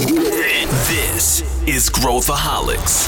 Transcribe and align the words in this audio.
This 0.00 1.44
is 1.66 1.90
Growthaholics. 1.90 3.06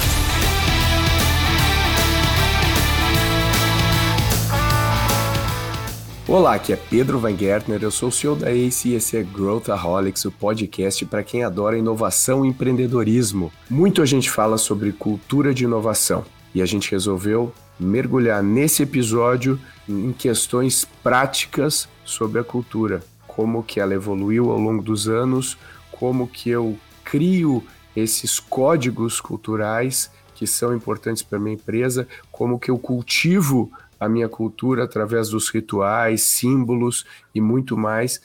Olá, 6.29 6.55
aqui 6.55 6.75
é 6.75 6.77
Pedro 6.77 7.19
Van 7.19 7.35
Gertner, 7.35 7.83
eu 7.83 7.91
sou 7.91 8.11
o 8.11 8.13
CEO 8.13 8.37
da 8.37 8.51
ACE 8.51 8.91
e 8.91 8.95
esse 8.95 9.17
é 9.17 9.23
Growthaholics, 9.23 10.27
o 10.27 10.31
podcast 10.31 11.07
para 11.07 11.23
quem 11.23 11.43
adora 11.43 11.79
inovação 11.79 12.45
e 12.45 12.49
empreendedorismo. 12.49 13.51
Muito 13.71 14.03
a 14.03 14.07
gente 14.07 14.31
fala 14.31 14.59
sobre 14.59 14.93
cultura 14.93 15.55
de 15.55 15.65
inovação 15.65 16.27
e 16.55 16.61
a 16.61 16.67
gente 16.67 16.91
resolveu 16.91 17.55
mergulhar 17.81 18.43
nesse 18.43 18.83
episódio 18.83 19.59
em 19.89 20.13
questões 20.13 20.87
práticas 21.03 21.89
sobre 22.05 22.39
a 22.39 22.45
cultura, 22.45 23.03
como 23.27 23.63
que 23.63 23.81
ela 23.81 23.95
evoluiu 23.95 24.51
ao 24.51 24.59
longo 24.59 24.83
dos 24.83 25.09
anos, 25.09 25.57
como 26.03 26.27
que 26.27 26.51
eu 26.51 26.77
crio 27.05 27.63
esses 27.95 28.41
códigos 28.41 29.21
culturais 29.21 30.11
que 30.35 30.49
são 30.49 30.75
importantes 30.75 31.23
para 31.23 31.39
minha 31.39 31.55
empresa, 31.55 32.09
como 32.33 32.59
que 32.59 32.73
eu 32.73 32.77
cultivo 32.77 33.71
a 34.01 34.09
minha 34.09 34.29
cultura 34.29 34.83
através 34.83 35.29
dos 35.29 35.49
rituais, 35.49 36.23
símbolos 36.23 37.07
e 37.33 37.41
muito 37.41 37.77
mais. 37.77 38.21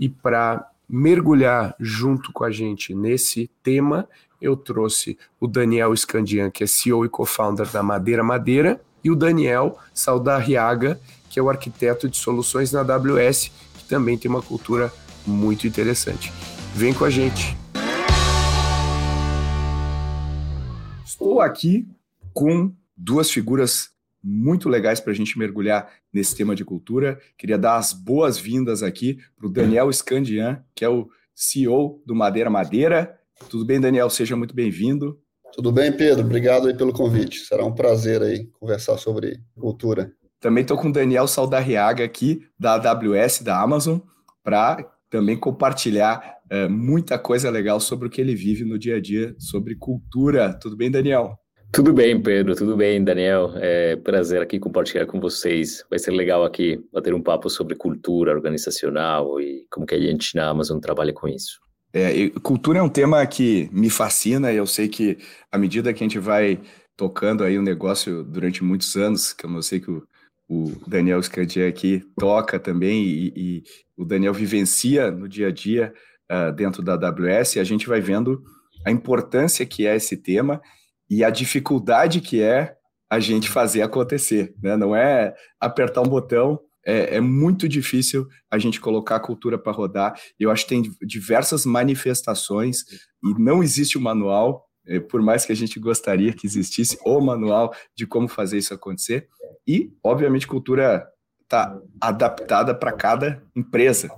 E 0.00 0.08
para 0.08 0.68
mergulhar 0.88 1.76
junto 1.78 2.32
com 2.32 2.42
a 2.42 2.50
gente 2.50 2.92
nesse 2.92 3.48
tema, 3.62 4.08
eu 4.40 4.56
trouxe 4.56 5.16
o 5.38 5.46
Daniel 5.46 5.96
Scandian, 5.96 6.50
que 6.50 6.64
é 6.64 6.66
CEO 6.66 7.04
e 7.04 7.08
co-founder 7.08 7.68
da 7.68 7.84
Madeira 7.84 8.24
Madeira, 8.24 8.80
e 9.04 9.12
o 9.12 9.14
Daniel 9.14 9.78
Saldarriaga, 9.94 11.00
que 11.30 11.38
é 11.38 11.42
o 11.42 11.48
arquiteto 11.48 12.08
de 12.08 12.16
soluções 12.16 12.72
na 12.72 12.80
AWS, 12.80 13.52
que 13.78 13.84
também 13.88 14.18
tem 14.18 14.28
uma 14.28 14.42
cultura 14.42 14.92
muito 15.24 15.68
interessante. 15.68 16.32
Vem 16.74 16.94
com 16.94 17.04
a 17.04 17.10
gente. 17.10 17.54
Estou 21.04 21.40
aqui 21.42 21.86
com 22.32 22.72
duas 22.96 23.30
figuras 23.30 23.90
muito 24.24 24.70
legais 24.70 24.98
para 24.98 25.12
a 25.12 25.14
gente 25.14 25.38
mergulhar 25.38 25.90
nesse 26.10 26.34
tema 26.34 26.54
de 26.54 26.64
cultura. 26.64 27.20
Queria 27.36 27.58
dar 27.58 27.76
as 27.76 27.92
boas-vindas 27.92 28.82
aqui 28.82 29.18
para 29.36 29.46
o 29.46 29.50
Daniel 29.50 29.92
Scandian, 29.92 30.64
que 30.74 30.82
é 30.82 30.88
o 30.88 31.10
CEO 31.34 32.02
do 32.06 32.14
Madeira 32.14 32.48
Madeira. 32.48 33.18
Tudo 33.50 33.66
bem, 33.66 33.78
Daniel? 33.78 34.08
Seja 34.08 34.34
muito 34.34 34.54
bem-vindo. 34.54 35.20
Tudo 35.52 35.70
bem, 35.70 35.92
Pedro? 35.92 36.24
Obrigado 36.24 36.68
aí 36.68 36.74
pelo 36.74 36.92
convite. 36.92 37.40
Será 37.40 37.66
um 37.66 37.74
prazer 37.74 38.22
aí 38.22 38.46
conversar 38.58 38.96
sobre 38.96 39.42
cultura. 39.60 40.10
Também 40.40 40.62
estou 40.62 40.78
com 40.78 40.88
o 40.88 40.92
Daniel 40.92 41.28
Saldarriaga 41.28 42.02
aqui, 42.02 42.46
da 42.58 42.74
AWS, 42.74 43.42
da 43.42 43.60
Amazon, 43.60 43.98
para 44.42 44.90
também 45.10 45.36
compartilhar 45.36 46.40
é, 46.52 46.68
muita 46.68 47.18
coisa 47.18 47.48
legal 47.48 47.80
sobre 47.80 48.06
o 48.06 48.10
que 48.10 48.20
ele 48.20 48.34
vive 48.34 48.62
no 48.62 48.78
dia 48.78 48.96
a 48.96 49.00
dia, 49.00 49.34
sobre 49.38 49.74
cultura. 49.74 50.52
Tudo 50.52 50.76
bem, 50.76 50.90
Daniel? 50.90 51.34
Tudo 51.72 51.94
bem, 51.94 52.20
Pedro. 52.20 52.54
Tudo 52.54 52.76
bem, 52.76 53.02
Daniel. 53.02 53.52
É 53.56 53.96
prazer 53.96 54.42
aqui 54.42 54.58
compartilhar 54.58 55.06
com 55.06 55.18
vocês. 55.18 55.82
Vai 55.88 55.98
ser 55.98 56.10
legal 56.10 56.44
aqui 56.44 56.78
bater 56.92 57.14
um 57.14 57.22
papo 57.22 57.48
sobre 57.48 57.74
cultura 57.74 58.32
organizacional 58.32 59.40
e 59.40 59.66
como 59.70 59.86
que 59.86 59.94
a 59.94 59.98
gente 59.98 60.36
na 60.36 60.46
Amazon 60.46 60.78
trabalha 60.78 61.14
com 61.14 61.26
isso. 61.26 61.58
É, 61.90 62.28
cultura 62.42 62.80
é 62.80 62.82
um 62.82 62.88
tema 62.88 63.26
que 63.26 63.70
me 63.72 63.88
fascina 63.88 64.52
e 64.52 64.56
eu 64.56 64.66
sei 64.66 64.88
que 64.88 65.16
à 65.50 65.56
medida 65.56 65.90
que 65.94 66.04
a 66.04 66.06
gente 66.06 66.18
vai 66.18 66.60
tocando 66.98 67.44
aí 67.44 67.56
o 67.56 67.62
negócio 67.62 68.22
durante 68.22 68.62
muitos 68.62 68.94
anos, 68.94 69.32
que 69.32 69.46
eu 69.46 69.62
sei 69.62 69.80
que 69.80 69.90
o, 69.90 70.02
o 70.50 70.72
Daniel 70.86 71.22
Scadier 71.22 71.66
aqui 71.66 72.02
toca 72.18 72.60
também 72.60 73.04
e, 73.04 73.32
e, 73.34 73.62
o 73.96 74.04
Daniel 74.04 74.34
vivencia 74.34 75.10
no 75.10 75.26
dia 75.26 75.48
a 75.48 75.50
dia 75.50 75.94
uh, 76.32 76.52
dentro 76.52 76.82
da 76.82 76.94
AWS, 76.94 77.56
e 77.56 77.60
a 77.60 77.64
gente 77.64 77.86
vai 77.86 78.00
vendo 78.00 78.42
a 78.86 78.90
importância 78.90 79.66
que 79.66 79.86
é 79.86 79.94
esse 79.96 80.16
tema 80.16 80.60
e 81.08 81.22
a 81.22 81.30
dificuldade 81.30 82.20
que 82.20 82.42
é 82.42 82.74
a 83.10 83.20
gente 83.20 83.50
fazer 83.50 83.82
acontecer, 83.82 84.54
né? 84.62 84.74
Não 84.74 84.96
é 84.96 85.34
apertar 85.60 86.00
um 86.00 86.08
botão 86.08 86.58
é, 86.84 87.16
é, 87.16 87.20
muito 87.20 87.68
difícil 87.68 88.26
a 88.50 88.58
gente 88.58 88.80
colocar 88.80 89.16
a 89.16 89.20
cultura 89.20 89.58
para 89.58 89.70
rodar. 89.70 90.18
Eu 90.38 90.50
acho 90.50 90.64
que 90.64 90.70
tem 90.70 90.82
diversas 91.02 91.66
manifestações 91.66 92.78
e 93.22 93.34
não 93.38 93.62
existe 93.62 93.98
um 93.98 94.00
manual, 94.00 94.66
é, 94.86 94.98
por 94.98 95.20
mais 95.20 95.44
que 95.44 95.52
a 95.52 95.56
gente 95.56 95.78
gostaria 95.78 96.32
que 96.32 96.46
existisse 96.46 96.98
o 97.04 97.20
manual 97.20 97.74
de 97.94 98.06
como 98.06 98.26
fazer 98.26 98.58
isso 98.58 98.74
acontecer. 98.74 99.28
E, 99.66 99.92
obviamente, 100.02 100.46
cultura 100.46 101.06
está 101.52 101.78
adaptada 102.00 102.74
para 102.74 102.92
cada 102.92 103.42
empresa. 103.54 104.10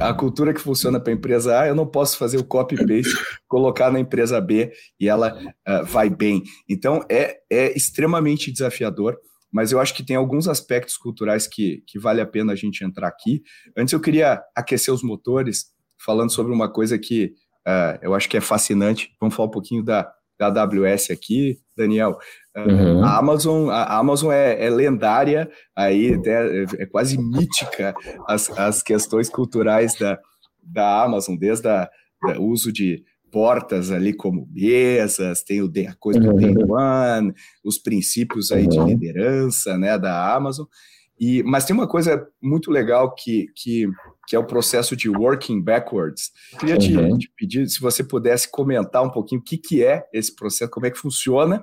A 0.00 0.12
cultura 0.12 0.52
que 0.52 0.60
funciona 0.60 1.00
para 1.00 1.10
a 1.10 1.16
empresa 1.16 1.60
A, 1.60 1.66
eu 1.66 1.74
não 1.74 1.86
posso 1.86 2.18
fazer 2.18 2.36
o 2.36 2.44
copy-paste, 2.44 3.14
colocar 3.48 3.90
na 3.90 3.98
empresa 3.98 4.38
B 4.38 4.70
e 5.00 5.08
ela 5.08 5.34
uh, 5.66 5.84
vai 5.86 6.10
bem. 6.10 6.42
Então, 6.68 7.02
é, 7.10 7.38
é 7.50 7.74
extremamente 7.76 8.52
desafiador 8.52 9.18
mas 9.54 9.70
eu 9.70 9.78
acho 9.78 9.92
que 9.92 10.02
tem 10.02 10.16
alguns 10.16 10.48
aspectos 10.48 10.96
culturais 10.96 11.46
que, 11.46 11.84
que 11.86 11.98
vale 11.98 12.22
a 12.22 12.26
pena 12.26 12.54
a 12.54 12.56
gente 12.56 12.82
entrar 12.82 13.06
aqui. 13.06 13.42
Antes 13.76 13.92
eu 13.92 14.00
queria 14.00 14.42
aquecer 14.56 14.94
os 14.94 15.02
motores, 15.02 15.66
falando 16.02 16.32
sobre 16.32 16.54
uma 16.54 16.72
coisa 16.72 16.98
que 16.98 17.34
uh, 17.68 17.98
eu 18.00 18.14
acho 18.14 18.30
que 18.30 18.38
é 18.38 18.40
fascinante. 18.40 19.10
Vamos 19.20 19.36
falar 19.36 19.48
um 19.48 19.52
pouquinho 19.52 19.84
da, 19.84 20.10
da 20.38 20.46
AWS 20.46 21.10
aqui, 21.10 21.58
Daniel. 21.76 22.18
Uh, 22.56 22.60
uhum. 22.60 23.04
A 23.04 23.18
Amazon, 23.18 23.70
a 23.70 23.98
Amazon 23.98 24.30
é, 24.32 24.64
é 24.64 24.70
lendária, 24.70 25.50
aí 25.74 26.20
é, 26.26 26.82
é, 26.82 26.86
quase 26.86 27.18
mítica 27.18 27.94
as, 28.28 28.50
as 28.50 28.82
questões 28.82 29.28
culturais 29.28 29.94
da, 29.98 30.18
da 30.62 31.02
Amazon, 31.02 31.36
desde 31.36 31.68
o 32.38 32.44
uso 32.44 32.72
de 32.72 33.02
portas 33.32 33.90
ali 33.90 34.12
como 34.12 34.46
mesas, 34.52 35.42
tem 35.42 35.62
o 35.62 35.72
a 35.88 35.94
coisa 35.98 36.20
do 36.20 36.34
Day 36.34 36.54
uhum. 36.54 36.74
One, 36.74 37.34
os 37.64 37.78
princípios 37.78 38.52
aí 38.52 38.64
uhum. 38.64 38.68
de 38.68 38.92
liderança, 38.92 39.78
né, 39.78 39.98
da 39.98 40.34
Amazon. 40.34 40.66
E, 41.22 41.40
mas 41.44 41.64
tem 41.64 41.72
uma 41.72 41.86
coisa 41.86 42.26
muito 42.42 42.68
legal 42.68 43.14
que, 43.14 43.46
que, 43.54 43.88
que 44.26 44.34
é 44.34 44.38
o 44.40 44.44
processo 44.44 44.96
de 44.96 45.08
working 45.08 45.62
backwards. 45.62 46.32
Queria 46.58 46.76
te, 46.76 46.96
uhum. 46.96 47.16
te, 47.16 47.32
pedir 47.36 47.68
se 47.68 47.80
você 47.80 48.02
pudesse 48.02 48.50
comentar 48.50 49.04
um 49.04 49.08
pouquinho 49.08 49.40
o 49.40 49.44
que, 49.44 49.56
que 49.56 49.84
é 49.84 50.04
esse 50.12 50.34
processo, 50.34 50.72
como 50.72 50.84
é 50.84 50.90
que 50.90 50.98
funciona, 50.98 51.62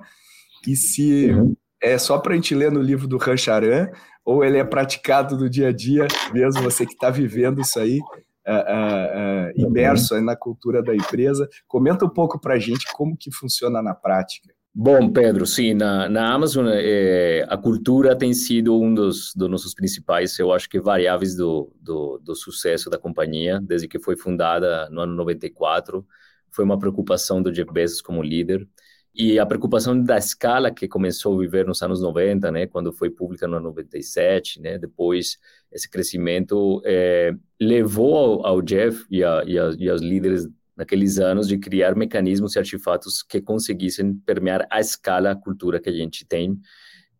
e 0.66 0.74
se 0.74 1.26
uhum. 1.26 1.54
é 1.78 1.98
só 1.98 2.16
para 2.16 2.32
a 2.32 2.36
gente 2.36 2.54
ler 2.54 2.72
no 2.72 2.80
livro 2.80 3.06
do 3.06 3.18
Rancharan, 3.18 3.90
ou 4.24 4.42
ele 4.42 4.56
é 4.56 4.64
praticado 4.64 5.36
no 5.36 5.50
dia 5.50 5.68
a 5.68 5.72
dia, 5.72 6.08
mesmo 6.32 6.62
você 6.62 6.86
que 6.86 6.94
está 6.94 7.10
vivendo 7.10 7.60
isso 7.60 7.78
aí, 7.78 7.98
uh, 7.98 9.60
uh, 9.60 9.68
imerso 9.68 10.18
na 10.22 10.34
cultura 10.34 10.82
da 10.82 10.94
empresa. 10.94 11.46
Comenta 11.68 12.06
um 12.06 12.10
pouco 12.10 12.40
para 12.40 12.54
a 12.54 12.58
gente 12.58 12.86
como 12.94 13.14
que 13.14 13.30
funciona 13.30 13.82
na 13.82 13.94
prática. 13.94 14.54
Bom, 14.72 15.12
Pedro, 15.12 15.44
sim, 15.46 15.74
na, 15.74 16.08
na 16.08 16.32
Amazon 16.32 16.68
é, 16.70 17.44
a 17.48 17.56
cultura 17.56 18.16
tem 18.16 18.32
sido 18.32 18.80
um 18.80 18.94
dos, 18.94 19.34
dos 19.34 19.50
nossos 19.50 19.74
principais, 19.74 20.38
eu 20.38 20.52
acho 20.52 20.68
que 20.68 20.80
variáveis 20.80 21.34
do, 21.34 21.72
do, 21.80 22.18
do, 22.18 22.36
sucesso 22.36 22.88
da 22.88 22.96
companhia, 22.96 23.60
desde 23.60 23.88
que 23.88 23.98
foi 23.98 24.16
fundada 24.16 24.88
no 24.90 25.00
ano 25.00 25.14
94. 25.16 26.06
Foi 26.52 26.64
uma 26.64 26.78
preocupação 26.78 27.42
do 27.42 27.52
Jeff 27.52 27.70
Bezos 27.72 28.00
como 28.00 28.22
líder. 28.22 28.66
E 29.12 29.40
a 29.40 29.46
preocupação 29.46 30.00
da 30.00 30.16
escala 30.16 30.70
que 30.70 30.86
começou 30.86 31.36
a 31.36 31.40
viver 31.40 31.66
nos 31.66 31.82
anos 31.82 32.00
90, 32.00 32.50
né, 32.52 32.66
quando 32.68 32.92
foi 32.92 33.10
pública 33.10 33.48
no 33.48 33.56
ano 33.56 33.66
97, 33.66 34.60
né, 34.60 34.78
depois 34.78 35.36
esse 35.72 35.90
crescimento 35.90 36.80
é, 36.84 37.34
levou 37.60 38.16
ao, 38.16 38.46
ao 38.46 38.62
Jeff 38.62 39.04
e, 39.10 39.24
a, 39.24 39.42
e, 39.44 39.58
a, 39.58 39.70
e 39.76 39.90
aos 39.90 40.00
líderes 40.00 40.48
naqueles 40.80 41.18
anos 41.18 41.46
de 41.46 41.58
criar 41.58 41.94
mecanismos 41.94 42.56
e 42.56 42.58
artefatos 42.58 43.22
que 43.22 43.38
conseguissem 43.38 44.14
permear 44.24 44.66
a 44.70 44.80
escala, 44.80 45.32
a 45.32 45.36
cultura 45.36 45.78
que 45.78 45.90
a 45.90 45.92
gente 45.92 46.24
tem, 46.26 46.58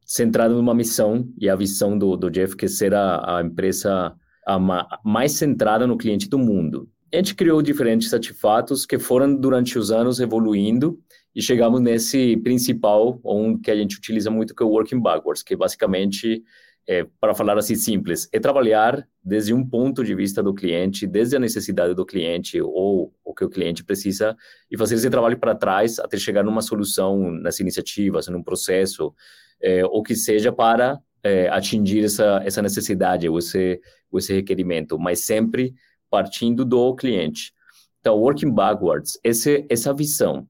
centrado 0.02 0.54
numa 0.54 0.74
missão 0.74 1.28
e 1.38 1.46
a 1.46 1.54
visão 1.54 1.98
do, 1.98 2.16
do 2.16 2.30
Jeff 2.30 2.56
que 2.56 2.66
ser 2.66 2.94
a, 2.94 3.36
a 3.36 3.42
empresa 3.42 4.16
a 4.46 4.98
mais 5.04 5.32
centrada 5.32 5.86
no 5.86 5.98
cliente 5.98 6.26
do 6.26 6.38
mundo. 6.38 6.88
A 7.12 7.16
gente 7.16 7.34
criou 7.34 7.60
diferentes 7.60 8.14
artefatos 8.14 8.86
que 8.86 8.98
foram 8.98 9.36
durante 9.36 9.78
os 9.78 9.90
anos 9.90 10.20
evoluindo 10.20 10.98
e 11.36 11.42
chegamos 11.42 11.82
nesse 11.82 12.38
principal, 12.38 13.20
onde 13.22 13.60
que 13.60 13.70
a 13.70 13.76
gente 13.76 13.98
utiliza 13.98 14.30
muito, 14.30 14.54
que 14.54 14.62
é 14.62 14.66
o 14.66 14.70
Working 14.70 15.00
Backwards, 15.00 15.42
que 15.42 15.54
basicamente, 15.54 16.42
é, 16.88 17.04
para 17.20 17.34
falar 17.34 17.56
assim 17.56 17.74
simples, 17.74 18.28
é 18.32 18.40
trabalhar 18.40 19.06
desde 19.22 19.54
um 19.54 19.66
ponto 19.66 20.04
de 20.04 20.14
vista 20.14 20.42
do 20.42 20.54
cliente, 20.54 21.06
desde 21.06 21.36
a 21.36 21.38
necessidade 21.38 21.94
do 21.94 22.04
cliente 22.04 22.60
ou 22.60 23.12
o 23.24 23.34
que 23.34 23.44
o 23.44 23.50
cliente 23.50 23.84
precisa, 23.84 24.36
e 24.70 24.76
fazer 24.76 24.96
esse 24.96 25.10
trabalho 25.10 25.38
para 25.38 25.54
trás 25.54 25.98
até 25.98 26.16
chegar 26.16 26.42
numa 26.42 26.62
solução 26.62 27.30
nas 27.30 27.60
iniciativas, 27.60 28.28
num 28.28 28.42
processo, 28.42 29.14
é, 29.62 29.84
ou 29.84 30.02
que 30.02 30.16
seja 30.16 30.50
para 30.50 31.00
é, 31.22 31.48
atingir 31.48 32.04
essa, 32.04 32.40
essa 32.44 32.62
necessidade 32.62 33.28
ou 33.28 33.38
esse, 33.38 33.80
ou 34.10 34.18
esse 34.18 34.32
requerimento, 34.32 34.98
mas 34.98 35.24
sempre 35.24 35.74
partindo 36.08 36.64
do 36.64 36.94
cliente. 36.96 37.52
Então, 38.00 38.18
working 38.18 38.50
backwards, 38.52 39.18
esse, 39.22 39.66
essa 39.68 39.92
visão 39.92 40.48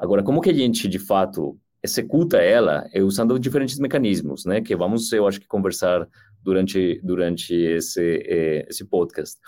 Agora, 0.00 0.22
como 0.22 0.40
que 0.40 0.48
a 0.48 0.54
gente, 0.54 0.88
de 0.88 0.98
fato, 0.98 1.58
executa 1.82 2.38
ela 2.38 2.88
é 2.92 3.02
usando 3.02 3.38
diferentes 3.38 3.78
mecanismos, 3.78 4.44
né? 4.44 4.60
Que 4.60 4.76
vamos, 4.76 5.12
eu 5.12 5.26
acho 5.26 5.40
que 5.40 5.46
conversar 5.46 6.08
durante 6.42 7.00
durante 7.02 7.54
esse 7.54 8.22
é, 8.26 8.66
esse 8.68 8.84
podcast. 8.84 9.38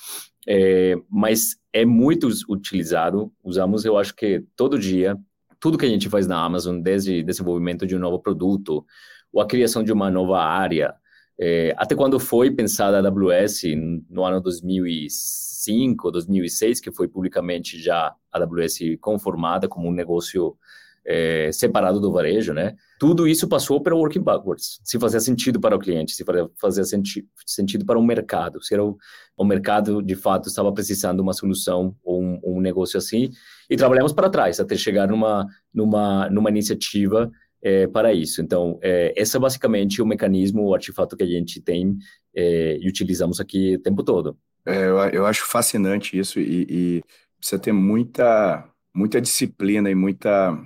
É, 0.46 0.96
mas 1.08 1.56
é 1.72 1.84
muito 1.84 2.28
utilizado, 2.48 3.32
usamos, 3.44 3.84
eu 3.84 3.96
acho 3.96 4.14
que 4.14 4.44
todo 4.56 4.78
dia, 4.78 5.16
tudo 5.60 5.78
que 5.78 5.86
a 5.86 5.88
gente 5.88 6.08
faz 6.08 6.26
na 6.26 6.42
Amazon, 6.42 6.80
desde 6.80 7.22
desenvolvimento 7.22 7.86
de 7.86 7.94
um 7.94 8.00
novo 8.00 8.18
produto, 8.18 8.84
ou 9.32 9.40
a 9.40 9.46
criação 9.46 9.82
de 9.84 9.92
uma 9.92 10.10
nova 10.10 10.42
área, 10.42 10.94
é, 11.40 11.74
até 11.78 11.94
quando 11.94 12.20
foi 12.20 12.50
pensada 12.50 12.98
a 12.98 13.08
AWS 13.08 13.62
no 14.10 14.24
ano 14.24 14.40
2005, 14.40 16.10
2006, 16.10 16.80
que 16.80 16.92
foi 16.92 17.08
publicamente 17.08 17.80
já 17.80 18.14
a 18.32 18.38
AWS 18.38 18.78
conformada 19.00 19.68
como 19.68 19.88
um 19.88 19.92
negócio 19.92 20.56
é, 21.04 21.50
separado 21.52 22.00
do 22.00 22.12
varejo, 22.12 22.52
né? 22.52 22.74
Tudo 22.98 23.26
isso 23.26 23.48
passou 23.48 23.82
pelo 23.82 23.98
working 23.98 24.22
backwards. 24.22 24.80
Se 24.84 24.98
fazia 24.98 25.20
sentido 25.20 25.60
para 25.60 25.74
o 25.74 25.78
cliente, 25.78 26.12
se 26.12 26.24
fazia 26.60 26.84
senti 26.84 27.26
sentido 27.44 27.84
para 27.84 27.98
o 27.98 28.04
mercado, 28.04 28.62
se 28.62 28.74
era 28.74 28.84
o, 28.84 28.96
o, 29.36 29.44
mercado 29.44 30.00
de 30.00 30.14
fato 30.14 30.48
estava 30.48 30.72
precisando 30.72 31.16
de 31.16 31.22
uma 31.22 31.32
solução 31.32 31.96
ou 32.04 32.22
um, 32.22 32.40
um, 32.44 32.60
negócio 32.60 32.96
assim, 32.96 33.30
e 33.68 33.76
trabalhamos 33.76 34.12
para 34.12 34.30
trás 34.30 34.60
até 34.60 34.76
chegar 34.76 35.08
numa 35.08 35.46
numa 35.74 36.30
numa 36.30 36.50
iniciativa 36.50 37.30
é, 37.62 37.86
para 37.86 38.12
isso. 38.12 38.40
Então, 38.40 38.78
é, 38.82 39.12
esse 39.16 39.36
é 39.36 39.40
basicamente 39.40 40.02
o 40.02 40.06
mecanismo, 40.06 40.64
o 40.64 40.74
artefato 40.74 41.16
que 41.16 41.22
a 41.22 41.26
gente 41.26 41.60
tem 41.60 41.96
é, 42.34 42.76
e 42.80 42.88
utilizamos 42.88 43.40
aqui 43.40 43.76
o 43.76 43.80
tempo 43.80 44.02
todo. 44.02 44.36
É, 44.66 44.84
eu, 44.84 44.98
eu 45.10 45.26
acho 45.26 45.44
fascinante 45.44 46.16
isso 46.16 46.38
e, 46.38 46.66
e 46.68 47.02
precisa 47.38 47.60
ter 47.60 47.72
muita 47.72 48.68
muita 48.94 49.20
disciplina 49.20 49.90
e 49.90 49.94
muita 49.94 50.56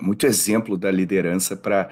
muito 0.00 0.26
exemplo 0.26 0.76
da 0.76 0.90
liderança 0.90 1.56
para 1.56 1.88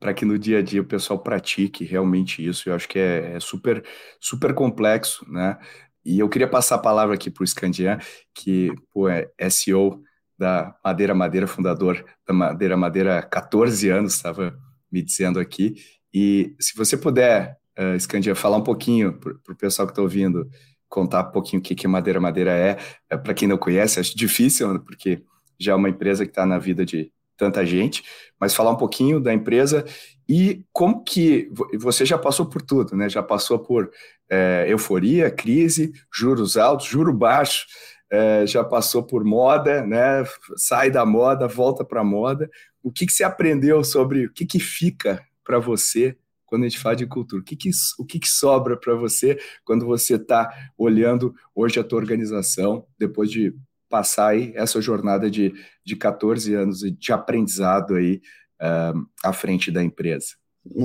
para 0.00 0.14
que 0.14 0.24
no 0.24 0.38
dia 0.38 0.58
a 0.60 0.62
dia 0.62 0.80
o 0.80 0.84
pessoal 0.84 1.18
pratique 1.18 1.84
realmente 1.84 2.46
isso. 2.46 2.68
Eu 2.68 2.74
acho 2.74 2.88
que 2.88 2.98
é, 2.98 3.34
é 3.34 3.40
super 3.40 3.84
super 4.20 4.54
complexo, 4.54 5.28
né? 5.28 5.58
E 6.04 6.20
eu 6.20 6.28
queria 6.28 6.48
passar 6.48 6.76
a 6.76 6.78
palavra 6.78 7.14
aqui 7.14 7.30
para 7.30 7.42
o 7.42 7.46
Scandian, 7.46 7.98
que 8.34 8.72
pô, 8.92 9.08
é 9.08 9.28
SEO 9.50 10.02
da 10.38 10.74
Madeira 10.84 11.14
Madeira, 11.14 11.46
fundador 11.46 12.04
da 12.26 12.32
Madeira 12.32 12.76
Madeira 12.76 13.18
há 13.18 13.22
14 13.22 13.88
anos, 13.88 14.14
estava 14.14 14.56
me 14.90 15.02
dizendo 15.02 15.40
aqui. 15.40 15.74
E 16.14 16.54
se 16.60 16.76
você 16.76 16.96
puder, 16.96 17.58
uh, 17.78 17.98
Scandian, 18.00 18.34
falar 18.34 18.56
um 18.56 18.62
pouquinho 18.62 19.18
para 19.18 19.52
o 19.52 19.56
pessoal 19.56 19.86
que 19.86 19.92
está 19.92 20.00
ouvindo, 20.00 20.48
contar 20.88 21.28
um 21.28 21.32
pouquinho 21.32 21.60
o 21.60 21.62
que, 21.62 21.74
que 21.74 21.88
Madeira 21.88 22.20
Madeira 22.20 22.52
é, 22.52 22.78
é 23.10 23.16
para 23.16 23.34
quem 23.34 23.48
não 23.48 23.58
conhece, 23.58 24.00
acho 24.00 24.16
difícil, 24.16 24.80
porque 24.80 25.22
já 25.58 25.72
é 25.72 25.74
uma 25.74 25.88
empresa 25.88 26.24
que 26.24 26.30
está 26.30 26.46
na 26.46 26.58
vida 26.58 26.86
de 26.86 27.12
tanta 27.38 27.64
gente, 27.64 28.02
mas 28.38 28.54
falar 28.54 28.72
um 28.72 28.76
pouquinho 28.76 29.20
da 29.20 29.32
empresa 29.32 29.84
e 30.28 30.62
como 30.72 31.02
que 31.02 31.50
você 31.78 32.04
já 32.04 32.18
passou 32.18 32.46
por 32.46 32.60
tudo, 32.60 32.94
né? 32.94 33.08
Já 33.08 33.22
passou 33.22 33.58
por 33.58 33.90
é, 34.28 34.66
euforia, 34.68 35.30
crise, 35.30 35.92
juros 36.12 36.58
altos, 36.58 36.86
juro 36.86 37.14
baixo, 37.14 37.64
é, 38.10 38.46
já 38.46 38.62
passou 38.62 39.02
por 39.02 39.24
moda, 39.24 39.86
né? 39.86 40.24
Sai 40.56 40.90
da 40.90 41.06
moda, 41.06 41.48
volta 41.48 41.82
para 41.84 42.02
a 42.02 42.04
moda. 42.04 42.50
O 42.82 42.92
que, 42.92 43.06
que 43.06 43.12
você 43.12 43.24
aprendeu 43.24 43.82
sobre 43.82 44.26
o 44.26 44.32
que, 44.32 44.44
que 44.44 44.60
fica 44.60 45.24
para 45.42 45.58
você 45.58 46.14
quando 46.44 46.64
a 46.64 46.68
gente 46.68 46.78
fala 46.78 46.96
de 46.96 47.06
cultura? 47.06 47.40
O 47.40 47.44
que, 47.44 47.56
que, 47.56 47.70
o 47.98 48.04
que, 48.04 48.18
que 48.18 48.28
sobra 48.28 48.76
para 48.76 48.94
você 48.94 49.38
quando 49.64 49.86
você 49.86 50.16
está 50.16 50.50
olhando 50.76 51.34
hoje 51.54 51.80
a 51.80 51.84
tua 51.84 51.98
organização, 51.98 52.86
depois 52.98 53.30
de 53.30 53.54
passar 53.88 54.28
aí 54.28 54.52
essa 54.54 54.80
jornada 54.80 55.30
de, 55.30 55.52
de 55.84 55.96
14 55.96 56.54
anos 56.54 56.80
de 56.80 57.12
aprendizado 57.12 57.94
aí 57.94 58.20
uh, 58.60 59.06
à 59.24 59.32
frente 59.32 59.70
da 59.70 59.82
empresa. 59.82 60.28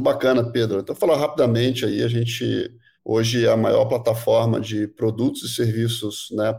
Bacana, 0.01 0.50
Pedro. 0.51 0.79
Então, 0.79 0.95
falar 0.95 1.17
rapidamente 1.17 1.85
aí, 1.85 2.03
a 2.03 2.07
gente 2.07 2.71
hoje 3.03 3.45
é 3.45 3.50
a 3.50 3.57
maior 3.57 3.85
plataforma 3.85 4.59
de 4.59 4.88
produtos 4.88 5.44
e 5.44 5.53
serviços 5.53 6.27
né, 6.31 6.57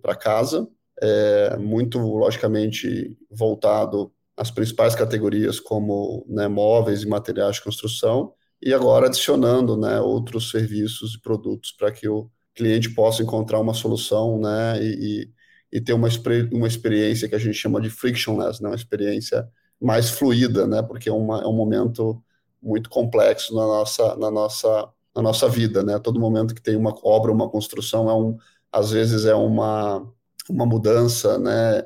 para 0.00 0.14
casa, 0.14 0.68
é 1.02 1.56
muito, 1.56 1.98
logicamente, 1.98 3.16
voltado 3.30 4.12
às 4.36 4.50
principais 4.50 4.94
categorias 4.94 5.58
como 5.58 6.24
né, 6.28 6.46
móveis 6.46 7.02
e 7.02 7.08
materiais 7.08 7.56
de 7.56 7.62
construção, 7.62 8.32
e 8.62 8.72
agora 8.74 9.06
adicionando 9.06 9.76
né, 9.76 10.00
outros 10.00 10.50
serviços 10.50 11.14
e 11.14 11.20
produtos 11.20 11.72
para 11.72 11.90
que 11.90 12.08
o 12.08 12.30
cliente 12.54 12.90
possa 12.90 13.22
encontrar 13.22 13.58
uma 13.58 13.74
solução 13.74 14.38
né, 14.38 14.82
e, 14.82 15.22
e 15.22 15.30
ter 15.78 15.92
uma, 15.92 16.08
uma 16.50 16.66
experiência 16.66 17.28
que 17.28 17.34
a 17.34 17.38
gente 17.38 17.54
chama 17.54 17.80
de 17.80 17.90
frictionless, 17.90 18.62
né? 18.62 18.70
uma 18.70 18.74
experiência 18.74 19.46
mais 19.78 20.08
fluida, 20.08 20.66
né? 20.66 20.82
porque 20.82 21.10
é, 21.10 21.12
uma, 21.12 21.42
é 21.42 21.46
um 21.46 21.52
momento 21.52 22.22
muito 22.62 22.88
complexo 22.88 23.54
na 23.54 23.66
nossa, 23.66 24.16
na 24.16 24.30
nossa, 24.30 24.88
na 25.14 25.22
nossa 25.22 25.48
vida. 25.48 25.82
Né? 25.82 25.98
Todo 25.98 26.18
momento 26.18 26.54
que 26.54 26.62
tem 26.62 26.76
uma 26.76 26.94
obra, 27.04 27.30
uma 27.30 27.48
construção, 27.50 28.08
é 28.08 28.14
um, 28.14 28.38
às 28.72 28.90
vezes 28.90 29.26
é 29.26 29.34
uma, 29.34 30.10
uma 30.48 30.64
mudança 30.64 31.38
né? 31.38 31.84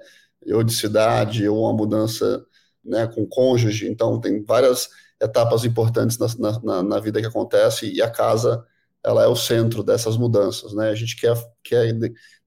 ou 0.53 0.63
de 0.63 0.73
cidade, 0.73 1.49
ou 1.49 1.65
uma 1.65 1.73
mudança 1.73 2.47
né, 2.85 3.07
com 3.07 3.27
cônjuge, 3.27 3.89
então 3.89 4.21
tem 4.21 4.43
várias 4.43 4.91
etapas 5.21 5.65
importantes 5.65 6.19
na, 6.19 6.61
na, 6.63 6.83
na 6.83 7.01
vida 7.01 7.21
que 7.21 7.27
acontece 7.27 7.91
e 7.91 8.03
a 8.03 8.11
casa 8.11 8.65
ela 9.05 9.23
é 9.23 9.27
o 9.27 9.37
centro 9.37 9.83
dessas 9.83 10.17
mudanças, 10.17 10.73
né? 10.73 10.89
A 10.89 10.95
gente 10.95 11.17
quer, 11.17 11.37
quer 11.63 11.95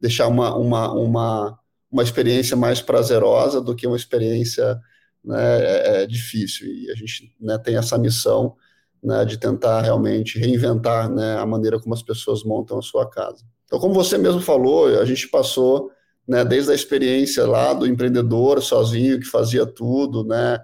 deixar 0.02 0.28
uma, 0.28 0.56
uma, 0.56 0.92
uma, 0.92 1.60
uma 1.92 2.04
experiência 2.04 2.58
mais 2.58 2.82
prazerosa 2.82 3.62
do 3.62 3.76
que 3.76 3.86
uma 3.86 3.96
experiência 3.96 4.80
né, 5.24 5.60
é, 5.62 6.04
é 6.04 6.08
difícil. 6.08 6.68
E 6.68 6.90
a 6.92 6.96
gente 6.96 7.36
né, 7.40 7.58
tem 7.58 7.78
essa 7.78 7.98
missão 7.98 8.56
né, 9.04 9.24
de 9.26 9.38
tentar 9.38 9.82
realmente 9.82 10.40
reinventar 10.40 11.10
né, 11.10 11.38
a 11.38 11.46
maneira 11.46 11.80
como 11.80 11.94
as 11.94 12.02
pessoas 12.02 12.44
montam 12.44 12.80
a 12.80 12.82
sua 12.82 13.08
casa. 13.08 13.44
Então, 13.66 13.80
como 13.80 13.94
você 13.94 14.18
mesmo 14.18 14.42
falou, 14.42 14.88
a 15.00 15.06
gente 15.06 15.28
passou 15.28 15.92
né, 16.28 16.44
desde 16.44 16.72
a 16.72 16.76
experiência 16.76 17.46
lá 17.46 17.74
do 17.74 17.86
empreendedor 17.86 18.62
sozinho 18.62 19.20
que 19.20 19.26
fazia 19.26 19.66
tudo, 19.66 20.24
né, 20.24 20.60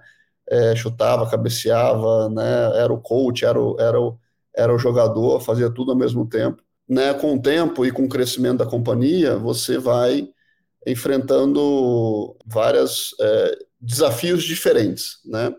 é, 0.50 0.76
chutava, 0.76 1.30
cabeceava, 1.30 2.30
né, 2.30 2.80
era 2.80 2.92
o 2.92 3.00
coach, 3.00 3.46
era 3.46 3.62
o, 3.62 3.80
era 3.80 4.00
o 4.00 4.18
era 4.56 4.74
o 4.74 4.78
jogador, 4.78 5.40
fazia 5.42 5.70
tudo 5.70 5.92
ao 5.92 5.98
mesmo 5.98 6.28
tempo. 6.28 6.62
Né, 6.88 7.14
com 7.14 7.36
o 7.36 7.42
tempo 7.42 7.86
e 7.86 7.92
com 7.92 8.04
o 8.04 8.10
crescimento 8.10 8.58
da 8.58 8.66
companhia, 8.66 9.38
você 9.38 9.78
vai 9.78 10.28
enfrentando 10.86 12.36
vários 12.46 13.16
é, 13.22 13.58
desafios 13.80 14.44
diferentes, 14.44 15.20
né? 15.26 15.54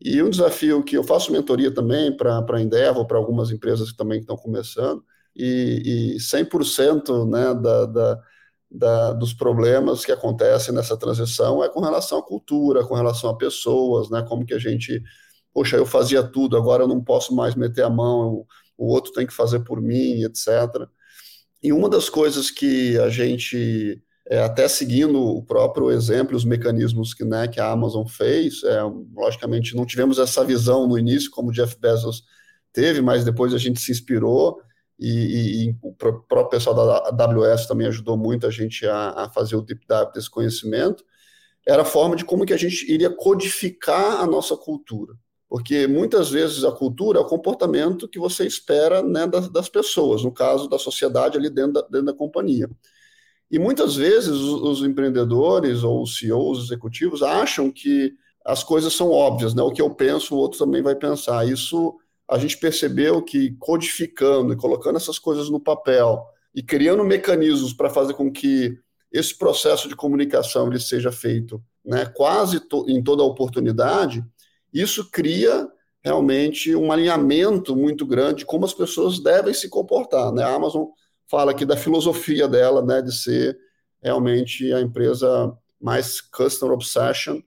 E 0.00 0.22
um 0.22 0.30
desafio 0.30 0.82
que 0.82 0.96
eu 0.96 1.04
faço 1.04 1.30
mentoria 1.32 1.72
também 1.72 2.16
para 2.16 2.44
a 2.48 2.60
Endeavor, 2.60 3.06
para 3.06 3.18
algumas 3.18 3.50
empresas 3.50 3.90
que 3.92 3.96
também 3.96 4.20
estão 4.20 4.36
começando, 4.36 5.04
e, 5.34 6.14
e 6.16 6.20
100% 6.20 7.28
né, 7.30 7.54
da, 7.54 7.86
da, 7.86 8.22
da, 8.70 9.12
dos 9.12 9.32
problemas 9.32 10.04
que 10.04 10.12
acontecem 10.12 10.74
nessa 10.74 10.96
transição 10.96 11.62
é 11.62 11.68
com 11.68 11.80
relação 11.80 12.18
à 12.18 12.22
cultura, 12.22 12.84
com 12.84 12.94
relação 12.94 13.30
a 13.30 13.36
pessoas, 13.36 14.10
né, 14.10 14.22
como 14.28 14.44
que 14.44 14.54
a 14.54 14.58
gente 14.58 15.02
poxa, 15.52 15.76
eu 15.76 15.86
fazia 15.86 16.22
tudo, 16.22 16.56
agora 16.56 16.82
eu 16.82 16.88
não 16.88 17.02
posso 17.02 17.34
mais 17.34 17.54
meter 17.54 17.84
a 17.84 17.90
mão, 17.90 18.46
o 18.76 18.86
outro 18.86 19.12
tem 19.12 19.26
que 19.26 19.32
fazer 19.32 19.60
por 19.60 19.80
mim, 19.80 20.22
etc. 20.24 20.48
E 21.62 21.72
uma 21.72 21.88
das 21.88 22.08
coisas 22.08 22.50
que 22.50 22.98
a 22.98 23.08
gente, 23.08 24.02
é, 24.28 24.40
até 24.42 24.66
seguindo 24.66 25.20
o 25.20 25.42
próprio 25.42 25.90
exemplo, 25.90 26.36
os 26.36 26.44
mecanismos 26.44 27.14
que, 27.14 27.24
né, 27.24 27.46
que 27.46 27.60
a 27.60 27.70
Amazon 27.70 28.06
fez, 28.06 28.62
é, 28.64 28.80
logicamente 29.14 29.76
não 29.76 29.86
tivemos 29.86 30.18
essa 30.18 30.44
visão 30.44 30.86
no 30.88 30.98
início, 30.98 31.30
como 31.30 31.50
o 31.50 31.52
Jeff 31.52 31.78
Bezos 31.78 32.24
teve, 32.72 33.00
mas 33.00 33.24
depois 33.24 33.54
a 33.54 33.58
gente 33.58 33.80
se 33.80 33.92
inspirou 33.92 34.60
e, 34.98 35.08
e, 35.08 35.68
e 35.68 35.76
o 35.82 35.92
próprio 35.92 36.48
pessoal 36.48 36.74
da 36.74 37.24
AWS 37.24 37.66
também 37.66 37.86
ajudou 37.86 38.16
muito 38.16 38.46
a 38.46 38.50
gente 38.50 38.86
a, 38.86 39.10
a 39.24 39.28
fazer 39.30 39.56
o 39.56 39.62
deep 39.62 39.86
dive 39.86 40.12
desse 40.12 40.30
conhecimento, 40.30 41.04
era 41.66 41.82
a 41.82 41.84
forma 41.84 42.16
de 42.16 42.24
como 42.24 42.44
que 42.44 42.52
a 42.52 42.56
gente 42.56 42.90
iria 42.90 43.10
codificar 43.10 44.20
a 44.20 44.26
nossa 44.26 44.56
cultura 44.56 45.14
porque 45.52 45.86
muitas 45.86 46.30
vezes 46.30 46.64
a 46.64 46.72
cultura 46.72 47.18
é 47.18 47.20
o 47.20 47.26
comportamento 47.26 48.08
que 48.08 48.18
você 48.18 48.46
espera 48.46 49.02
né, 49.02 49.26
das, 49.26 49.50
das, 49.50 49.68
pessoas, 49.68 50.24
no 50.24 50.32
caso 50.32 50.66
da 50.66 50.78
sociedade 50.78 51.36
ali 51.36 51.50
dentro 51.50 51.74
da, 51.74 51.82
dentro 51.82 52.06
da 52.06 52.14
companhia. 52.14 52.70
E 53.50 53.58
muitas 53.58 53.94
vezes 53.94 54.30
os, 54.30 54.62
os, 54.62 54.82
empreendedores 54.82 55.82
ou 55.82 56.04
os 56.04 56.16
CEOs, 56.16 56.56
os 56.56 56.64
executivos, 56.64 57.22
acham 57.22 57.70
que 57.70 58.14
as 58.46 58.64
coisas 58.64 58.94
são 58.94 59.10
óbvias, 59.10 59.52
né? 59.52 59.62
O 59.62 59.70
que 59.70 59.82
eu 59.82 59.90
penso, 59.90 60.34
o 60.34 60.38
outro 60.38 60.58
também 60.58 60.80
vai 60.80 60.94
pensar. 60.94 61.46
Isso 61.46 61.98
a 62.26 62.38
gente 62.38 62.56
percebeu 62.56 63.20
que 63.20 63.54
codificando 63.58 64.54
e 64.54 64.56
colocando 64.56 64.96
essas 64.96 65.18
coisas 65.18 65.50
no 65.50 65.60
papel 65.60 66.24
e 66.54 66.62
criando 66.62 67.04
mecanismos 67.04 67.74
para 67.74 67.90
fazer 67.90 68.14
com 68.14 68.32
que 68.32 68.78
esse 69.12 69.36
processo 69.36 69.86
de 69.86 69.96
comunicação 69.96 70.68
ele 70.68 70.80
seja 70.80 71.12
feito 71.12 71.62
né, 71.84 72.06
quase 72.06 72.58
to 72.58 72.86
em 72.88 73.02
toda 73.02 73.22
oportunidade, 73.22 74.24
isso 74.72 75.10
cria 75.10 75.68
realmente 76.02 76.74
um 76.74 76.90
alinhamento 76.90 77.76
muito 77.76 78.04
grande 78.04 78.40
de 78.40 78.46
como 78.46 78.64
as 78.64 78.74
pessoas 78.74 79.20
devem 79.20 79.54
se 79.54 79.68
comportar. 79.68 80.32
Né? 80.32 80.42
A 80.42 80.54
Amazon 80.54 80.86
fala 81.30 81.52
aqui 81.52 81.64
da 81.64 81.76
filosofia 81.76 82.48
dela, 82.48 82.84
né, 82.84 83.00
de 83.00 83.14
ser 83.14 83.56
realmente 84.02 84.72
a 84.72 84.80
empresa 84.80 85.56
mais 85.80 86.20
customer 86.20 86.74
obsession, 86.74 87.40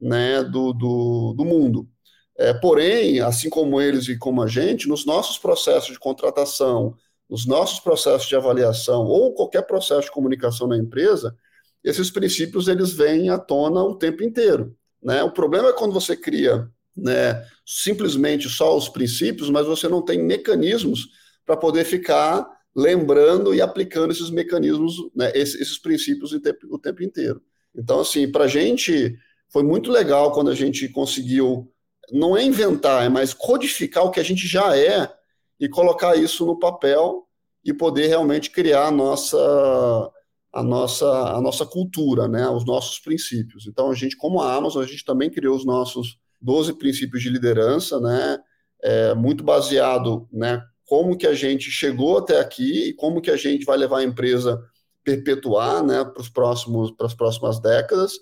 né, 0.00 0.44
do, 0.44 0.72
do, 0.72 1.34
do 1.36 1.44
mundo. 1.44 1.88
É, 2.36 2.52
porém, 2.52 3.20
assim 3.20 3.48
como 3.50 3.80
eles 3.80 4.08
e 4.08 4.18
como 4.18 4.42
a 4.42 4.46
gente, 4.46 4.88
nos 4.88 5.04
nossos 5.04 5.38
processos 5.38 5.92
de 5.92 5.98
contratação, 5.98 6.94
nos 7.28 7.46
nossos 7.46 7.80
processos 7.80 8.28
de 8.28 8.36
avaliação 8.36 9.04
ou 9.04 9.34
qualquer 9.34 9.62
processo 9.62 10.02
de 10.02 10.12
comunicação 10.12 10.66
na 10.66 10.76
empresa, 10.76 11.36
esses 11.82 12.10
princípios 12.10 12.68
eles 12.68 12.92
vêm 12.92 13.30
à 13.30 13.38
tona 13.38 13.82
o 13.82 13.96
tempo 13.96 14.22
inteiro. 14.22 14.76
Né? 15.02 15.22
O 15.22 15.30
problema 15.30 15.68
é 15.68 15.72
quando 15.72 15.92
você 15.92 16.16
cria 16.16 16.70
né, 16.96 17.44
simplesmente 17.66 18.48
só 18.48 18.76
os 18.76 18.88
princípios, 18.88 19.50
mas 19.50 19.66
você 19.66 19.88
não 19.88 20.02
tem 20.02 20.22
mecanismos 20.22 21.08
para 21.44 21.56
poder 21.56 21.84
ficar 21.84 22.46
lembrando 22.74 23.54
e 23.54 23.60
aplicando 23.60 24.12
esses 24.12 24.30
mecanismos, 24.30 24.94
né, 25.14 25.30
esses, 25.34 25.60
esses, 25.60 25.78
princípios 25.78 26.32
o 26.32 26.40
tempo, 26.40 26.58
o 26.70 26.78
tempo 26.78 27.02
inteiro. 27.02 27.42
Então, 27.74 28.00
assim, 28.00 28.30
para 28.30 28.44
a 28.44 28.48
gente 28.48 29.16
foi 29.50 29.62
muito 29.62 29.90
legal 29.90 30.32
quando 30.32 30.50
a 30.50 30.54
gente 30.54 30.88
conseguiu, 30.88 31.70
não 32.10 32.36
é 32.36 32.42
inventar, 32.42 33.04
é 33.04 33.08
mais 33.08 33.34
codificar 33.34 34.04
o 34.04 34.10
que 34.10 34.20
a 34.20 34.22
gente 34.22 34.46
já 34.46 34.76
é 34.76 35.12
e 35.60 35.68
colocar 35.68 36.16
isso 36.16 36.46
no 36.46 36.58
papel 36.58 37.26
e 37.64 37.72
poder 37.72 38.06
realmente 38.06 38.50
criar 38.50 38.86
a 38.86 38.90
nossa 38.90 40.10
a 40.52 40.62
nossa 40.62 41.06
a 41.36 41.40
nossa 41.40 41.64
cultura, 41.64 42.28
né, 42.28 42.48
os 42.48 42.64
nossos 42.64 42.98
princípios. 42.98 43.66
Então, 43.66 43.90
a 43.90 43.94
gente 43.94 44.16
como 44.16 44.40
a 44.40 44.54
Amazon, 44.54 44.82
a 44.82 44.86
gente 44.86 45.04
também 45.04 45.30
criou 45.30 45.56
os 45.56 45.64
nossos 45.64 46.18
12 46.40 46.74
princípios 46.74 47.22
de 47.22 47.30
liderança, 47.30 48.00
né, 48.00 48.38
é, 48.82 49.14
muito 49.14 49.42
baseado, 49.42 50.28
né, 50.32 50.62
como 50.86 51.16
que 51.16 51.26
a 51.26 51.34
gente 51.34 51.70
chegou 51.70 52.18
até 52.18 52.38
aqui 52.40 52.90
e 52.90 52.94
como 52.94 53.20
que 53.22 53.30
a 53.30 53.36
gente 53.36 53.64
vai 53.64 53.78
levar 53.78 53.98
a 53.98 54.04
empresa 54.04 54.60
perpetuar, 55.04 55.82
né, 55.84 56.04
para 56.04 56.20
os 56.20 56.28
próximos 56.28 56.90
para 56.92 57.06
as 57.06 57.14
próximas 57.14 57.60
décadas 57.60 58.12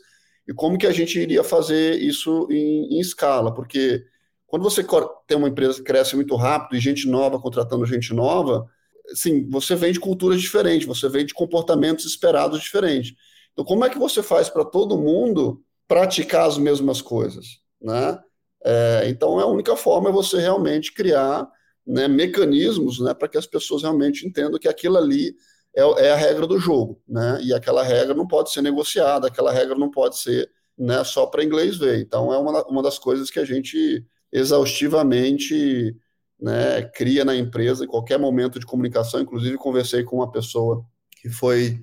e 0.48 0.54
como 0.54 0.78
que 0.78 0.86
a 0.86 0.92
gente 0.92 1.18
iria 1.18 1.44
fazer 1.44 1.96
isso 2.00 2.46
em, 2.50 2.96
em 2.96 3.00
escala, 3.00 3.52
porque 3.54 4.04
quando 4.46 4.62
você 4.62 4.84
tem 5.26 5.36
uma 5.36 5.48
empresa 5.48 5.74
que 5.74 5.84
cresce 5.84 6.16
muito 6.16 6.34
rápido 6.34 6.76
e 6.76 6.80
gente 6.80 7.08
nova 7.08 7.40
contratando 7.40 7.86
gente 7.86 8.12
nova, 8.12 8.66
sim, 9.14 9.48
você 9.48 9.74
vem 9.74 9.92
de 9.92 10.00
culturas 10.00 10.40
diferentes, 10.40 10.86
você 10.86 11.08
vem 11.08 11.24
de 11.24 11.34
comportamentos 11.34 12.04
esperados 12.04 12.60
diferentes. 12.60 13.14
Então, 13.52 13.64
como 13.64 13.84
é 13.84 13.90
que 13.90 13.98
você 13.98 14.22
faz 14.22 14.48
para 14.48 14.64
todo 14.64 14.98
mundo 14.98 15.62
praticar 15.88 16.46
as 16.46 16.56
mesmas 16.56 17.02
coisas, 17.02 17.60
né? 17.80 18.18
É, 18.64 19.08
então, 19.08 19.38
a 19.38 19.46
única 19.46 19.74
forma 19.76 20.10
é 20.10 20.12
você 20.12 20.38
realmente 20.38 20.92
criar 20.92 21.48
né, 21.86 22.06
mecanismos 22.06 23.00
né, 23.00 23.14
para 23.14 23.26
que 23.26 23.38
as 23.38 23.46
pessoas 23.46 23.82
realmente 23.82 24.26
entendam 24.26 24.58
que 24.58 24.68
aquilo 24.68 24.96
ali 24.98 25.34
é, 25.74 25.82
é, 26.06 26.12
a 26.12 26.16
regra 26.16 26.46
do 26.46 26.58
jogo, 26.58 27.02
né? 27.08 27.40
E 27.42 27.54
aquela 27.54 27.82
regra 27.82 28.14
não 28.14 28.26
pode 28.26 28.52
ser 28.52 28.62
negociada, 28.62 29.28
aquela 29.28 29.52
regra 29.52 29.76
não 29.76 29.90
pode 29.90 30.18
ser 30.18 30.50
né, 30.76 31.04
só 31.04 31.26
para 31.26 31.44
inglês 31.44 31.76
ver. 31.76 32.00
Então 32.00 32.32
é 32.32 32.38
uma, 32.38 32.64
uma 32.66 32.82
das 32.82 32.98
coisas 32.98 33.30
que 33.30 33.38
a 33.38 33.44
gente 33.44 34.04
exaustivamente 34.32 35.96
né, 36.40 36.82
cria 36.82 37.24
na 37.24 37.36
empresa 37.36 37.84
em 37.84 37.88
qualquer 37.88 38.18
momento 38.18 38.58
de 38.58 38.66
comunicação. 38.66 39.20
Inclusive 39.20 39.56
conversei 39.56 40.02
com 40.02 40.16
uma 40.16 40.30
pessoa 40.30 40.84
que 41.20 41.28
foi 41.28 41.80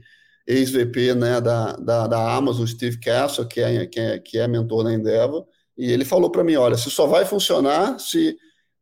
ex-VP 0.48 1.14
né, 1.14 1.42
da, 1.42 1.74
da, 1.74 2.08
da 2.08 2.36
Amazon, 2.36 2.66
Steve 2.66 3.00
Castle, 3.00 3.48
que 3.48 3.60
é, 3.60 3.86
que 3.86 4.00
é, 4.00 4.20
que 4.20 4.38
é 4.38 4.48
mentor 4.48 4.84
da 4.84 4.94
Endeavor, 4.94 5.46
e 5.78 5.92
ele 5.92 6.06
falou 6.06 6.32
para 6.32 6.44
mim, 6.44 6.56
olha, 6.56 6.78
se 6.78 6.90
só 6.90 7.06
vai 7.06 7.26
funcionar 7.26 8.00
se 8.00 8.38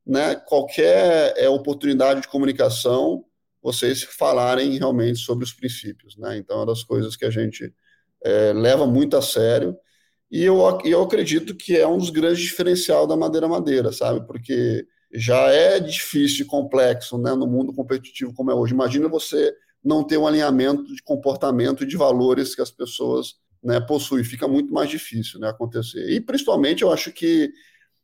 né, 0.05 0.35
qualquer 0.35 1.33
é, 1.35 1.49
oportunidade 1.49 2.21
de 2.21 2.27
comunicação 2.27 3.25
vocês 3.61 4.03
falarem 4.03 4.77
realmente 4.77 5.19
sobre 5.19 5.43
os 5.43 5.51
princípios. 5.51 6.15
Né? 6.15 6.37
Então, 6.37 6.57
é 6.57 6.59
uma 6.59 6.65
das 6.67 6.83
coisas 6.83 7.15
que 7.15 7.25
a 7.25 7.31
gente 7.31 7.73
é, 8.23 8.53
leva 8.53 8.85
muito 8.85 9.17
a 9.17 9.21
sério. 9.23 9.75
E 10.29 10.43
eu, 10.43 10.59
eu 10.85 11.01
acredito 11.01 11.55
que 11.55 11.75
é 11.75 11.87
um 11.87 11.97
dos 11.97 12.11
grandes 12.11 12.43
diferenciais 12.43 13.07
da 13.07 13.17
Madeira 13.17 13.47
Madeira, 13.47 13.91
sabe? 13.91 14.25
Porque 14.27 14.85
já 15.17 15.49
é 15.49 15.79
difícil 15.79 16.45
e 16.45 16.47
complexo 16.47 17.17
né, 17.17 17.33
no 17.33 17.47
mundo 17.47 17.73
competitivo 17.73 18.33
como 18.33 18.51
é 18.51 18.55
hoje. 18.55 18.73
Imagina 18.73 19.07
você 19.07 19.53
não 19.83 20.03
ter 20.03 20.17
um 20.17 20.27
alinhamento 20.27 20.83
de 20.93 21.01
comportamento 21.03 21.83
e 21.83 21.87
de 21.87 21.95
valores 21.95 22.55
que 22.55 22.61
as 22.61 22.71
pessoas 22.71 23.35
né, 23.63 23.79
possuem. 23.79 24.23
Fica 24.23 24.47
muito 24.47 24.73
mais 24.73 24.89
difícil 24.89 25.39
né, 25.39 25.49
acontecer. 25.49 26.09
E, 26.09 26.19
principalmente, 26.19 26.81
eu 26.81 26.91
acho 26.91 27.11
que 27.11 27.51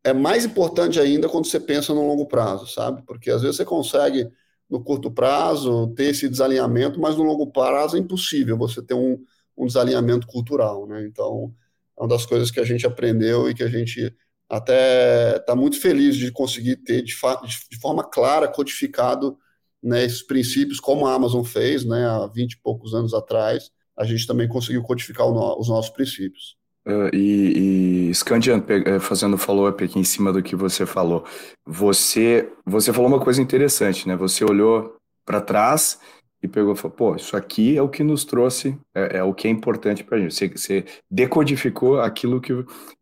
é 0.04 0.14
mais 0.14 0.46
importante 0.46 1.00
ainda 1.00 1.30
quando 1.30 1.46
você 1.46 1.60
pensa 1.60 1.94
no 1.94 2.08
longo 2.08 2.26
prazo, 2.28 2.68
sabe? 2.68 3.04
Porque 3.04 3.30
às 3.30 3.42
vezes 3.42 3.58
você 3.58 3.66
consegue 3.66 4.30
no 4.70 4.84
curto 4.84 5.12
prazo 5.12 5.94
ter 5.96 6.06
esse 6.06 6.30
desalinhamento, 6.30 7.00
mas 7.00 7.16
no 7.18 7.24
longo 7.24 7.48
prazo 7.52 7.98
é 7.98 8.00
impossível 8.00 8.58
você 8.58 8.82
ter 8.82 8.94
um, 8.94 9.22
um 9.58 9.66
desalinhamento 9.66 10.26
cultural, 10.28 10.88
né? 10.88 11.06
Então, 11.06 11.54
é 11.98 12.02
uma 12.02 12.08
das 12.08 12.26
coisas 12.26 12.50
que 12.50 12.60
a 12.60 12.64
gente 12.64 12.86
aprendeu 12.86 13.50
e 13.50 13.54
que 13.54 13.64
a 13.64 13.68
gente 13.68 14.16
até 14.52 15.38
está 15.38 15.56
muito 15.56 15.80
feliz 15.80 16.18
de 16.18 16.30
conseguir 16.30 16.76
ter 16.76 17.02
de, 17.02 17.14
de 17.14 17.80
forma 17.80 18.04
clara, 18.04 18.50
codificado 18.50 19.38
né, 19.82 20.04
esses 20.04 20.22
princípios, 20.22 20.78
como 20.78 21.08
a 21.08 21.14
Amazon 21.14 21.42
fez 21.42 21.86
né, 21.86 22.06
há 22.06 22.28
20 22.28 22.52
e 22.52 22.58
poucos 22.62 22.94
anos 22.94 23.14
atrás, 23.14 23.72
a 23.98 24.04
gente 24.04 24.28
também 24.28 24.50
conseguiu 24.50 24.84
codificar 24.84 25.26
no, 25.28 25.58
os 25.58 25.70
nossos 25.70 25.90
princípios. 25.90 26.58
Uh, 26.86 27.16
e, 27.16 28.10
e 28.10 28.14
Scandian, 28.14 28.62
eh, 28.68 29.00
fazendo 29.00 29.38
follow-up 29.38 29.82
aqui 29.84 29.98
em 29.98 30.04
cima 30.04 30.34
do 30.34 30.44
que 30.44 30.56
você 30.56 30.86
falou, 30.86 31.24
você, 31.66 32.52
você 32.66 32.92
falou 32.92 33.08
uma 33.08 33.20
coisa 33.20 33.42
interessante, 33.42 34.08
né? 34.08 34.16
Você 34.18 34.44
olhou 34.44 34.98
para 35.26 35.40
trás 35.40 36.00
e 36.42 36.48
pegou 36.48 36.74
e 36.74 36.78
falou, 36.78 36.96
pô, 36.96 37.16
isso 37.16 37.38
aqui 37.38 37.78
é 37.78 37.82
o 37.82 37.90
que 37.90 38.04
nos 38.04 38.26
trouxe, 38.26 38.78
é, 38.96 39.18
é 39.18 39.24
o 39.24 39.34
que 39.34 39.48
é 39.48 39.52
importante 39.52 40.04
para 40.04 40.18
a 40.18 40.22
gente. 40.22 40.34
Você, 40.34 40.48
você, 40.48 40.86
decodificou 41.10 42.00
aquilo 42.00 42.42
que... 42.42 42.54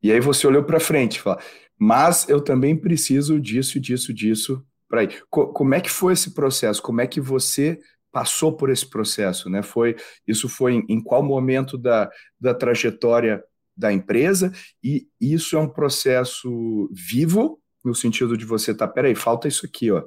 E 0.03 0.11
aí 0.11 0.19
você 0.19 0.45
olhou 0.45 0.63
para 0.63 0.79
frente 0.79 1.15
e 1.15 1.19
falou, 1.21 1.39
mas 1.77 2.27
eu 2.27 2.41
também 2.41 2.75
preciso 2.75 3.39
disso, 3.39 3.79
disso, 3.79 4.13
disso 4.13 4.63
para 4.89 5.03
ir. 5.03 5.23
Co 5.29 5.53
como 5.53 5.73
é 5.73 5.79
que 5.79 5.89
foi 5.89 6.13
esse 6.13 6.33
processo? 6.33 6.81
Como 6.81 6.99
é 6.99 7.07
que 7.07 7.21
você 7.21 7.79
passou 8.11 8.55
por 8.57 8.69
esse 8.69 8.89
processo, 8.89 9.49
né? 9.49 9.61
Foi, 9.61 9.95
isso 10.27 10.49
foi 10.49 10.73
em, 10.73 10.85
em 10.89 11.01
qual 11.01 11.23
momento 11.23 11.77
da, 11.77 12.09
da 12.39 12.53
trajetória 12.53 13.43
da 13.77 13.93
empresa, 13.93 14.51
e 14.83 15.07
isso 15.21 15.55
é 15.55 15.59
um 15.59 15.69
processo 15.69 16.89
vivo, 16.91 17.61
no 17.85 17.95
sentido 17.95 18.35
de 18.35 18.43
você 18.43 18.73
tá, 18.73 18.85
peraí, 18.85 19.15
falta 19.15 19.47
isso 19.47 19.65
aqui, 19.65 19.89
ó. 19.89 20.03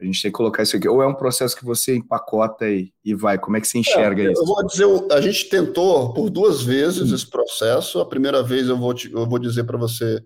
A 0.00 0.04
gente 0.04 0.20
tem 0.20 0.30
que 0.30 0.36
colocar 0.36 0.62
isso 0.62 0.76
aqui. 0.76 0.88
Ou 0.88 1.02
é 1.02 1.06
um 1.06 1.14
processo 1.14 1.56
que 1.56 1.64
você 1.64 1.94
empacota 1.94 2.68
e, 2.68 2.92
e 3.04 3.14
vai? 3.14 3.38
Como 3.38 3.56
é 3.56 3.60
que 3.60 3.68
você 3.68 3.78
enxerga 3.78 4.22
é, 4.22 4.32
isso? 4.32 4.42
Eu 4.42 4.46
vou 4.46 4.66
dizer, 4.66 4.86
a 5.12 5.20
gente 5.20 5.48
tentou 5.48 6.12
por 6.12 6.28
duas 6.30 6.62
vezes 6.62 7.12
esse 7.12 7.28
processo. 7.28 8.00
A 8.00 8.06
primeira 8.06 8.42
vez 8.42 8.68
eu 8.68 8.76
vou, 8.76 8.92
te, 8.92 9.10
eu 9.12 9.26
vou 9.26 9.38
dizer 9.38 9.64
para 9.64 9.78
você 9.78 10.20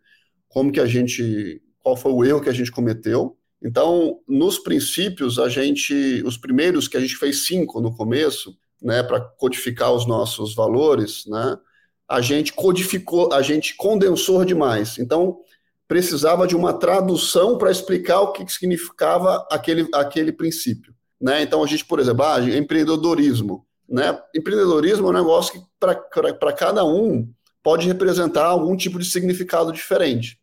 como 0.48 0.72
que 0.72 0.80
a 0.80 0.86
gente, 0.86 1.62
qual 1.82 1.96
foi 1.96 2.12
o 2.12 2.24
erro 2.24 2.40
que 2.40 2.48
a 2.48 2.54
gente 2.54 2.72
cometeu. 2.72 3.36
Então, 3.62 4.20
nos 4.26 4.58
princípios, 4.58 5.38
a 5.38 5.48
gente, 5.48 6.22
os 6.24 6.36
primeiros 6.36 6.88
que 6.88 6.96
a 6.96 7.00
gente 7.00 7.16
fez 7.16 7.46
cinco 7.46 7.80
no 7.80 7.94
começo, 7.94 8.56
né, 8.80 9.02
para 9.02 9.20
codificar 9.20 9.92
os 9.92 10.06
nossos 10.06 10.54
valores, 10.54 11.24
né, 11.26 11.58
a 12.08 12.20
gente 12.20 12.52
codificou, 12.52 13.32
a 13.32 13.42
gente 13.42 13.74
condensou 13.76 14.44
demais. 14.44 14.98
Então, 14.98 15.40
precisava 15.88 16.46
de 16.46 16.54
uma 16.54 16.74
tradução 16.74 17.56
para 17.56 17.70
explicar 17.70 18.20
o 18.20 18.32
que 18.32 18.46
significava 18.52 19.46
aquele, 19.50 19.88
aquele 19.94 20.30
princípio. 20.30 20.94
Né? 21.18 21.42
Então, 21.42 21.64
a 21.64 21.66
gente, 21.66 21.84
por 21.84 21.98
exemplo, 21.98 22.24
ah, 22.24 22.38
empreendedorismo. 22.40 23.66
Né? 23.88 24.16
Empreendedorismo 24.36 25.06
é 25.06 25.10
um 25.10 25.14
negócio 25.14 25.54
que, 25.54 25.60
para 25.80 26.52
cada 26.52 26.84
um, 26.84 27.32
pode 27.62 27.86
representar 27.86 28.44
algum 28.44 28.76
tipo 28.76 28.98
de 28.98 29.06
significado 29.06 29.72
diferente. 29.72 30.38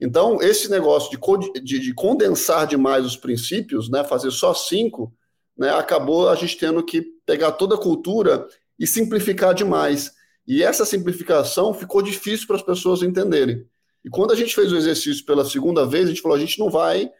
Então, 0.00 0.40
esse 0.40 0.70
negócio 0.70 1.10
de, 1.10 1.60
de, 1.60 1.78
de 1.78 1.94
condensar 1.94 2.66
demais 2.66 3.04
os 3.04 3.16
princípios, 3.16 3.90
né, 3.90 4.02
fazer 4.02 4.30
só 4.30 4.54
cinco, 4.54 5.14
né, 5.56 5.68
acabou 5.70 6.30
a 6.30 6.34
gente 6.34 6.56
tendo 6.56 6.82
que 6.82 7.02
pegar 7.26 7.52
toda 7.52 7.74
a 7.74 7.78
cultura 7.78 8.46
e 8.78 8.86
simplificar 8.86 9.54
demais. 9.54 10.10
E 10.46 10.62
essa 10.62 10.86
simplificação 10.86 11.74
ficou 11.74 12.00
difícil 12.00 12.46
para 12.46 12.56
as 12.56 12.62
pessoas 12.62 13.02
entenderem. 13.02 13.66
E 14.04 14.10
quando 14.10 14.32
a 14.32 14.36
gente 14.36 14.54
fez 14.54 14.72
o 14.72 14.76
exercício 14.76 15.24
pela 15.24 15.44
segunda 15.44 15.86
vez, 15.86 16.06
a 16.06 16.08
gente 16.08 16.22
falou: 16.22 16.36
a 16.36 16.40
gente 16.40 16.58
não 16.58 16.70
vai, 16.70 17.10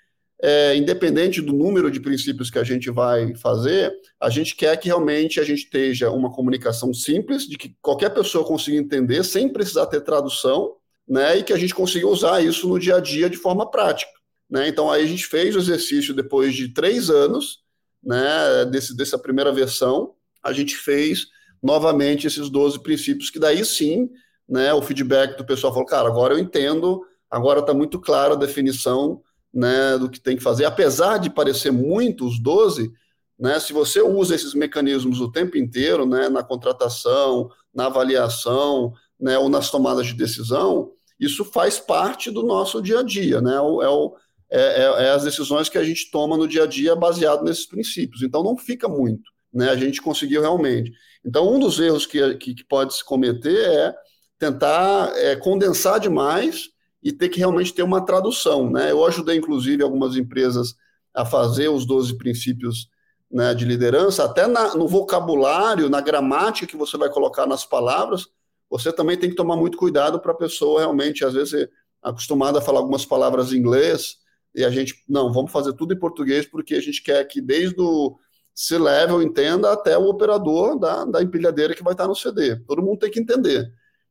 é, 0.43 0.75
independente 0.77 1.41
do 1.41 1.53
número 1.53 1.91
de 1.91 2.01
princípios 2.01 2.51
que 2.51 2.59
a 2.59 2.65
gente 2.65 2.91
vai 2.91 3.35
fazer, 3.35 3.93
a 4.19 4.31
gente 4.31 4.57
quer 4.57 4.77
que 4.79 4.89
realmente 4.89 5.39
a 5.39 5.45
gente 5.45 5.65
esteja 5.65 6.11
uma 6.11 6.33
comunicação 6.33 6.95
simples, 6.95 7.47
de 7.47 7.59
que 7.59 7.77
qualquer 7.83 8.11
pessoa 8.11 8.45
consiga 8.45 8.79
entender, 8.79 9.23
sem 9.25 9.49
precisar 9.49 9.87
ter 9.87 10.01
tradução, 10.01 10.77
né, 11.07 11.39
e 11.39 11.43
que 11.43 11.53
a 11.53 11.59
gente 11.59 11.75
consiga 11.75 12.07
usar 12.07 12.41
isso 12.43 12.69
no 12.69 12.79
dia 12.79 12.97
a 12.97 13.01
dia 13.01 13.29
de 13.29 13.37
forma 13.37 13.71
prática. 13.71 14.13
Né? 14.49 14.69
Então, 14.69 14.91
aí 14.91 15.03
a 15.03 15.07
gente 15.07 15.27
fez 15.27 15.55
o 15.55 15.59
exercício 15.59 16.15
depois 16.15 16.55
de 16.55 16.69
três 16.73 17.11
anos, 17.11 17.59
né, 18.03 18.65
desse, 18.71 18.97
dessa 18.97 19.19
primeira 19.19 19.53
versão, 19.53 20.15
a 20.43 20.53
gente 20.53 20.75
fez 20.75 21.27
novamente 21.63 22.27
esses 22.27 22.49
12 22.49 22.83
princípios, 22.83 23.29
que 23.29 23.39
daí 23.39 23.65
sim, 23.65 24.09
né, 24.50 24.75
o 24.75 24.83
feedback 24.83 25.38
do 25.38 25.45
pessoal 25.45 25.73
falou, 25.73 25.87
cara, 25.87 26.09
agora 26.09 26.35
eu 26.35 26.38
entendo, 26.38 27.02
agora 27.30 27.61
está 27.61 27.73
muito 27.73 28.00
clara 28.00 28.35
a 28.35 28.37
definição 28.37 29.23
né, 29.54 29.97
do 29.97 30.11
que 30.11 30.21
tem 30.21 30.37
que 30.37 30.42
fazer, 30.42 30.64
apesar 30.64 31.19
de 31.19 31.30
parecer 31.30 31.71
muito 31.71 32.26
os 32.26 32.40
12, 32.40 32.92
né, 33.38 33.61
se 33.61 33.73
você 33.73 34.02
usa 34.02 34.35
esses 34.35 34.52
mecanismos 34.52 35.21
o 35.21 35.30
tempo 35.30 35.57
inteiro, 35.57 36.04
né, 36.04 36.28
na 36.28 36.42
contratação, 36.42 37.49
na 37.73 37.87
avaliação, 37.87 38.92
né, 39.19 39.38
ou 39.38 39.49
nas 39.49 39.71
tomadas 39.71 40.09
de 40.09 40.14
decisão, 40.14 40.92
isso 41.21 41.45
faz 41.45 41.78
parte 41.78 42.30
do 42.30 42.42
nosso 42.42 42.80
dia 42.80 43.00
a 43.00 43.02
dia, 43.02 43.42
né? 43.42 43.54
É, 43.54 43.61
o, 43.61 44.16
é, 44.50 44.61
é, 44.61 45.04
é 45.04 45.11
as 45.11 45.23
decisões 45.23 45.69
que 45.69 45.76
a 45.76 45.85
gente 45.85 46.11
toma 46.11 46.37
no 46.37 46.49
dia 46.49 46.64
a 46.64 46.66
dia 46.66 46.97
baseado 46.97 47.45
nesses 47.45 47.66
princípios. 47.66 48.23
Então 48.23 48.42
não 48.42 48.57
fica 48.57 48.88
muito, 48.88 49.30
né? 49.52 49.69
A 49.69 49.76
gente 49.76 50.00
conseguiu 50.00 50.40
realmente. 50.40 50.90
Então 51.23 51.54
um 51.54 51.59
dos 51.59 51.78
erros 51.78 52.07
que, 52.07 52.35
que, 52.37 52.54
que 52.54 52.64
pode 52.64 52.95
se 52.95 53.04
cometer 53.04 53.54
é 53.54 53.95
tentar 54.40 55.12
é, 55.16 55.37
condensar 55.37 56.00
demais 56.00 56.70
e 57.02 57.12
ter 57.12 57.28
que 57.28 57.38
realmente 57.38 57.75
ter 57.75 57.82
uma 57.82 58.04
tradução, 58.04 58.70
né? 58.70 58.90
Eu 58.90 59.04
ajudei 59.04 59.37
inclusive 59.37 59.82
algumas 59.82 60.16
empresas 60.16 60.75
a 61.14 61.26
fazer 61.26 61.68
os 61.68 61.85
12 61.85 62.16
princípios 62.16 62.88
né, 63.30 63.54
de 63.54 63.64
liderança, 63.66 64.25
até 64.25 64.47
na, 64.47 64.75
no 64.75 64.88
vocabulário, 64.88 65.90
na 65.90 66.00
gramática 66.00 66.66
que 66.66 66.76
você 66.76 66.97
vai 66.97 67.11
colocar 67.11 67.47
nas 67.47 67.64
palavras, 67.64 68.26
você 68.68 68.92
também 68.92 69.16
tem 69.16 69.28
que 69.28 69.37
tomar 69.37 69.56
muito 69.56 69.76
cuidado 69.76 70.18
para 70.18 70.32
a 70.32 70.37
pessoa 70.37 70.80
realmente, 70.80 71.25
às 71.25 71.35
vezes, 71.35 71.54
é 71.54 71.68
acostumada 72.02 72.59
a 72.59 72.62
falar 72.62 72.80
algumas 72.80 73.04
palavras 73.04 73.52
em 73.52 73.59
inglês, 73.59 74.16
e 74.54 74.64
a 74.64 74.70
gente, 74.70 75.04
não, 75.09 75.32
vamos 75.32 75.52
fazer 75.52 75.75
tudo 75.75 75.92
em 75.92 75.99
português, 75.99 76.47
porque 76.47 76.75
a 76.75 76.80
gente 76.80 77.02
quer 77.02 77.23
que 77.25 77.40
desde 77.40 77.80
o 77.80 78.16
C-level 78.54 79.23
entenda 79.23 79.70
até 79.73 79.97
o 79.99 80.09
operador 80.09 80.78
da, 80.78 81.04
da 81.04 81.23
empilhadeira 81.23 81.75
que 81.75 81.85
vai 81.85 81.92
estar 81.92 82.09
no 82.09 82.16
CD. 82.16 82.56
Todo 82.66 82.82
mundo 82.82 82.99
tem 82.99 83.11
que 83.11 83.20
entender. 83.20 83.70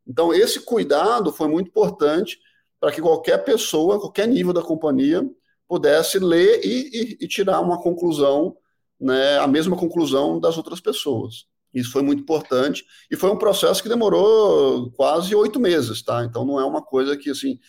Então, 0.10 0.34
esse 0.34 0.62
cuidado 0.62 1.32
foi 1.32 1.48
muito 1.48 1.68
importante 1.68 2.40
para 2.80 2.92
que 2.92 3.02
qualquer 3.02 3.38
pessoa, 3.46 4.00
qualquer 4.00 4.28
nível 4.28 4.52
da 4.52 4.64
companhia, 4.64 5.24
pudesse 5.68 6.18
ler 6.18 6.66
e, 6.66 6.90
e, 6.92 7.18
e 7.22 7.28
tirar 7.28 7.60
uma 7.62 7.80
conclusão, 7.80 8.58
né, 9.00 9.38
a 9.38 9.48
mesma 9.48 9.78
conclusão 9.78 10.40
das 10.40 10.58
outras 10.58 10.82
pessoas. 10.82 11.46
Isso 11.72 11.92
foi 11.92 12.02
muito 12.02 12.24
importante 12.24 12.84
e 13.12 13.16
foi 13.16 13.30
um 13.30 13.38
processo 13.38 13.84
que 13.84 13.88
demorou 13.90 14.92
quase 14.94 15.36
oito 15.36 15.60
meses, 15.60 16.02
tá? 16.02 16.26
Então 16.26 16.44
não 16.44 16.60
é 16.60 16.66
uma 16.66 16.82
coisa 16.82 17.16
que 17.16 17.30
assim 17.30 17.60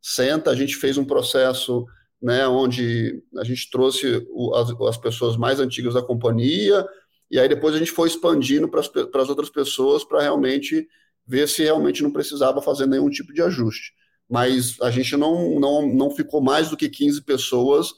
senta. 0.00 0.50
A 0.50 0.54
gente 0.54 0.76
fez 0.76 0.96
um 0.96 1.04
processo, 1.04 1.84
né, 2.22 2.48
onde 2.48 3.22
a 3.36 3.44
gente 3.44 3.70
trouxe 3.70 4.26
o, 4.30 4.54
as, 4.54 4.70
as, 4.70 4.96
pessoas 4.96 5.36
mais 5.36 5.60
antigas 5.60 5.92
da 5.92 6.02
companhia 6.02 6.86
e 7.30 7.38
aí 7.38 7.46
depois 7.48 7.74
a 7.74 7.78
gente 7.78 7.90
foi 7.90 8.08
expandindo 8.08 8.66
para 8.66 8.80
as 8.80 9.28
outras 9.28 9.50
pessoas 9.50 10.02
para 10.02 10.22
realmente 10.22 10.88
ver 11.30 11.48
se 11.48 11.62
realmente 11.62 12.02
não 12.02 12.10
precisava 12.10 12.60
fazer 12.60 12.86
nenhum 12.86 13.08
tipo 13.08 13.32
de 13.32 13.40
ajuste. 13.40 13.92
Mas 14.28 14.76
a 14.82 14.90
gente 14.90 15.16
não 15.16 15.60
não, 15.60 15.86
não 15.86 16.10
ficou 16.10 16.40
mais 16.40 16.68
do 16.68 16.76
que 16.76 16.88
15 16.88 17.22
pessoas 17.22 17.88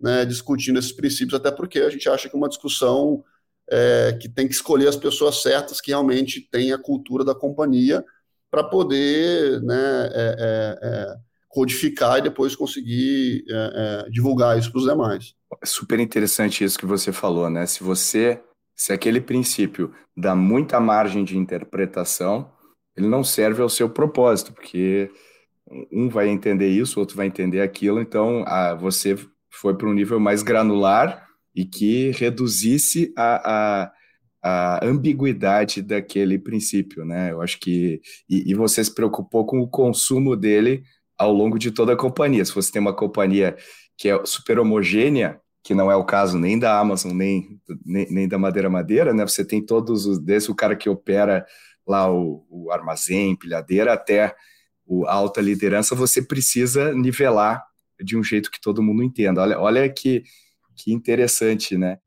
né, 0.00 0.24
discutindo 0.24 0.78
esses 0.78 0.92
princípios, 0.92 1.34
até 1.34 1.50
porque 1.50 1.80
a 1.80 1.90
gente 1.90 2.08
acha 2.08 2.28
que 2.28 2.36
uma 2.36 2.48
discussão 2.48 3.24
é, 3.68 4.16
que 4.20 4.28
tem 4.28 4.46
que 4.46 4.54
escolher 4.54 4.86
as 4.88 4.96
pessoas 4.96 5.42
certas 5.42 5.80
que 5.80 5.90
realmente 5.90 6.40
têm 6.40 6.72
a 6.72 6.78
cultura 6.78 7.24
da 7.24 7.34
companhia 7.34 8.04
para 8.50 8.62
poder 8.64 9.60
né, 9.62 10.08
é, 10.12 10.36
é, 10.38 10.78
é, 10.82 11.16
codificar 11.48 12.18
e 12.18 12.22
depois 12.22 12.54
conseguir 12.54 13.44
é, 13.48 14.04
é, 14.06 14.10
divulgar 14.10 14.58
isso 14.58 14.70
para 14.70 14.78
os 14.78 14.86
demais. 14.86 15.34
É 15.62 15.66
super 15.66 15.98
interessante 15.98 16.62
isso 16.62 16.78
que 16.78 16.86
você 16.86 17.12
falou, 17.12 17.50
né? 17.50 17.66
Se 17.66 17.82
você, 17.82 18.40
se 18.74 18.92
aquele 18.92 19.20
princípio 19.20 19.92
dá 20.16 20.34
muita 20.34 20.78
margem 20.78 21.24
de 21.24 21.36
interpretação, 21.36 22.50
ele 22.98 23.08
não 23.08 23.22
serve 23.22 23.62
ao 23.62 23.68
seu 23.68 23.88
propósito, 23.88 24.52
porque 24.52 25.08
um 25.92 26.08
vai 26.08 26.28
entender 26.28 26.68
isso, 26.68 26.98
outro 26.98 27.16
vai 27.16 27.26
entender 27.26 27.60
aquilo, 27.60 28.00
então 28.00 28.42
a, 28.46 28.74
você 28.74 29.16
foi 29.50 29.76
para 29.76 29.88
um 29.88 29.92
nível 29.94 30.18
mais 30.18 30.42
granular 30.42 31.26
e 31.54 31.64
que 31.64 32.10
reduzisse 32.10 33.12
a, 33.16 33.82
a, 33.82 33.92
a, 34.42 34.86
ambiguidade 34.86 35.80
daquele 35.80 36.38
princípio, 36.38 37.04
né? 37.04 37.30
Eu 37.30 37.40
acho 37.40 37.58
que 37.60 38.00
e, 38.28 38.50
e, 38.50 38.54
você 38.54 38.82
se 38.82 38.92
preocupou 38.92 39.46
com 39.46 39.60
o 39.60 39.68
consumo 39.68 40.36
dele 40.36 40.82
ao 41.16 41.32
longo 41.32 41.58
de 41.58 41.70
toda 41.70 41.92
a 41.92 41.96
companhia. 41.96 42.44
Se 42.44 42.54
você 42.54 42.72
tem 42.72 42.80
uma 42.80 42.94
companhia 42.94 43.56
que 43.96 44.08
é 44.08 44.24
super 44.24 44.58
homogênea, 44.58 45.40
que 45.64 45.74
não 45.74 45.90
é 45.90 45.96
o 45.96 46.04
caso 46.04 46.38
nem 46.38 46.58
da 46.58 46.78
Amazon 46.78 47.12
nem, 47.12 47.60
nem, 47.84 48.10
nem 48.10 48.28
da 48.28 48.38
Madeira 48.38 48.70
Madeira, 48.70 49.12
né? 49.12 49.26
Você 49.26 49.44
tem 49.44 49.64
todos 49.64 50.06
os 50.06 50.18
desde 50.18 50.50
o 50.50 50.54
cara 50.54 50.76
que 50.76 50.88
opera 50.88 51.44
lá 51.88 52.10
o, 52.12 52.46
o 52.50 52.70
armazém, 52.70 53.36
pilhadeira, 53.36 53.92
até 53.92 54.36
o, 54.86 55.06
a 55.06 55.12
alta 55.12 55.40
liderança, 55.40 55.94
você 55.94 56.22
precisa 56.22 56.92
nivelar 56.94 57.64
de 58.00 58.16
um 58.16 58.22
jeito 58.22 58.50
que 58.50 58.60
todo 58.60 58.82
mundo 58.82 59.02
entenda. 59.02 59.42
Olha, 59.42 59.58
olha 59.58 59.88
que 59.88 60.22
que 60.78 60.92
interessante, 60.92 61.76
né? 61.76 61.98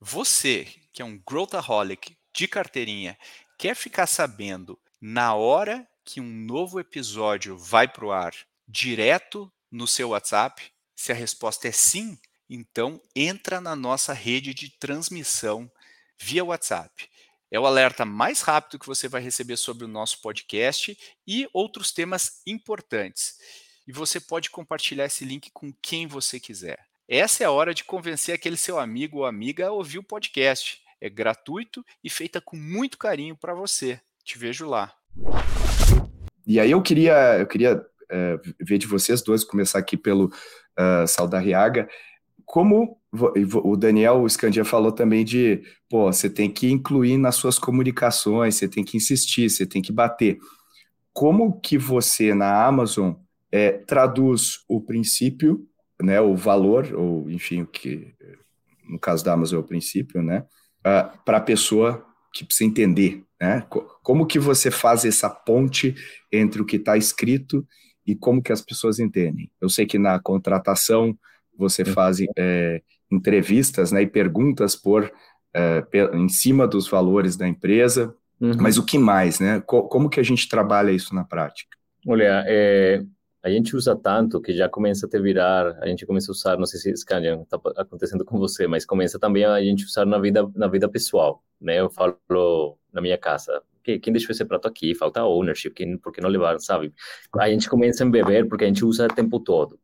Você, 0.00 0.66
que 0.92 1.00
é 1.00 1.04
um 1.04 1.16
growthaholic 1.18 2.16
de 2.34 2.48
carteirinha, 2.48 3.16
quer 3.56 3.76
ficar 3.76 4.06
sabendo 4.06 4.78
na 5.00 5.34
hora 5.34 5.86
que 6.04 6.20
um 6.20 6.28
novo 6.28 6.80
episódio 6.80 7.56
vai 7.56 7.86
para 7.86 8.04
o 8.04 8.10
ar 8.10 8.34
direto 8.66 9.50
no 9.70 9.86
seu 9.86 10.08
WhatsApp? 10.08 10.72
Se 10.96 11.12
a 11.12 11.14
resposta 11.14 11.68
é 11.68 11.72
sim, 11.72 12.18
então 12.48 13.00
entra 13.14 13.60
na 13.60 13.76
nossa 13.76 14.12
rede 14.12 14.52
de 14.52 14.70
transmissão 14.78 15.70
via 16.20 16.44
WhatsApp. 16.44 17.08
É 17.52 17.58
o 17.58 17.66
alerta 17.66 18.04
mais 18.04 18.42
rápido 18.42 18.78
que 18.78 18.86
você 18.86 19.08
vai 19.08 19.20
receber 19.20 19.56
sobre 19.56 19.84
o 19.84 19.88
nosso 19.88 20.20
podcast 20.20 20.96
e 21.26 21.48
outros 21.52 21.90
temas 21.90 22.40
importantes. 22.46 23.34
E 23.88 23.92
você 23.92 24.20
pode 24.20 24.50
compartilhar 24.50 25.06
esse 25.06 25.24
link 25.24 25.50
com 25.52 25.72
quem 25.82 26.06
você 26.06 26.38
quiser. 26.38 26.78
Essa 27.08 27.42
é 27.42 27.46
a 27.46 27.50
hora 27.50 27.74
de 27.74 27.82
convencer 27.82 28.32
aquele 28.32 28.56
seu 28.56 28.78
amigo 28.78 29.18
ou 29.18 29.26
amiga 29.26 29.66
a 29.66 29.72
ouvir 29.72 29.98
o 29.98 30.02
podcast. 30.02 30.80
É 31.00 31.10
gratuito 31.10 31.84
e 32.04 32.08
feita 32.08 32.40
com 32.40 32.56
muito 32.56 32.96
carinho 32.96 33.36
para 33.36 33.52
você. 33.52 34.00
Te 34.22 34.38
vejo 34.38 34.68
lá. 34.68 34.94
E 36.46 36.60
aí 36.60 36.70
eu 36.70 36.80
queria, 36.80 37.36
eu 37.36 37.48
queria 37.48 37.84
é, 38.08 38.38
ver 38.60 38.78
de 38.78 38.86
vocês 38.86 39.22
dois, 39.22 39.42
começar 39.42 39.80
aqui 39.80 39.96
pelo 39.96 40.26
uh, 40.26 41.06
Saldarriaga, 41.08 41.88
como 42.50 42.98
o 43.62 43.76
Daniel 43.76 44.28
Scandia 44.28 44.64
falou 44.64 44.90
também 44.90 45.24
de, 45.24 45.62
pô, 45.88 46.12
você 46.12 46.28
tem 46.28 46.50
que 46.50 46.68
incluir 46.68 47.16
nas 47.16 47.36
suas 47.36 47.60
comunicações, 47.60 48.56
você 48.56 48.66
tem 48.66 48.84
que 48.84 48.96
insistir, 48.96 49.48
você 49.48 49.64
tem 49.64 49.80
que 49.80 49.92
bater. 49.92 50.36
Como 51.12 51.60
que 51.60 51.78
você 51.78 52.34
na 52.34 52.64
Amazon 52.66 53.14
é, 53.52 53.70
traduz 53.72 54.64
o 54.68 54.80
princípio 54.80 55.64
né, 56.02 56.20
o 56.20 56.34
valor, 56.34 56.92
ou 56.94 57.30
enfim, 57.30 57.62
o 57.62 57.66
que 57.66 58.14
no 58.88 58.98
caso 58.98 59.24
da 59.24 59.32
Amazon 59.32 59.60
é 59.60 59.62
o 59.62 59.66
princípio, 59.66 60.20
né, 60.22 60.44
uh, 60.80 61.18
para 61.24 61.36
a 61.36 61.42
pessoa 61.42 62.04
que 62.32 62.44
precisa 62.44 62.68
entender, 62.68 63.22
né, 63.40 63.64
como 64.02 64.26
que 64.26 64.38
você 64.38 64.70
faz 64.70 65.04
essa 65.04 65.30
ponte 65.30 65.94
entre 66.32 66.60
o 66.60 66.64
que 66.64 66.76
está 66.76 66.96
escrito 66.96 67.66
e 68.06 68.16
como 68.16 68.42
que 68.42 68.52
as 68.52 68.60
pessoas 68.60 68.98
entendem. 68.98 69.50
Eu 69.60 69.68
sei 69.68 69.86
que 69.86 69.98
na 69.98 70.18
contratação 70.18 71.16
você 71.60 71.84
faz 71.84 72.18
é, 72.36 72.82
entrevistas, 73.10 73.92
né, 73.92 74.02
e 74.02 74.06
perguntas 74.06 74.74
por 74.74 75.10
é, 75.54 75.84
em 76.14 76.28
cima 76.28 76.66
dos 76.66 76.88
valores 76.88 77.36
da 77.36 77.46
empresa, 77.46 78.14
uhum. 78.40 78.56
mas 78.58 78.78
o 78.78 78.84
que 78.84 78.98
mais, 78.98 79.40
né? 79.40 79.60
Como 79.66 80.08
que 80.08 80.20
a 80.20 80.22
gente 80.22 80.48
trabalha 80.48 80.90
isso 80.90 81.14
na 81.14 81.24
prática? 81.24 81.76
Olha, 82.06 82.44
é, 82.46 83.02
a 83.42 83.50
gente 83.50 83.74
usa 83.74 83.96
tanto 83.96 84.40
que 84.40 84.54
já 84.54 84.68
começa 84.68 85.06
a 85.06 85.08
te 85.08 85.20
virar, 85.20 85.76
a 85.80 85.88
gente 85.88 86.06
começa 86.06 86.30
a 86.30 86.34
usar, 86.34 86.56
não 86.56 86.66
sei 86.66 86.80
se 86.80 86.90
está 86.90 87.20
acontecendo 87.76 88.24
com 88.24 88.38
você, 88.38 88.66
mas 88.66 88.84
começa 88.84 89.18
também 89.18 89.44
a 89.44 89.60
gente 89.60 89.84
usar 89.84 90.06
na 90.06 90.18
vida 90.18 90.48
na 90.54 90.68
vida 90.68 90.88
pessoal, 90.88 91.42
né? 91.60 91.80
Eu 91.80 91.90
falo 91.90 92.16
na 92.92 93.00
minha 93.00 93.18
casa, 93.18 93.60
que, 93.82 93.98
quem 93.98 94.12
deixou 94.12 94.32
esse 94.32 94.44
prato 94.44 94.68
aqui? 94.68 94.94
Falta 94.94 95.24
ownership, 95.24 95.70
quem, 95.70 95.96
por 95.96 96.12
que 96.12 96.20
não 96.20 96.28
levaram, 96.28 96.58
sabe? 96.58 96.92
A 97.38 97.48
gente 97.48 97.68
começa 97.68 98.04
a 98.04 98.08
beber 98.08 98.48
porque 98.48 98.64
a 98.64 98.66
gente 98.66 98.84
usa 98.84 99.06
o 99.06 99.08
tempo 99.08 99.40
todo. 99.40 99.78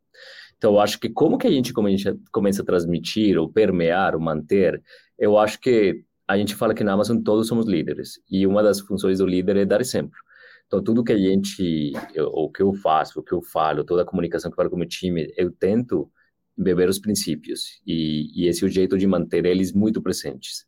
Então, 0.57 0.75
eu 0.75 0.81
acho 0.81 0.99
que 0.99 1.09
como 1.09 1.38
que 1.38 1.47
a 1.47 1.51
gente 1.51 1.73
começa, 1.73 2.62
a 2.62 2.64
transmitir, 2.64 3.38
ou 3.38 3.51
permear, 3.51 4.14
ou 4.14 4.21
manter, 4.21 4.83
eu 5.19 5.38
acho 5.38 5.61
que 5.61 6.03
a 6.27 6.37
gente 6.37 6.55
fala 6.55 6.75
que 6.75 6.83
na 6.83 6.92
Amazon 6.92 7.23
todos 7.23 7.47
somos 7.47 7.66
líderes, 7.66 8.21
e 8.31 8.47
uma 8.47 8.62
das 8.62 8.81
funções 8.81 9.19
do 9.19 9.27
líder 9.27 9.57
é 9.57 9.64
dar 9.64 9.81
exemplo. 9.81 10.19
Então, 10.66 10.83
tudo 10.83 11.05
que 11.05 11.12
a 11.12 11.19
gente, 11.19 11.92
o 12.33 12.51
que 12.51 12.62
eu 12.62 12.73
faço, 12.75 13.21
o 13.21 13.23
que 13.23 13.33
eu 13.33 13.42
falo, 13.42 13.85
toda 13.85 14.03
a 14.03 14.05
comunicação 14.05 14.51
que 14.51 14.55
eu 14.55 14.57
falo 14.57 14.71
com 14.71 14.77
o 14.77 14.79
meu 14.81 14.88
time, 14.88 15.33
eu 15.37 15.53
tento 15.53 16.11
beber 16.57 16.88
os 16.88 16.99
princípios 16.99 17.81
e, 17.87 18.31
e 18.35 18.49
esse 18.49 18.64
é 18.64 18.66
o 18.66 18.71
jeito 18.71 18.97
de 18.97 19.07
manter 19.07 19.45
eles 19.45 19.73
muito 19.73 20.03
presentes. 20.03 20.66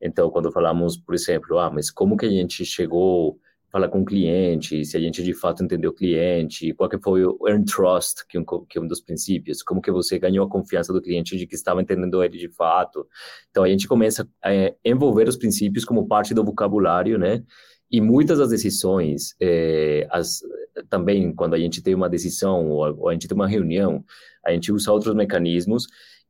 Então, 0.00 0.30
quando 0.30 0.52
falamos, 0.52 0.96
por 0.96 1.14
exemplo, 1.14 1.58
ah, 1.58 1.70
mas 1.70 1.90
como 1.90 2.16
que 2.16 2.26
a 2.26 2.30
gente 2.30 2.64
chegou 2.64 3.38
falar 3.70 3.88
com 3.88 4.02
o 4.02 4.04
cliente, 4.04 4.84
se 4.84 4.96
a 4.96 5.00
gente 5.00 5.22
de 5.22 5.32
fato 5.32 5.62
entendeu 5.62 5.90
o 5.90 5.94
cliente, 5.94 6.74
qual 6.74 6.88
que 6.88 6.98
foi 6.98 7.24
o 7.24 7.38
earn 7.46 7.64
trust, 7.64 8.26
que, 8.28 8.36
é 8.36 8.40
um, 8.40 8.44
que 8.44 8.78
é 8.78 8.80
um 8.80 8.86
dos 8.86 9.00
princípios, 9.00 9.62
como 9.62 9.80
que 9.80 9.92
você 9.92 10.18
ganhou 10.18 10.44
a 10.44 10.50
confiança 10.50 10.92
do 10.92 11.00
cliente 11.00 11.36
de 11.36 11.46
que 11.46 11.54
estava 11.54 11.80
entendendo 11.80 12.22
ele 12.22 12.36
de 12.36 12.48
fato. 12.48 13.06
Então, 13.50 13.62
a 13.62 13.68
gente 13.68 13.86
começa 13.86 14.28
a 14.42 14.50
envolver 14.84 15.28
os 15.28 15.36
princípios 15.36 15.84
como 15.84 16.08
parte 16.08 16.34
do 16.34 16.44
vocabulário, 16.44 17.16
né? 17.16 17.42
E 17.90 18.00
muitas 18.00 18.38
das 18.38 18.50
decisões, 18.50 19.34
é, 19.40 20.06
as, 20.10 20.40
também 20.88 21.32
quando 21.34 21.54
a 21.54 21.58
gente 21.58 21.82
tem 21.82 21.94
uma 21.94 22.08
decisão 22.08 22.68
ou, 22.68 22.98
ou, 22.98 23.08
a 23.08 23.12
gente 23.12 23.28
tem 23.28 23.34
uma 23.34 23.48
reunião, 23.48 24.04
a 24.44 24.52
gente 24.52 24.72
usa 24.72 24.92
outros 24.92 25.14
mecanismos 25.14 25.86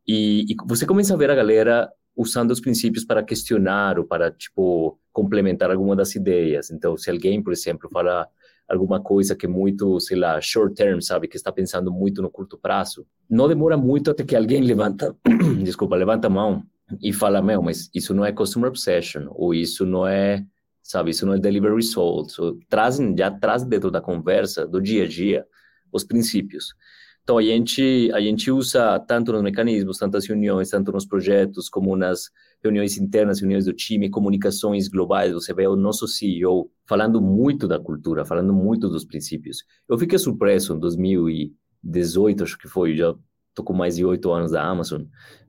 e, 0.06 0.42
e, 0.50 0.56
você 0.66 0.86
começa 0.86 1.14
a 1.14 1.16
ver 1.16 1.30
a 1.30 1.34
galera 1.34 1.90
usando 2.16 2.50
os 2.50 2.60
princípios 2.60 3.04
para 3.04 3.22
questionar 3.22 3.98
ou 3.98 4.04
para, 4.04 4.30
tipo, 4.30 4.99
complementar 5.12 5.70
alguma 5.70 5.96
das 5.96 6.14
ideias. 6.14 6.70
Então, 6.70 6.96
se 6.96 7.10
alguém, 7.10 7.42
por 7.42 7.52
exemplo, 7.52 7.88
fala 7.90 8.28
alguma 8.68 9.00
coisa 9.00 9.34
que 9.34 9.46
é 9.46 9.48
muito, 9.48 9.98
sei 9.98 10.16
lá, 10.16 10.40
short 10.40 10.74
term, 10.74 11.00
sabe, 11.00 11.26
que 11.26 11.36
está 11.36 11.50
pensando 11.50 11.92
muito 11.92 12.22
no 12.22 12.30
curto 12.30 12.56
prazo, 12.56 13.04
não 13.28 13.48
demora 13.48 13.76
muito 13.76 14.10
até 14.10 14.22
que 14.22 14.36
alguém 14.36 14.62
levanta, 14.62 15.16
desculpa, 15.62 15.96
levanta 15.96 16.28
a 16.28 16.30
mão 16.30 16.62
e 17.02 17.12
fala, 17.12 17.42
meu, 17.42 17.60
mas 17.62 17.90
isso 17.94 18.14
não 18.14 18.24
é 18.24 18.32
customer 18.32 18.68
obsession, 18.68 19.26
ou 19.30 19.52
isso 19.52 19.84
não 19.84 20.06
é, 20.06 20.44
sabe, 20.82 21.10
isso 21.10 21.26
não 21.26 21.34
é 21.34 21.38
delivery 21.38 21.74
results, 21.74 22.38
ou 22.38 22.58
trazem, 22.68 23.14
já 23.16 23.30
traz 23.30 23.64
dentro 23.64 23.90
da 23.90 24.00
conversa, 24.00 24.66
do 24.66 24.80
dia 24.80 25.04
a 25.04 25.08
dia, 25.08 25.44
os 25.92 26.04
princípios. 26.04 26.74
Então, 27.22 27.38
a 27.38 27.42
gente, 27.42 28.10
a 28.12 28.20
gente 28.20 28.50
usa 28.50 28.98
tanto 29.00 29.32
nos 29.32 29.42
mecanismos, 29.42 29.98
tantas 29.98 30.26
reuniões, 30.26 30.70
tanto 30.70 30.90
nos 30.90 31.06
projetos, 31.06 31.68
como 31.68 31.96
nas 31.96 32.30
reuniões 32.62 32.98
internas, 32.98 33.40
reuniões 33.40 33.64
do 33.64 33.72
time, 33.72 34.10
comunicações 34.10 34.88
globais. 34.88 35.32
Você 35.32 35.52
vê 35.54 35.66
o 35.66 35.76
nosso 35.76 36.06
CEO 36.06 36.70
falando 36.86 37.20
muito 37.20 37.66
da 37.66 37.78
cultura, 37.78 38.24
falando 38.24 38.52
muito 38.52 38.88
dos 38.88 39.04
princípios. 39.04 39.64
Eu 39.88 39.98
fiquei 39.98 40.18
surpreso 40.18 40.74
em 40.74 40.78
2018, 40.78 42.44
acho 42.44 42.58
que 42.58 42.68
foi, 42.68 42.96
já 42.96 43.14
estou 43.48 43.64
com 43.64 43.72
mais 43.72 43.96
de 43.96 44.04
oito 44.04 44.30
anos 44.30 44.52
da 44.52 44.62
Amazon. 44.62 45.02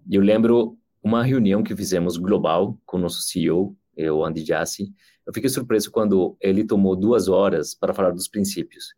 E 0.10 0.16
eu 0.16 0.22
lembro 0.22 0.78
uma 1.04 1.24
reunião 1.24 1.64
que 1.64 1.76
fizemos 1.76 2.18
global 2.18 2.80
com 2.86 2.98
o 2.98 3.02
nosso 3.02 3.22
CEO, 3.22 3.76
o 3.98 4.26
Andy 4.26 4.46
Jassy. 4.46 4.94
Eu 5.26 5.34
fiquei 5.34 5.50
surpreso 5.50 5.92
quando 5.92 6.36
ele 6.42 6.64
tomou 6.64 6.96
duas 6.96 7.28
horas 7.28 7.76
para 7.76 7.94
falar 7.94 8.12
dos 8.12 8.28
princípios. 8.28 8.94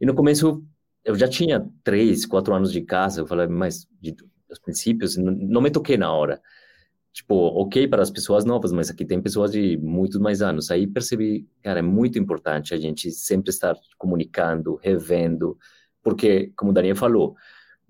E 0.00 0.06
no 0.06 0.14
começo 0.14 0.64
eu 1.04 1.14
já 1.14 1.26
tinha 1.26 1.66
três, 1.82 2.26
quatro 2.26 2.54
anos 2.54 2.70
de 2.70 2.82
casa, 2.82 3.22
eu 3.22 3.26
falei, 3.26 3.46
mas 3.46 3.86
de, 4.00 4.14
os 4.50 4.58
princípios, 4.58 5.16
não, 5.16 5.32
não, 5.32 5.60
me 5.60 5.70
toquei 5.70 5.96
na 5.96 6.12
hora. 6.12 6.40
Tipo, 7.18 7.34
ok 7.34 7.88
para 7.88 8.00
as 8.00 8.12
pessoas 8.12 8.44
novas, 8.44 8.70
mas 8.70 8.90
aqui 8.90 9.04
tem 9.04 9.20
pessoas 9.20 9.50
de 9.50 9.76
muitos 9.78 10.20
mais 10.20 10.40
anos. 10.40 10.70
Aí 10.70 10.86
percebi, 10.86 11.48
cara, 11.64 11.80
é 11.80 11.82
muito 11.82 12.16
importante 12.16 12.72
a 12.72 12.76
gente 12.76 13.10
sempre 13.10 13.50
estar 13.50 13.76
comunicando, 13.98 14.76
revendo, 14.76 15.58
porque, 16.00 16.52
como 16.56 16.70
o 16.70 16.72
Daniel 16.72 16.94
falou, 16.94 17.34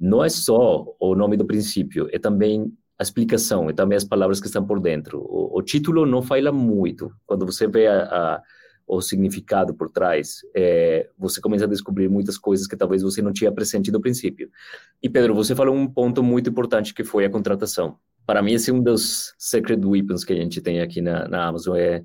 não 0.00 0.24
é 0.24 0.30
só 0.30 0.86
o 0.98 1.14
nome 1.14 1.36
do 1.36 1.44
princípio, 1.44 2.08
é 2.10 2.18
também 2.18 2.72
a 2.98 3.02
explicação, 3.02 3.68
é 3.68 3.74
também 3.74 3.96
as 3.96 4.04
palavras 4.04 4.40
que 4.40 4.46
estão 4.46 4.66
por 4.66 4.80
dentro. 4.80 5.20
O, 5.20 5.58
o 5.58 5.62
título 5.62 6.06
não 6.06 6.22
fala 6.22 6.50
muito. 6.50 7.12
Quando 7.26 7.44
você 7.44 7.66
vê 7.66 7.86
a, 7.86 8.04
a 8.04 8.42
o 8.86 9.02
significado 9.02 9.74
por 9.74 9.90
trás, 9.90 10.38
é, 10.56 11.06
você 11.18 11.38
começa 11.38 11.66
a 11.66 11.68
descobrir 11.68 12.08
muitas 12.08 12.38
coisas 12.38 12.66
que 12.66 12.78
talvez 12.78 13.02
você 13.02 13.20
não 13.20 13.34
tinha 13.34 13.52
presente 13.52 13.90
do 13.90 14.00
princípio. 14.00 14.50
E 15.02 15.10
Pedro, 15.10 15.34
você 15.34 15.54
falou 15.54 15.76
um 15.76 15.86
ponto 15.86 16.22
muito 16.22 16.48
importante 16.48 16.94
que 16.94 17.04
foi 17.04 17.26
a 17.26 17.30
contratação. 17.30 17.98
Para 18.28 18.42
mim, 18.42 18.52
esse 18.52 18.70
é 18.70 18.74
um 18.74 18.82
dos 18.82 19.32
secret 19.38 19.82
weapons 19.82 20.22
que 20.22 20.34
a 20.34 20.36
gente 20.36 20.60
tem 20.60 20.82
aqui 20.82 21.00
na, 21.00 21.26
na 21.26 21.46
Amazon, 21.46 21.78
é 21.78 22.04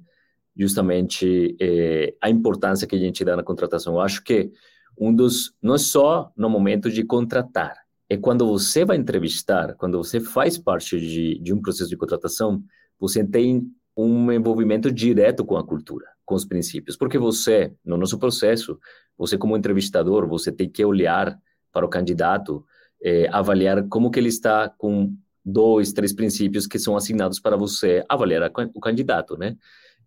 justamente 0.55 1.53
é, 1.59 2.15
a 2.21 2.29
importância 2.29 2.88
que 2.88 2.95
a 2.95 2.97
gente 2.97 3.25
dá 3.25 3.36
na 3.36 3.43
contratação. 3.43 3.95
Eu 3.95 3.99
acho 3.99 4.23
que 4.23 4.49
um 4.97 5.13
dos, 5.13 5.53
não 5.62 5.75
é 5.75 5.77
só 5.77 6.31
no 6.38 6.49
momento 6.49 6.89
de 6.89 7.03
contratar, 7.03 7.75
é 8.09 8.15
quando 8.15 8.47
você 8.47 8.86
vai 8.86 8.95
entrevistar, 8.95 9.75
quando 9.75 9.97
você 9.97 10.21
faz 10.21 10.57
parte 10.57 10.97
de, 10.97 11.39
de 11.39 11.53
um 11.53 11.62
processo 11.62 11.89
de 11.89 11.97
contratação, 11.97 12.63
você 12.97 13.21
tem 13.21 13.69
um 13.93 14.31
envolvimento 14.31 14.89
direto 14.89 15.43
com 15.43 15.57
a 15.57 15.67
cultura, 15.67 16.05
com 16.23 16.36
os 16.36 16.45
princípios, 16.45 16.95
porque 16.95 17.17
você, 17.17 17.73
no 17.83 17.97
nosso 17.97 18.17
processo, 18.17 18.79
você 19.17 19.38
como 19.38 19.57
entrevistador, 19.57 20.25
você 20.25 20.53
tem 20.53 20.69
que 20.69 20.86
olhar 20.86 21.38
para 21.69 21.86
o 21.86 21.89
candidato, 21.89 22.65
eh, 23.03 23.27
avaliar 23.29 23.86
como 23.89 24.09
que 24.09 24.21
ele 24.21 24.29
está 24.29 24.69
com 24.69 25.13
dois, 25.45 25.91
três 25.93 26.13
princípios 26.13 26.67
que 26.67 26.79
são 26.79 26.95
assignados 26.95 27.39
para 27.39 27.58
você 27.58 28.03
avaliar 28.08 28.51
o 28.73 28.79
candidato, 28.79 29.38
né? 29.38 29.58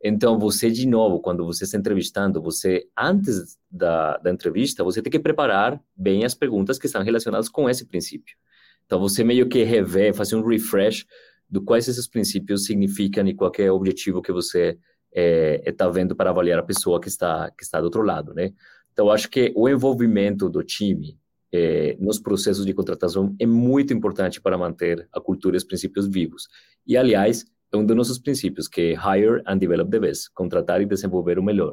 Então, 0.02 0.38
você, 0.38 0.70
de 0.70 0.86
novo, 0.86 1.20
quando 1.20 1.44
você 1.44 1.64
está 1.64 1.78
entrevistando, 1.78 2.40
você, 2.40 2.86
antes 2.96 3.58
da, 3.70 4.18
da 4.18 4.30
entrevista, 4.30 4.84
você 4.84 5.00
tem 5.00 5.10
que 5.10 5.18
preparar 5.18 5.80
bem 5.96 6.24
as 6.24 6.34
perguntas 6.34 6.78
que 6.78 6.86
estão 6.86 7.02
relacionadas 7.02 7.48
com 7.48 7.68
esse 7.68 7.86
princípio. 7.86 8.36
Então, 8.84 9.00
você 9.00 9.24
meio 9.24 9.48
que 9.48 9.64
rever, 9.64 10.14
fazer 10.14 10.36
um 10.36 10.46
refresh 10.46 11.06
do 11.48 11.62
quais 11.62 11.88
esses 11.88 12.06
princípios 12.06 12.66
significam 12.66 13.26
e 13.26 13.34
qual 13.34 13.50
é 13.58 13.70
o 13.70 13.74
objetivo 13.74 14.20
que 14.20 14.32
você 14.32 14.70
está 14.70 14.80
é, 15.14 15.62
é 15.64 15.72
tá 15.72 15.88
vendo 15.88 16.14
para 16.14 16.30
avaliar 16.30 16.58
a 16.58 16.62
pessoa 16.62 17.00
que 17.00 17.08
está 17.08 17.50
que 17.56 17.64
está 17.64 17.80
do 17.80 17.84
outro 17.84 18.02
lado, 18.02 18.34
né? 18.34 18.52
Então, 18.92 19.10
acho 19.10 19.28
que 19.30 19.52
o 19.56 19.68
envolvimento 19.68 20.48
do 20.48 20.62
time 20.62 21.18
é, 21.56 21.96
nos 21.98 22.18
processos 22.18 22.66
de 22.66 22.74
contratação 22.74 23.34
é 23.40 23.46
muito 23.46 23.92
importante 23.92 24.40
para 24.40 24.58
manter 24.58 25.08
a 25.12 25.20
cultura 25.20 25.56
e 25.56 25.58
os 25.58 25.64
princípios 25.64 26.06
vivos. 26.06 26.48
E, 26.86 26.96
aliás, 26.96 27.44
é 27.72 27.76
um 27.76 27.84
dos 27.84 27.96
nossos 27.96 28.18
princípios, 28.18 28.68
que 28.68 28.80
é 28.80 28.92
hire 28.92 29.42
and 29.46 29.58
develop 29.58 29.90
the 29.90 29.98
best, 29.98 30.30
contratar 30.34 30.80
e 30.80 30.86
desenvolver 30.86 31.38
o 31.38 31.42
melhor. 31.42 31.72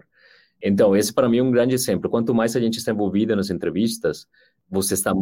Então, 0.61 0.95
esse 0.95 1.13
para 1.13 1.27
mim 1.27 1.39
é 1.39 1.43
um 1.43 1.51
grande 1.51 1.75
exemplo. 1.75 2.09
Quanto 2.09 2.33
mais 2.33 2.55
a 2.55 2.59
gente 2.59 2.77
está 2.77 2.91
envolvido 2.91 3.35
nas 3.35 3.49
entrevistas, 3.49 4.25
você 4.69 4.93
está 4.93 5.13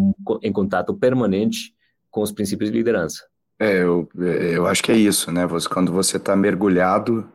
em 0.43 0.53
contato 0.53 0.93
permanente 0.93 1.73
com 2.11 2.21
os 2.21 2.31
princípios 2.31 2.69
de 2.69 2.77
liderança. 2.77 3.25
É, 3.59 3.83
eu, 3.83 4.07
é, 4.19 4.57
eu 4.57 4.67
acho 4.67 4.83
que 4.83 4.91
é 4.91 4.95
isso, 4.95 5.31
né? 5.31 5.47
Você, 5.47 5.67
quando 5.67 5.91
você 5.91 6.17
está 6.17 6.35
mergulhado 6.35 7.27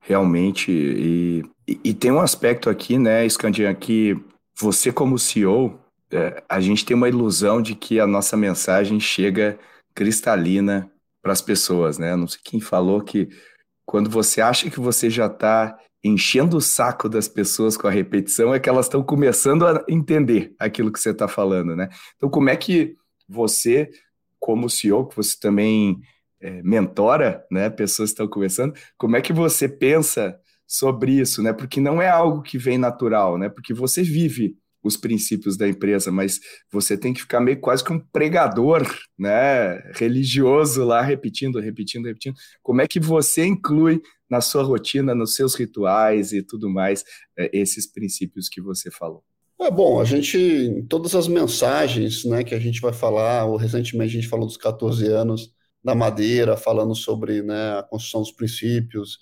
realmente, 0.00 0.72
e, 0.72 1.44
e, 1.68 1.80
e, 1.84 1.94
tem 1.94 2.10
um 2.10 2.20
aspecto 2.20 2.70
aqui, 2.70 2.98
né, 2.98 3.28
Scandian, 3.28 3.74
que 3.74 4.18
você 4.58 4.90
como 4.90 5.18
CEO, 5.18 5.78
é, 6.12 6.42
a 6.48 6.60
gente 6.60 6.84
tem 6.84 6.96
uma 6.96 7.08
ilusão 7.08 7.62
de 7.62 7.74
que 7.74 8.00
a 8.00 8.06
nossa 8.06 8.36
mensagem 8.36 8.98
chega 8.98 9.58
cristalina 9.94 10.90
para 11.22 11.32
as 11.32 11.42
pessoas, 11.42 11.98
né? 11.98 12.16
Não 12.16 12.26
sei 12.26 12.40
quem 12.42 12.60
falou 12.60 13.00
que 13.00 13.28
quando 13.84 14.08
você 14.08 14.40
acha 14.40 14.70
que 14.70 14.80
você 14.80 15.10
já 15.10 15.26
está 15.26 15.76
enchendo 16.02 16.56
o 16.56 16.60
saco 16.60 17.08
das 17.08 17.28
pessoas 17.28 17.76
com 17.76 17.86
a 17.86 17.90
repetição, 17.90 18.54
é 18.54 18.58
que 18.58 18.68
elas 18.68 18.86
estão 18.86 19.02
começando 19.02 19.66
a 19.66 19.84
entender 19.88 20.54
aquilo 20.58 20.90
que 20.90 20.98
você 20.98 21.10
está 21.10 21.28
falando, 21.28 21.76
né? 21.76 21.88
Então, 22.16 22.30
como 22.30 22.48
é 22.48 22.56
que 22.56 22.96
você 23.28 23.90
como 24.40 24.70
CEO, 24.70 25.06
que 25.06 25.16
você 25.16 25.38
também 25.38 26.00
é, 26.40 26.62
mentora, 26.62 27.44
né, 27.50 27.68
pessoas 27.68 28.08
que 28.08 28.14
estão 28.14 28.26
começando, 28.26 28.74
como 28.96 29.16
é 29.16 29.20
que 29.20 29.32
você 29.32 29.68
pensa 29.68 30.40
sobre 30.66 31.12
isso, 31.12 31.42
né? 31.42 31.52
Porque 31.52 31.80
não 31.80 32.00
é 32.00 32.08
algo 32.08 32.42
que 32.42 32.56
vem 32.56 32.78
natural, 32.78 33.36
né? 33.36 33.48
Porque 33.48 33.74
você 33.74 34.02
vive 34.02 34.56
os 34.82 34.96
princípios 34.96 35.56
da 35.56 35.68
empresa, 35.68 36.10
mas 36.10 36.40
você 36.72 36.96
tem 36.96 37.12
que 37.12 37.20
ficar 37.20 37.40
meio 37.40 37.60
quase 37.60 37.84
que 37.84 37.92
um 37.92 38.00
pregador, 38.00 38.82
né, 39.18 39.78
religioso 39.94 40.84
lá, 40.84 41.02
repetindo, 41.02 41.60
repetindo, 41.60 42.06
repetindo. 42.06 42.34
Como 42.62 42.80
é 42.80 42.88
que 42.88 42.98
você 42.98 43.44
inclui 43.44 44.00
na 44.28 44.40
sua 44.40 44.62
rotina, 44.62 45.14
nos 45.14 45.34
seus 45.34 45.54
rituais 45.54 46.32
e 46.32 46.42
tudo 46.42 46.70
mais, 46.70 47.04
é, 47.36 47.50
esses 47.52 47.86
princípios 47.86 48.48
que 48.48 48.60
você 48.60 48.90
falou? 48.90 49.22
É 49.60 49.70
bom, 49.70 50.00
a 50.00 50.04
gente, 50.04 50.86
todas 50.88 51.14
as 51.14 51.28
mensagens 51.28 52.24
né, 52.24 52.42
que 52.42 52.54
a 52.54 52.58
gente 52.58 52.80
vai 52.80 52.94
falar, 52.94 53.44
ou 53.44 53.56
recentemente 53.56 54.16
a 54.16 54.20
gente 54.20 54.28
falou 54.28 54.46
dos 54.46 54.56
14 54.56 55.06
anos 55.06 55.52
da 55.84 55.94
Madeira, 55.94 56.56
falando 56.56 56.94
sobre 56.94 57.42
né, 57.42 57.78
a 57.78 57.82
construção 57.82 58.22
dos 58.22 58.32
princípios. 58.32 59.18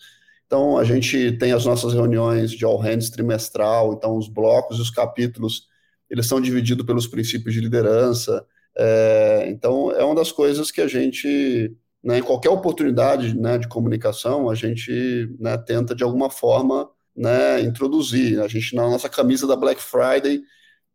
Então, 0.48 0.78
a 0.78 0.84
gente 0.84 1.32
tem 1.32 1.52
as 1.52 1.66
nossas 1.66 1.92
reuniões 1.92 2.50
de 2.52 2.64
All 2.64 2.78
Hands 2.78 3.10
trimestral, 3.10 3.92
então 3.92 4.16
os 4.16 4.28
blocos 4.28 4.78
e 4.78 4.80
os 4.80 4.88
capítulos, 4.88 5.68
eles 6.08 6.26
são 6.26 6.40
divididos 6.40 6.86
pelos 6.86 7.06
princípios 7.06 7.54
de 7.54 7.60
liderança. 7.60 8.46
É, 8.74 9.46
então, 9.50 9.92
é 9.92 10.02
uma 10.02 10.14
das 10.14 10.32
coisas 10.32 10.70
que 10.70 10.80
a 10.80 10.88
gente, 10.88 11.76
né, 12.02 12.18
em 12.18 12.22
qualquer 12.22 12.48
oportunidade 12.48 13.38
né, 13.38 13.58
de 13.58 13.68
comunicação, 13.68 14.48
a 14.48 14.54
gente 14.54 15.28
né, 15.38 15.58
tenta, 15.58 15.94
de 15.94 16.02
alguma 16.02 16.30
forma, 16.30 16.88
né, 17.14 17.60
introduzir. 17.60 18.40
A 18.40 18.48
gente, 18.48 18.74
na 18.74 18.88
nossa 18.88 19.08
camisa 19.08 19.46
da 19.46 19.54
Black 19.54 19.82
Friday 19.82 20.40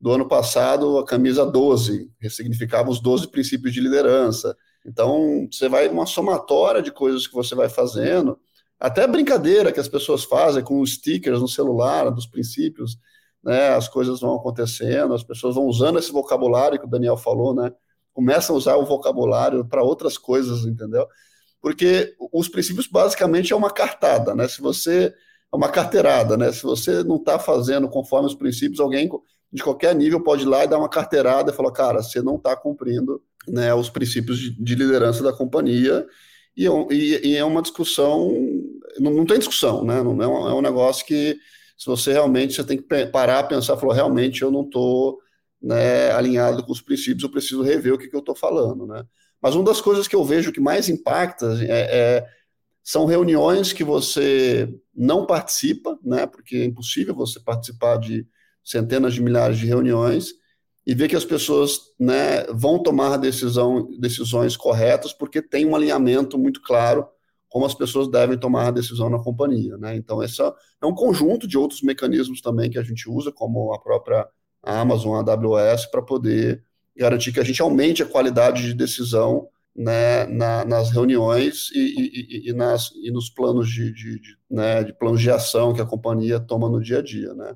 do 0.02 0.12
ano 0.12 0.28
passado, 0.28 0.98
a 0.98 1.06
camisa 1.06 1.46
12, 1.46 2.10
ressignificava 2.20 2.90
os 2.90 3.00
12 3.00 3.28
princípios 3.28 3.72
de 3.72 3.80
liderança. 3.82 4.58
Então, 4.84 5.48
você 5.52 5.70
vai 5.70 5.88
uma 5.90 6.08
somatória 6.08 6.82
de 6.82 6.92
coisas 6.92 7.28
que 7.28 7.36
você 7.36 7.54
vai 7.54 7.70
fazendo, 7.70 8.40
até 8.84 9.08
brincadeira 9.08 9.72
que 9.72 9.80
as 9.80 9.88
pessoas 9.88 10.24
fazem 10.24 10.64
com 10.64 10.82
os 10.82 10.96
stickers 10.96 11.40
no 11.40 11.48
celular, 11.48 12.10
dos 12.10 12.26
princípios, 12.26 12.98
né, 13.44 13.70
as 13.70 13.88
coisas 13.88 14.20
vão 14.20 14.36
acontecendo, 14.36 15.14
as 15.14 15.24
pessoas 15.24 15.56
vão 15.56 15.66
usando 15.66 16.00
esse 16.00 16.12
vocabulário 16.12 16.78
que 16.78 16.86
o 16.86 16.90
Daniel 16.90 17.16
falou, 17.18 17.56
né, 17.56 17.72
começam 18.14 18.56
a 18.56 18.58
usar 18.58 18.76
o 18.76 18.86
vocabulário 18.86 19.66
para 19.66 19.82
outras 19.82 20.18
coisas, 20.18 20.66
entendeu? 20.66 21.08
Porque 21.62 22.14
os 22.32 22.50
princípios 22.50 22.88
basicamente 22.88 23.54
é 23.54 23.56
uma 23.56 23.72
cartada, 23.72 24.36
né? 24.36 24.50
Se 24.50 24.62
você 24.62 25.14
é 25.52 25.56
uma 25.56 25.70
carteirada, 25.70 26.36
né? 26.36 26.52
Se 26.52 26.62
você 26.62 27.04
não 27.04 27.16
está 27.16 27.40
fazendo 27.40 27.88
conforme 27.88 28.28
os 28.28 28.36
princípios, 28.36 28.82
alguém 28.82 29.10
de 29.52 29.64
qualquer 29.64 29.96
nível 29.96 30.22
pode 30.22 30.44
ir 30.44 30.48
lá 30.48 30.64
e 30.64 30.68
dar 30.68 30.78
uma 30.78 30.90
carteirada 30.90 31.52
e 31.52 31.56
falar, 31.56 31.72
cara, 31.72 32.04
você 32.04 32.22
não 32.22 32.36
está 32.36 32.56
cumprindo 32.56 33.22
né, 33.48 33.74
os 33.74 33.90
princípios 33.90 34.40
de, 34.40 34.52
de, 34.52 34.76
liderança 34.76 35.24
da 35.24 35.32
companhia 35.32 36.06
e, 36.58 36.68
é 36.68 36.70
e, 36.92 37.28
e 37.30 37.38
é 37.38 37.46
uma 37.46 37.62
discussão, 37.62 38.32
não, 39.00 39.12
não, 39.12 39.26
tem 39.26 39.38
discussão, 39.38 39.84
né? 39.84 40.02
Não 40.02 40.22
é 40.22 40.28
um, 40.28 40.48
é 40.50 40.54
um 40.54 40.62
negócio 40.62 41.06
que 41.06 41.38
se 41.78 41.86
você 41.86 42.14
realmente 42.14 42.54
você 42.54 42.64
tem 42.64 42.78
que 42.78 43.06
parar, 43.08 43.44
pensar, 43.44 43.78
falou, 43.78 43.94
realmente 43.94 44.42
eu 44.42 44.52
não 44.52 44.64
estou 44.64 45.20
né, 45.62 46.12
alinhado 46.12 46.64
com 46.64 46.72
os 46.72 46.82
princípios, 46.82 47.24
eu 47.24 47.32
preciso 47.32 47.62
rever 47.62 47.94
o 47.94 47.98
que, 47.98 48.08
que 48.08 48.16
eu 48.16 48.20
estou 48.20 48.36
falando, 48.36 48.86
né? 48.86 49.04
Mas 49.42 49.56
uma 49.56 49.66
das 49.66 49.82
coisas 49.82 50.08
que 50.08 50.16
eu 50.16 50.24
vejo 50.24 50.52
que 50.52 50.62
mais 50.62 50.88
impacta 50.88 51.46
é, 51.64 52.20
é 52.20 52.28
são 52.84 53.06
reuniões 53.06 53.72
que 53.72 53.84
você 53.84 54.70
não 54.94 55.26
participa, 55.26 55.98
né, 56.04 56.26
porque 56.26 56.58
é 56.58 56.66
impossível 56.66 57.16
você 57.16 57.40
participar 57.40 57.98
de 57.98 58.28
centenas 58.64 59.14
de 59.14 59.22
milhares 59.22 59.58
de 59.58 59.66
reuniões 59.66 60.34
e 60.86 60.94
ver 60.94 61.08
que 61.08 61.16
as 61.16 61.24
pessoas 61.24 61.80
né, 61.98 62.44
vão 62.52 62.84
tomar 62.84 63.16
decisão, 63.18 63.90
decisões 64.00 64.58
corretas 64.58 65.14
porque 65.14 65.42
tem 65.42 65.66
um 65.66 65.76
alinhamento 65.76 66.38
muito 66.38 66.62
claro 66.62 67.08
como 67.54 67.68
as 67.68 67.76
pessoas 67.76 68.08
devem 68.10 68.36
tomar 68.36 68.70
a 68.70 68.72
decisão 68.72 69.12
na 69.12 69.20
companhia. 69.20 69.78
Né? 69.78 69.96
Então, 69.96 70.24
esse 70.24 70.42
é 70.42 70.86
um 70.88 70.96
conjunto 70.96 71.48
de 71.48 71.56
outros 71.56 71.84
mecanismos 71.84 72.42
também 72.42 72.68
que 72.68 72.80
a 72.80 72.84
gente 72.84 73.08
usa, 73.08 73.32
como 73.32 73.72
a 73.76 73.80
própria 73.80 74.28
Amazon, 74.64 75.18
a 75.18 75.32
AWS, 75.32 75.86
para 75.86 76.02
poder 76.02 76.64
garantir 76.98 77.32
que 77.32 77.40
a 77.40 77.44
gente 77.44 77.62
aumente 77.62 78.02
a 78.02 78.08
qualidade 78.08 78.64
de 78.64 78.74
decisão 78.74 79.48
né, 79.76 80.26
na, 80.26 80.66
nas 80.66 80.90
reuniões 80.90 81.70
e, 81.76 82.48
e, 82.48 82.50
e, 82.50 82.54
nas, 82.54 82.90
e 82.96 83.12
nos 83.12 83.30
planos 83.30 83.70
de, 83.70 83.94
de, 83.94 84.20
de, 84.20 84.36
né, 84.50 84.84
de 84.84 84.92
planos 84.92 85.22
de 85.22 85.30
ação 85.30 85.76
que 85.76 85.82
a 85.82 85.86
companhia 85.86 86.40
toma 86.40 86.68
no 86.68 86.82
dia 86.82 86.98
a 86.98 87.02
dia. 87.04 87.36
Né? 87.36 87.54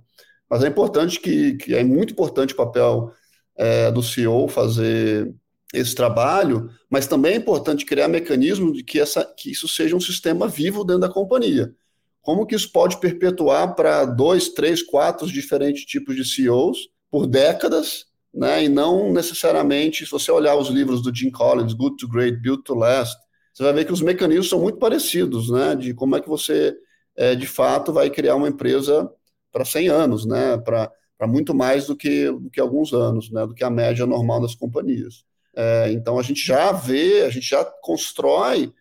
Mas 0.47 0.63
é 0.63 0.67
importante 0.67 1.19
que, 1.19 1.55
que 1.55 1.73
é 1.73 1.83
muito 1.83 2.13
importante 2.13 2.53
o 2.53 2.57
papel 2.57 3.11
é, 3.57 3.89
do 3.89 4.03
CEO 4.03 4.47
fazer 4.47 5.33
esse 5.73 5.93
trabalho, 5.93 6.69
mas 6.89 7.07
também 7.07 7.33
é 7.33 7.37
importante 7.37 7.85
criar 7.85 8.07
mecanismos 8.07 8.73
de 8.73 8.83
que, 8.83 8.99
essa, 8.99 9.25
que 9.25 9.51
isso 9.51 9.67
seja 9.67 9.95
um 9.95 9.99
sistema 9.99 10.47
vivo 10.47 10.83
dentro 10.83 11.01
da 11.01 11.09
companhia. 11.09 11.73
Como 12.21 12.45
que 12.45 12.55
isso 12.55 12.71
pode 12.71 12.99
perpetuar 12.99 13.75
para 13.75 14.05
dois, 14.05 14.49
três, 14.49 14.81
quatro 14.81 15.27
diferentes 15.27 15.85
tipos 15.85 16.15
de 16.15 16.25
CEOs 16.25 16.89
por 17.09 17.27
décadas 17.27 18.07
né? 18.37 18.65
E 18.65 18.69
não 18.69 19.11
necessariamente, 19.11 20.05
se 20.05 20.11
você 20.11 20.31
olhar 20.31 20.55
os 20.55 20.69
livros 20.69 21.01
do 21.01 21.13
Jim 21.13 21.31
Collins, 21.31 21.73
Good 21.73 21.97
to 21.97 22.07
Great, 22.07 22.37
Build 22.37 22.63
to 22.63 22.75
Last, 22.75 23.17
você 23.51 23.63
vai 23.63 23.73
ver 23.73 23.85
que 23.85 23.91
os 23.91 24.01
mecanismos 24.01 24.47
são 24.47 24.61
muito 24.61 24.77
parecidos, 24.77 25.49
né? 25.49 25.75
De 25.75 25.93
como 25.93 26.15
é 26.15 26.21
que 26.21 26.29
você, 26.29 26.75
é, 27.15 27.33
de 27.33 27.47
fato, 27.47 27.91
vai 27.91 28.09
criar 28.11 28.35
uma 28.35 28.47
empresa 28.47 29.09
para 29.51 29.65
100 29.65 29.87
anos, 29.89 30.25
né? 30.25 30.57
Para 30.57 30.91
muito 31.27 31.55
mais 31.55 31.87
do 31.87 31.95
que, 31.95 32.31
do 32.31 32.49
que 32.51 32.59
alguns 32.59 32.93
anos, 32.93 33.31
né? 33.31 33.45
Do 33.47 33.55
que 33.55 33.63
a 33.63 33.69
média 33.71 34.05
normal 34.05 34.39
das 34.39 34.53
companhias. 34.53 35.25
É, 35.57 35.91
então, 35.91 36.19
a 36.19 36.21
gente 36.21 36.45
já 36.45 36.71
vê, 36.71 37.23
a 37.23 37.29
gente 37.31 37.49
já 37.49 37.65
constrói 37.65 38.71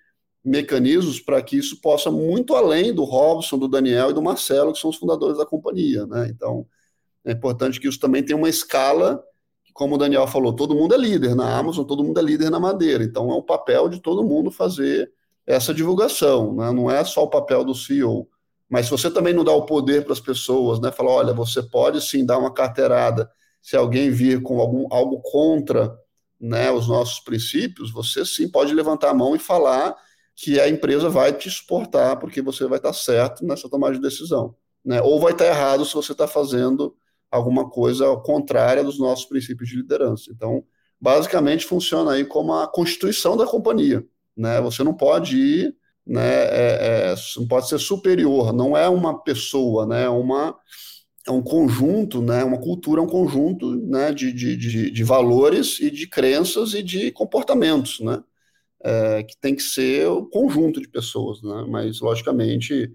mecanismos 0.44 1.18
para 1.18 1.42
que 1.42 1.56
isso 1.56 1.80
possa 1.80 2.10
muito 2.10 2.54
além 2.54 2.92
do 2.94 3.02
Robson, 3.02 3.58
do 3.58 3.66
Daniel 3.66 4.10
e 4.10 4.12
do 4.12 4.22
Marcelo, 4.22 4.72
que 4.72 4.78
são 4.78 4.90
os 4.90 4.96
fundadores 4.96 5.38
da 5.38 5.46
companhia, 5.46 6.06
né? 6.06 6.28
Então, 6.28 6.66
é 7.24 7.32
importante 7.32 7.80
que 7.80 7.88
isso 7.88 7.98
também 7.98 8.22
tenha 8.22 8.36
uma 8.36 8.48
escala 8.48 9.24
como 9.76 9.94
o 9.94 9.98
Daniel 9.98 10.26
falou, 10.26 10.54
todo 10.54 10.74
mundo 10.74 10.94
é 10.94 10.98
líder 10.98 11.34
na 11.34 11.54
Amazon, 11.54 11.84
todo 11.84 12.02
mundo 12.02 12.18
é 12.18 12.22
líder 12.22 12.50
na 12.50 12.58
Madeira. 12.58 13.04
Então, 13.04 13.30
é 13.30 13.34
o 13.34 13.42
papel 13.42 13.90
de 13.90 14.00
todo 14.00 14.24
mundo 14.24 14.50
fazer 14.50 15.12
essa 15.46 15.72
divulgação, 15.74 16.54
né? 16.54 16.72
não 16.72 16.90
é 16.90 17.04
só 17.04 17.22
o 17.22 17.28
papel 17.28 17.62
do 17.62 17.74
CEO. 17.74 18.26
Mas 18.68 18.86
se 18.86 18.90
você 18.90 19.10
também 19.10 19.34
não 19.34 19.44
dá 19.44 19.52
o 19.52 19.66
poder 19.66 20.02
para 20.02 20.14
as 20.14 20.18
pessoas, 20.18 20.80
né? 20.80 20.90
Falar, 20.90 21.12
olha, 21.12 21.32
você 21.34 21.62
pode 21.62 22.00
sim 22.00 22.24
dar 22.24 22.38
uma 22.38 22.52
carteirada. 22.52 23.30
Se 23.62 23.76
alguém 23.76 24.10
vir 24.10 24.42
com 24.42 24.58
algum, 24.60 24.92
algo 24.92 25.20
contra 25.20 25.96
né, 26.40 26.70
os 26.70 26.88
nossos 26.88 27.20
princípios, 27.20 27.90
você 27.90 28.24
sim 28.24 28.48
pode 28.48 28.74
levantar 28.74 29.10
a 29.10 29.14
mão 29.14 29.34
e 29.34 29.38
falar 29.38 29.96
que 30.34 30.60
a 30.60 30.68
empresa 30.68 31.08
vai 31.08 31.32
te 31.32 31.50
suportar, 31.50 32.16
porque 32.16 32.42
você 32.42 32.66
vai 32.66 32.78
estar 32.78 32.92
certo 32.92 33.44
nessa 33.44 33.68
tomada 33.68 33.94
de 33.94 34.00
decisão. 34.00 34.54
Né? 34.84 35.00
Ou 35.00 35.18
vai 35.18 35.32
estar 35.32 35.46
errado 35.46 35.84
se 35.84 35.94
você 35.94 36.12
está 36.12 36.28
fazendo 36.28 36.94
alguma 37.30 37.68
coisa 37.68 38.14
contrária 38.18 38.84
dos 38.84 38.98
nossos 38.98 39.24
princípios 39.24 39.68
de 39.68 39.76
liderança. 39.76 40.30
Então, 40.30 40.62
basicamente 41.00 41.64
funciona 41.64 42.12
aí 42.12 42.24
como 42.24 42.52
a 42.54 42.66
constituição 42.66 43.36
da 43.36 43.46
companhia, 43.46 44.04
né? 44.36 44.60
Você 44.60 44.82
não 44.82 44.94
pode 44.94 45.36
ir, 45.36 45.76
né? 46.06 46.44
É, 46.44 47.12
é, 47.12 47.14
não 47.36 47.46
pode 47.46 47.68
ser 47.68 47.78
superior, 47.78 48.52
não 48.52 48.76
é 48.76 48.88
uma 48.88 49.22
pessoa, 49.22 49.86
né? 49.86 50.04
É 50.04 50.08
uma 50.08 50.56
é 51.26 51.30
um 51.30 51.42
conjunto, 51.42 52.22
né? 52.22 52.44
Uma 52.44 52.58
cultura 52.58 53.00
é 53.00 53.04
um 53.04 53.08
conjunto, 53.08 53.74
né? 53.86 54.12
De, 54.12 54.32
de, 54.32 54.56
de, 54.56 54.90
de 54.90 55.04
valores 55.04 55.80
e 55.80 55.90
de 55.90 56.06
crenças 56.06 56.74
e 56.74 56.82
de 56.82 57.10
comportamentos, 57.10 58.00
né? 58.00 58.22
É, 58.84 59.22
que 59.24 59.36
tem 59.38 59.54
que 59.54 59.62
ser 59.62 60.06
o 60.08 60.20
um 60.20 60.30
conjunto 60.30 60.80
de 60.80 60.88
pessoas, 60.88 61.42
né? 61.42 61.66
Mas 61.68 62.00
logicamente 62.00 62.92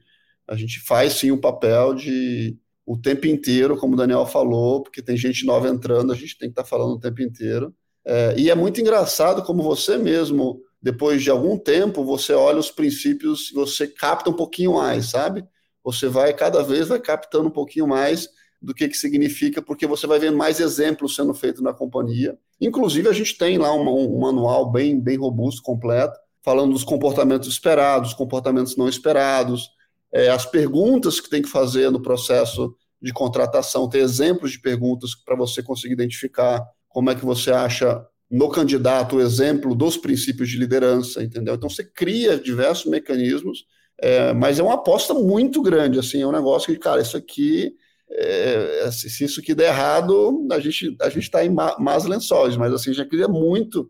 a 0.48 0.56
gente 0.56 0.80
faz 0.80 1.14
sim 1.14 1.32
o 1.32 1.40
papel 1.40 1.94
de 1.94 2.58
o 2.86 2.98
tempo 2.98 3.28
inteiro, 3.28 3.78
como 3.78 3.94
o 3.94 3.98
Daniel 3.98 4.26
falou, 4.26 4.82
porque 4.84 5.02
tem 5.02 5.16
gente 5.16 5.46
nova 5.46 5.70
entrando, 5.70 6.12
a 6.12 6.16
gente 6.16 6.38
tem 6.38 6.50
que 6.50 6.54
estar 6.54 6.64
tá 6.64 6.68
falando 6.68 6.96
o 6.96 7.00
tempo 7.00 7.22
inteiro. 7.22 7.74
É, 8.06 8.36
e 8.38 8.50
é 8.50 8.56
muito 8.56 8.82
engraçado 8.82 9.44
como 9.44 9.62
você 9.64 9.98
mesmo, 9.98 10.62
depois 10.82 11.22
de 11.22 11.30
algum 11.30 11.58
tempo, 11.58 12.04
você 12.04 12.34
olha 12.34 12.60
os 12.60 12.72
princípios 12.72 13.52
e 13.52 13.54
você 13.54 13.88
capta 13.88 14.30
um 14.30 14.34
pouquinho 14.34 14.74
mais, 14.74 15.08
sabe? 15.08 15.46
Você 15.84 16.08
vai, 16.08 16.34
cada 16.34 16.64
vez, 16.64 16.88
vai 16.88 17.00
captando 17.00 17.48
um 17.48 17.52
pouquinho 17.52 17.88
mais 17.88 18.30
do 18.62 18.74
que, 18.74 18.88
que 18.88 18.98
significa, 18.98 19.62
porque 19.62 19.88
você 19.88 20.06
vai 20.06 20.20
vendo 20.20 20.38
mais 20.38 20.60
exemplos 20.60 21.16
sendo 21.16 21.34
feitos 21.34 21.62
na 21.62 21.74
companhia. 21.74 22.38
Inclusive, 22.60 23.10
a 23.10 23.14
gente 23.14 23.38
tem 23.38 23.58
lá 23.58 23.74
um, 23.74 23.82
um 23.88 24.20
manual 24.20 24.72
bem, 24.72 25.00
bem 25.00 25.18
robusto, 25.18 25.64
completo, 25.64 26.18
falando 26.44 26.74
dos 26.74 26.84
comportamentos 26.84 27.48
esperados, 27.48 28.14
comportamentos 28.14 28.76
não 28.76 28.88
esperados, 28.88 29.70
é, 30.14 30.30
as 30.30 30.46
perguntas 30.46 31.20
que 31.20 31.30
tem 31.30 31.42
que 31.42 31.50
fazer 31.50 31.90
no 31.90 32.02
processo 32.02 32.76
de 33.02 33.12
contratação, 33.12 33.90
ter 33.90 34.00
exemplos 34.00 34.52
de 34.52 34.60
perguntas 34.60 35.16
para 35.16 35.36
você 35.36 35.64
conseguir 35.64 35.94
identificar 35.94 36.64
como 36.88 37.10
é 37.10 37.16
que 37.16 37.26
você 37.26 37.52
acha 37.52 38.06
no 38.30 38.50
candidato 38.50 39.16
o 39.16 39.22
exemplo 39.22 39.74
dos 39.74 39.98
princípios 39.98 40.50
de 40.50 40.58
liderança, 40.58 41.24
entendeu? 41.24 41.56
Então 41.56 41.70
você 41.70 41.84
cria 41.84 42.38
diversos 42.38 42.86
mecanismos, 42.86 43.66
é, 44.02 44.34
mas 44.34 44.60
é 44.60 44.64
uma 44.64 44.76
aposta 44.76 45.14
muito 45.14 45.62
grande, 45.62 46.00
assim, 46.00 46.22
é 46.22 46.28
um 46.28 46.32
negócio 46.32 46.74
que, 46.74 46.80
cara, 46.80 47.02
isso 47.02 47.16
aqui, 47.16 47.74
é, 48.10 48.90
se 48.92 49.24
isso 49.24 49.40
aqui 49.40 49.54
der 49.54 49.68
errado, 49.68 50.48
a 50.52 50.60
gente 50.60 50.96
a 51.02 51.10
gente 51.10 51.24
está 51.24 51.46
em 51.46 51.50
más 51.50 52.06
lençóis, 52.06 52.58
mas 52.58 52.74
assim, 52.74 52.94
já 52.94 53.06
queria 53.06 53.28
muito 53.28 53.90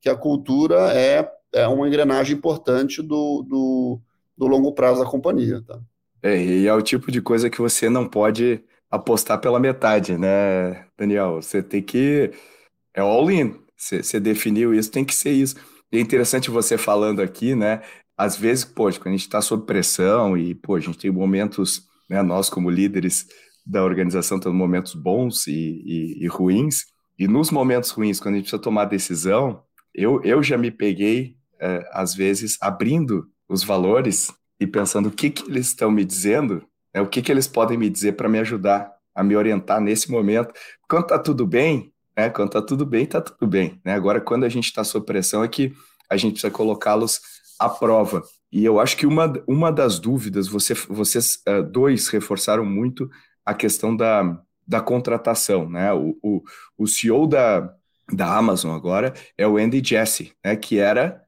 que 0.00 0.08
a 0.08 0.16
cultura 0.16 0.92
é, 0.92 1.30
é 1.52 1.66
uma 1.68 1.86
engrenagem 1.86 2.36
importante 2.36 3.00
do, 3.00 3.42
do 3.48 4.00
do 4.36 4.46
longo 4.46 4.72
prazo 4.72 5.02
da 5.02 5.08
companhia. 5.08 5.62
Tá? 5.62 5.78
É, 6.22 6.36
e 6.36 6.66
é 6.66 6.74
o 6.74 6.82
tipo 6.82 7.10
de 7.10 7.20
coisa 7.20 7.50
que 7.50 7.60
você 7.60 7.88
não 7.88 8.08
pode 8.08 8.62
apostar 8.90 9.40
pela 9.40 9.60
metade, 9.60 10.16
né, 10.18 10.86
Daniel? 10.98 11.36
Você 11.36 11.62
tem 11.62 11.82
que. 11.82 12.30
É 12.94 13.00
all-in. 13.00 13.58
Você, 13.76 14.02
você 14.02 14.20
definiu 14.20 14.74
isso, 14.74 14.90
tem 14.90 15.04
que 15.04 15.14
ser 15.14 15.30
isso. 15.32 15.56
E 15.90 15.98
é 15.98 16.00
interessante 16.00 16.50
você 16.50 16.78
falando 16.78 17.20
aqui, 17.20 17.54
né? 17.54 17.82
Às 18.22 18.36
vezes, 18.36 18.64
pô, 18.64 18.84
quando 18.84 19.08
a 19.08 19.10
gente 19.10 19.22
está 19.22 19.42
sob 19.42 19.66
pressão 19.66 20.38
e, 20.38 20.54
pô, 20.54 20.76
a 20.76 20.80
gente 20.80 20.96
tem 20.96 21.10
momentos, 21.10 21.88
né, 22.08 22.22
nós 22.22 22.48
como 22.48 22.70
líderes 22.70 23.26
da 23.66 23.82
organização 23.82 24.38
temos 24.38 24.56
momentos 24.56 24.94
bons 24.94 25.48
e, 25.48 25.82
e, 25.84 26.24
e 26.24 26.28
ruins, 26.28 26.84
e 27.18 27.26
nos 27.26 27.50
momentos 27.50 27.90
ruins, 27.90 28.20
quando 28.20 28.34
a 28.34 28.36
gente 28.36 28.44
precisa 28.44 28.62
tomar 28.62 28.84
decisão, 28.84 29.64
eu, 29.92 30.22
eu 30.22 30.40
já 30.40 30.56
me 30.56 30.70
peguei, 30.70 31.36
é, 31.60 31.84
às 31.92 32.14
vezes, 32.14 32.56
abrindo 32.60 33.26
os 33.48 33.64
valores 33.64 34.32
e 34.60 34.68
pensando 34.68 35.08
o 35.08 35.12
que, 35.12 35.28
que 35.28 35.50
eles 35.50 35.66
estão 35.66 35.90
me 35.90 36.04
dizendo, 36.04 36.62
né, 36.94 37.00
o 37.00 37.08
que, 37.08 37.22
que 37.22 37.32
eles 37.32 37.48
podem 37.48 37.76
me 37.76 37.90
dizer 37.90 38.12
para 38.12 38.28
me 38.28 38.38
ajudar 38.38 38.88
a 39.12 39.24
me 39.24 39.34
orientar 39.34 39.80
nesse 39.80 40.08
momento. 40.12 40.54
Quando 40.88 41.02
está 41.02 41.18
tudo 41.18 41.44
bem, 41.44 41.92
né, 42.16 42.30
quando 42.30 42.50
está 42.50 42.62
tudo 42.62 42.86
bem, 42.86 43.02
está 43.02 43.20
tudo 43.20 43.48
bem. 43.48 43.80
Né? 43.84 43.94
Agora, 43.94 44.20
quando 44.20 44.44
a 44.44 44.48
gente 44.48 44.66
está 44.66 44.84
sob 44.84 45.04
pressão, 45.04 45.42
é 45.42 45.48
que 45.48 45.72
a 46.08 46.16
gente 46.16 46.34
precisa 46.34 46.52
colocá-los 46.52 47.20
à 47.64 47.68
prova. 47.68 48.22
E 48.50 48.64
eu 48.64 48.78
acho 48.78 48.96
que 48.96 49.06
uma, 49.06 49.32
uma 49.46 49.72
das 49.72 49.98
dúvidas, 49.98 50.46
você, 50.48 50.74
vocês 50.74 51.42
uh, 51.48 51.62
dois 51.62 52.08
reforçaram 52.08 52.64
muito 52.64 53.08
a 53.44 53.54
questão 53.54 53.96
da, 53.96 54.38
da 54.66 54.80
contratação. 54.80 55.68
Né? 55.68 55.92
O, 55.92 56.16
o, 56.22 56.42
o 56.76 56.86
CEO 56.86 57.26
da, 57.26 57.74
da 58.12 58.36
Amazon 58.36 58.74
agora 58.74 59.14
é 59.36 59.46
o 59.46 59.56
Andy 59.56 59.82
Jassy, 59.84 60.32
né, 60.44 60.56
que 60.56 60.78
era 60.78 61.22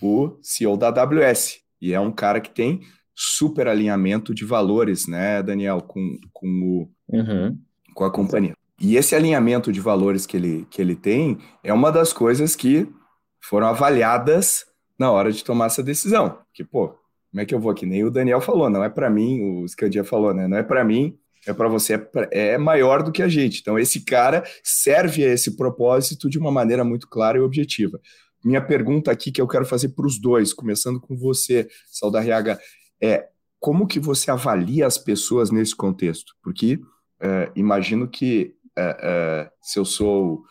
o 0.00 0.36
CEO 0.42 0.76
da 0.76 0.88
AWS. 0.88 1.60
E 1.80 1.92
é 1.92 2.00
um 2.00 2.12
cara 2.12 2.40
que 2.40 2.50
tem 2.50 2.80
super 3.14 3.68
alinhamento 3.68 4.34
de 4.34 4.44
valores, 4.44 5.06
né, 5.06 5.42
Daniel, 5.42 5.80
com, 5.80 6.18
com, 6.32 6.46
o, 6.46 7.16
uhum. 7.16 7.58
com 7.94 8.04
a 8.04 8.10
companhia. 8.10 8.54
E 8.78 8.96
esse 8.96 9.14
alinhamento 9.14 9.72
de 9.72 9.80
valores 9.80 10.26
que 10.26 10.36
ele, 10.36 10.66
que 10.70 10.82
ele 10.82 10.94
tem 10.94 11.38
é 11.64 11.72
uma 11.72 11.90
das 11.90 12.12
coisas 12.12 12.54
que 12.54 12.86
foram 13.40 13.68
avaliadas 13.68 14.66
na 14.98 15.10
hora 15.10 15.30
de 15.30 15.44
tomar 15.44 15.66
essa 15.66 15.82
decisão. 15.82 16.38
Que, 16.52 16.64
pô, 16.64 16.88
como 17.30 17.40
é 17.40 17.44
que 17.44 17.54
eu 17.54 17.60
vou? 17.60 17.74
Que 17.74 17.84
nem 17.84 18.04
o 18.04 18.10
Daniel 18.10 18.40
falou, 18.40 18.70
não 18.70 18.82
é 18.82 18.88
para 18.88 19.10
mim, 19.10 19.62
o 19.62 19.68
Scandia 19.68 20.04
falou, 20.04 20.32
né? 20.32 20.48
Não 20.48 20.56
é 20.56 20.62
para 20.62 20.84
mim, 20.84 21.18
é 21.46 21.52
para 21.52 21.68
você, 21.68 21.94
é, 21.94 21.98
pra, 21.98 22.28
é 22.32 22.58
maior 22.58 23.02
do 23.02 23.12
que 23.12 23.22
a 23.22 23.28
gente. 23.28 23.60
Então, 23.60 23.78
esse 23.78 24.04
cara 24.04 24.42
serve 24.62 25.24
a 25.24 25.32
esse 25.32 25.56
propósito 25.56 26.28
de 26.28 26.38
uma 26.38 26.50
maneira 26.50 26.84
muito 26.84 27.08
clara 27.08 27.38
e 27.38 27.40
objetiva. 27.40 28.00
Minha 28.44 28.60
pergunta 28.60 29.10
aqui 29.10 29.30
que 29.30 29.40
eu 29.40 29.48
quero 29.48 29.66
fazer 29.66 29.90
para 29.90 30.06
os 30.06 30.20
dois, 30.20 30.52
começando 30.52 31.00
com 31.00 31.16
você, 31.16 31.68
Saudarriaga, 31.90 32.58
é 33.02 33.28
como 33.58 33.86
que 33.86 33.98
você 33.98 34.30
avalia 34.30 34.86
as 34.86 34.98
pessoas 34.98 35.50
nesse 35.50 35.74
contexto? 35.74 36.34
Porque 36.42 36.78
é, 37.20 37.50
imagino 37.56 38.06
que 38.08 38.54
é, 38.76 38.96
é, 39.02 39.50
se 39.62 39.78
eu 39.78 39.84
sou 39.84 40.42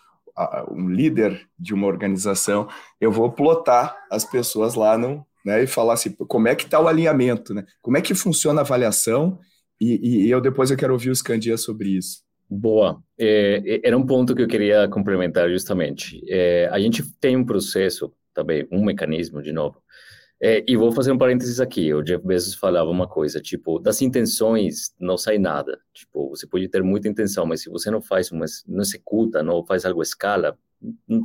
um 0.72 0.90
líder 0.90 1.48
de 1.58 1.74
uma 1.74 1.88
organização, 1.88 2.68
eu 3.00 3.12
vou 3.12 3.32
plotar 3.32 3.96
as 4.12 4.26
pessoas 4.26 4.76
lá 4.76 4.98
no, 4.98 5.26
né, 5.46 5.64
e 5.64 5.68
falar 5.68 5.94
assim, 5.94 6.12
como 6.12 6.48
é 6.48 6.56
que 6.56 6.64
está 6.64 6.80
o 6.80 6.88
alinhamento, 6.88 7.54
né? 7.54 7.66
Como 7.82 7.98
é 7.98 8.02
que 8.02 8.16
funciona 8.16 8.62
a 8.62 8.64
avaliação? 8.64 9.40
E, 9.80 10.26
e 10.26 10.30
eu 10.30 10.42
depois 10.42 10.72
eu 10.72 10.78
quero 10.78 10.94
ouvir 10.94 11.10
o 11.10 11.16
Scandia 11.16 11.58
sobre 11.58 11.90
isso. 11.90 12.24
Boa. 12.50 13.02
É, 13.20 13.82
era 13.84 13.98
um 13.98 14.06
ponto 14.06 14.36
que 14.36 14.42
eu 14.42 14.48
queria 14.48 14.88
complementar 14.88 15.50
justamente. 15.50 16.22
É, 16.28 16.70
a 16.72 16.80
gente 16.80 17.04
tem 17.20 17.36
um 17.36 17.46
processo 17.46 18.12
também, 18.34 18.68
um 18.72 18.84
mecanismo, 18.84 19.42
de 19.42 19.52
novo. 19.52 19.82
É, 20.42 20.64
e 20.68 20.76
vou 20.76 20.92
fazer 20.92 21.12
um 21.12 21.18
parênteses 21.18 21.60
aqui. 21.60 21.94
O 21.94 22.02
Jeff 22.02 22.26
Bezos 22.26 22.56
falava 22.56 22.90
uma 22.90 23.08
coisa, 23.08 23.40
tipo, 23.40 23.80
das 23.80 24.02
intenções 24.02 24.94
não 25.00 25.18
sai 25.18 25.38
nada. 25.38 25.80
Tipo, 25.94 26.30
você 26.30 26.46
pode 26.46 26.68
ter 26.68 26.84
muita 26.84 27.08
intenção, 27.08 27.46
mas 27.46 27.62
se 27.62 27.70
você 27.70 27.90
não 27.90 28.02
faz 28.02 28.32
uma, 28.32 28.46
não 28.68 28.82
executa, 28.82 29.42
não 29.42 29.66
faz 29.66 29.86
algo 29.86 30.02
à 30.02 30.04
escala, 30.04 30.58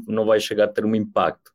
não 0.07 0.25
vai 0.25 0.38
chegar 0.38 0.64
a 0.64 0.68
ter 0.68 0.85
um 0.85 0.94
impacto. 0.94 1.51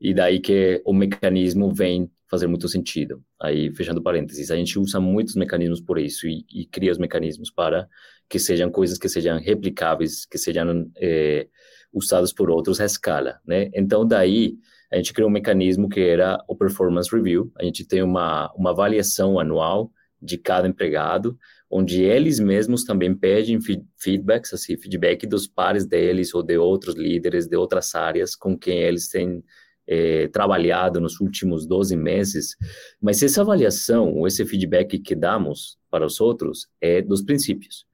E 0.00 0.12
daí 0.12 0.40
que 0.40 0.82
o 0.84 0.92
mecanismo 0.92 1.72
vem 1.72 2.10
fazer 2.28 2.46
muito 2.46 2.68
sentido. 2.68 3.22
Aí, 3.40 3.70
fechando 3.74 4.02
parênteses, 4.02 4.50
a 4.50 4.56
gente 4.56 4.78
usa 4.78 4.98
muitos 4.98 5.36
mecanismos 5.36 5.80
por 5.80 5.98
isso 5.98 6.26
e, 6.26 6.44
e 6.50 6.66
cria 6.66 6.90
os 6.90 6.98
mecanismos 6.98 7.50
para 7.50 7.88
que 8.28 8.38
sejam 8.38 8.70
coisas 8.70 8.96
que 8.96 9.08
sejam 9.08 9.38
replicáveis, 9.38 10.24
que 10.24 10.38
sejam 10.38 10.90
é, 10.96 11.46
usadas 11.92 12.32
por 12.32 12.50
outros 12.50 12.80
à 12.80 12.86
escala, 12.86 13.38
né? 13.46 13.70
Então, 13.74 14.06
daí, 14.06 14.56
a 14.92 14.96
gente 14.96 15.12
criou 15.12 15.30
um 15.30 15.32
mecanismo 15.32 15.88
que 15.88 16.00
era 16.00 16.38
o 16.46 16.54
Performance 16.54 17.14
Review. 17.14 17.50
A 17.58 17.64
gente 17.64 17.84
tem 17.86 18.02
uma, 18.02 18.52
uma 18.54 18.70
avaliação 18.70 19.40
anual 19.40 19.90
de 20.20 20.36
cada 20.36 20.68
empregado, 20.68 21.36
onde 21.70 22.02
eles 22.02 22.38
mesmos 22.38 22.84
também 22.84 23.14
pedem 23.14 23.58
feedbacks, 23.96 24.52
assim, 24.52 24.76
feedback 24.76 25.26
dos 25.26 25.48
pares 25.48 25.86
deles 25.86 26.34
ou 26.34 26.42
de 26.42 26.58
outros 26.58 26.94
líderes 26.94 27.48
de 27.48 27.56
outras 27.56 27.94
áreas 27.94 28.36
com 28.36 28.56
quem 28.56 28.80
eles 28.80 29.08
têm 29.08 29.42
é, 29.86 30.28
trabalhado 30.28 31.00
nos 31.00 31.18
últimos 31.20 31.66
12 31.66 31.96
meses, 31.96 32.56
mas 33.00 33.22
essa 33.22 33.40
avaliação, 33.40 34.26
esse 34.26 34.44
feedback 34.44 34.98
que 34.98 35.14
damos 35.14 35.78
para 35.90 36.06
os 36.06 36.20
outros 36.20 36.68
é 36.80 37.02
dos 37.02 37.22
princípios. 37.22 37.84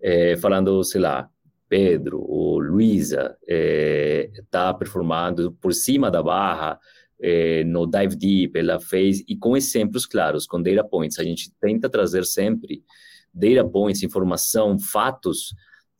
É, 0.00 0.36
falando, 0.36 0.82
sei 0.84 1.00
lá, 1.00 1.28
Pedro 1.68 2.20
ou 2.20 2.58
Luísa 2.58 3.36
está 3.42 4.70
é, 4.70 4.78
performando 4.78 5.52
por 5.60 5.72
cima 5.72 6.10
da 6.10 6.22
barra 6.22 6.78
é, 7.20 7.64
no 7.64 7.86
Dive 7.86 8.16
Deep, 8.16 8.58
ela 8.58 8.78
fez, 8.78 9.24
e 9.26 9.36
com 9.36 9.56
exemplos 9.56 10.06
claros, 10.06 10.46
com 10.46 10.62
data 10.62 10.84
points, 10.84 11.18
a 11.18 11.24
gente 11.24 11.50
tenta 11.60 11.88
trazer 11.88 12.24
sempre 12.24 12.82
data 13.32 13.68
points, 13.68 14.02
informação, 14.02 14.78
fatos 14.78 15.54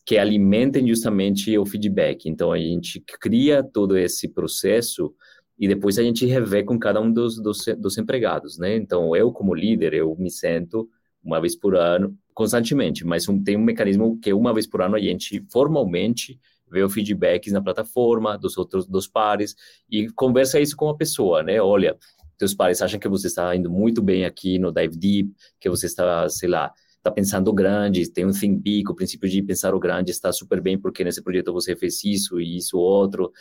que 0.05 0.17
alimentem 0.17 0.87
justamente 0.87 1.57
o 1.59 1.67
feedback. 1.67 2.29
Então, 2.29 2.53
a 2.53 2.59
gente 2.59 3.03
cria 3.21 3.63
todo 3.63 3.99
esse 3.99 4.29
processo 4.29 5.13
e 5.59 5.67
depois 5.67 5.99
a 5.99 6.03
gente 6.03 6.25
revê 6.27 6.63
com 6.63 6.79
cada 6.79 7.01
um 7.01 7.11
dos, 7.11 7.41
dos, 7.43 7.65
dos 7.79 7.99
empregados, 7.99 8.57
né? 8.59 8.77
Então, 8.77 9.17
eu 9.17 9.33
como 9.33 9.55
líder, 9.55 9.95
eu 9.95 10.15
me 10.17 10.31
sento 10.31 10.89
uma 11.25 11.41
vez 11.41 11.57
por 11.57 11.75
ano, 11.75 12.17
constantemente, 12.37 13.03
mas 13.03 13.27
um, 13.31 13.42
tem 13.42 13.57
um 13.57 13.64
mecanismo 13.64 14.20
que 14.20 14.31
uma 14.31 14.53
vez 14.53 14.66
por 14.66 14.83
ano 14.83 14.94
a 14.94 15.01
gente 15.01 15.42
formalmente 15.51 16.38
vê 16.70 16.83
o 16.83 16.90
feedbacks 16.90 17.51
na 17.51 17.62
plataforma 17.62 18.37
dos 18.37 18.59
outros 18.59 18.87
dos 18.87 19.09
pares 19.09 19.57
e 19.90 20.11
conversa 20.11 20.61
isso 20.61 20.77
com 20.77 20.90
a 20.90 20.94
pessoa, 20.94 21.42
né? 21.42 21.62
Olha, 21.62 21.96
teus 22.37 22.53
pares 22.53 22.83
acham 22.83 23.01
que 23.01 23.09
você 23.09 23.29
está 23.29 23.57
indo 23.57 23.70
muito 23.70 24.03
bem 24.03 24.27
aqui 24.27 24.59
no 24.59 24.70
Dive 24.70 24.99
Deep, 24.99 25.31
que 25.59 25.70
você 25.70 25.87
está, 25.87 26.29
sei 26.29 26.51
lá, 26.51 26.70
está 26.99 27.11
pensando 27.11 27.51
grande, 27.55 28.12
tem 28.12 28.27
um 28.27 28.33
think 28.33 28.61
big, 28.61 28.90
o 28.90 28.94
princípio 28.94 29.31
de 29.31 29.42
pensar 29.42 29.75
o 29.75 29.81
grande 29.81 30.11
está 30.11 30.31
super 30.31 30.61
bem 30.61 30.79
porque 30.79 31.03
nesse 31.03 31.22
projeto 31.22 31.55
você 31.55 31.75
fez 31.75 32.05
isso 32.05 32.38
e 32.38 32.59
isso 32.59 32.77
outro. 32.77 33.33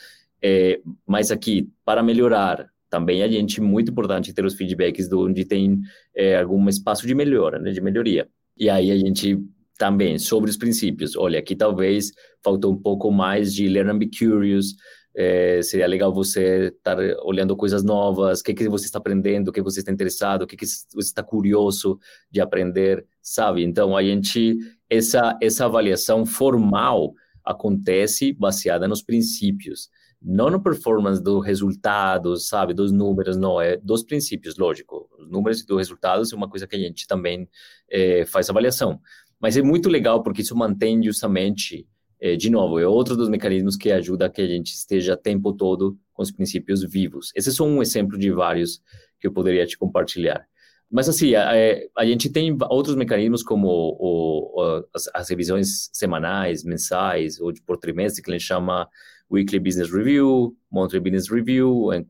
É, 0.41 0.79
mas 1.05 1.31
aqui, 1.31 1.69
para 1.83 2.01
melhorar, 2.01 2.69
também 2.89 3.23
a 3.23 3.27
gente, 3.27 3.59
muito 3.59 3.91
importante 3.91 4.33
ter 4.33 4.45
os 4.45 4.53
feedbacks 4.53 5.09
de 5.09 5.15
onde 5.15 5.43
tem 5.43 5.81
é, 6.15 6.37
algum 6.39 6.69
espaço 6.69 7.05
de 7.05 7.13
melhora, 7.13 7.59
né, 7.59 7.71
de 7.71 7.81
melhoria. 7.81 8.29
E 8.57 8.69
aí 8.69 8.91
a 8.91 8.97
gente 8.97 9.37
também, 9.77 10.17
sobre 10.17 10.49
os 10.49 10.57
princípios, 10.57 11.15
olha, 11.15 11.39
aqui 11.39 11.55
talvez 11.55 12.11
faltou 12.43 12.71
um 12.73 12.77
pouco 12.77 13.11
mais 13.11 13.53
de 13.53 13.67
learn 13.67 13.91
and 13.91 13.97
be 13.97 14.09
curious, 14.09 14.75
é, 15.17 15.61
seria 15.61 15.87
legal 15.87 16.13
você 16.13 16.73
estar 16.77 16.97
olhando 17.23 17.55
coisas 17.55 17.83
novas, 17.83 18.41
o 18.41 18.43
que, 18.43 18.53
que 18.53 18.67
você 18.67 18.85
está 18.85 18.99
aprendendo, 18.99 19.47
o 19.47 19.51
que 19.51 19.61
você 19.61 19.79
está 19.79 19.91
interessado, 19.91 20.41
o 20.41 20.47
que, 20.47 20.57
que 20.57 20.65
você 20.65 20.87
está 20.97 21.23
curioso 21.23 21.97
de 22.29 22.41
aprender, 22.41 23.05
sabe? 23.21 23.63
Então, 23.63 23.95
a 23.95 24.03
gente, 24.03 24.57
essa, 24.89 25.37
essa 25.41 25.65
avaliação 25.65 26.25
formal 26.25 27.13
acontece 27.43 28.33
baseada 28.33 28.87
nos 28.87 29.01
princípios, 29.01 29.89
não 30.25 30.49
no 30.49 30.61
performance 30.61 31.21
do 31.21 31.39
resultado, 31.39 32.35
sabe, 32.37 32.73
dos 32.73 32.91
números, 32.91 33.37
não, 33.37 33.61
é 33.61 33.77
dos 33.77 34.03
princípios, 34.03 34.57
lógico. 34.57 35.07
Os 35.19 35.29
números 35.29 35.61
e 35.61 35.65
dos 35.67 35.77
resultados 35.77 36.33
é 36.33 36.35
uma 36.35 36.49
coisa 36.49 36.65
que 36.65 36.75
a 36.75 36.79
gente 36.79 37.05
também 37.05 37.47
é, 37.89 38.25
faz 38.25 38.49
avaliação. 38.49 38.99
Mas 39.39 39.55
é 39.55 39.61
muito 39.61 39.87
legal 39.87 40.23
porque 40.23 40.41
isso 40.41 40.55
mantém 40.55 41.03
justamente 41.03 41.87
é, 42.19 42.35
de 42.35 42.49
novo, 42.49 42.79
é 42.79 42.87
outro 42.87 43.15
dos 43.15 43.29
mecanismos 43.29 43.75
que 43.75 43.91
ajuda 43.91 44.29
que 44.29 44.41
a 44.41 44.47
gente 44.47 44.73
esteja 44.73 45.13
o 45.13 45.17
tempo 45.17 45.53
todo 45.53 45.97
com 46.13 46.23
os 46.23 46.31
princípios 46.31 46.83
vivos. 46.83 47.31
Esse 47.35 47.49
é 47.49 47.51
só 47.51 47.65
um 47.65 47.81
exemplo 47.81 48.17
de 48.17 48.31
vários 48.31 48.81
que 49.19 49.27
eu 49.27 49.31
poderia 49.31 49.65
te 49.65 49.77
compartilhar. 49.77 50.47
Mas, 50.89 51.09
assim, 51.09 51.35
a, 51.35 51.51
a 51.97 52.05
gente 52.05 52.29
tem 52.29 52.55
outros 52.69 52.95
mecanismos 52.95 53.43
como 53.43 53.67
o, 53.67 54.61
o, 54.61 54.85
as, 54.93 55.09
as, 55.13 55.29
revisões 55.29 55.89
semanais, 55.91 56.63
mensais 56.63 57.39
ou 57.39 57.51
por 57.65 57.77
trimestre, 57.77 58.23
que 58.23 58.29
a 58.29 58.33
gente 58.33 58.45
chama 58.45 58.87
Weekly 59.31 59.59
Business 59.59 59.91
Review, 59.91 60.55
Monthly 60.71 60.99
Business 60.99 61.31
Review 61.31 61.91
and, 61.91 62.05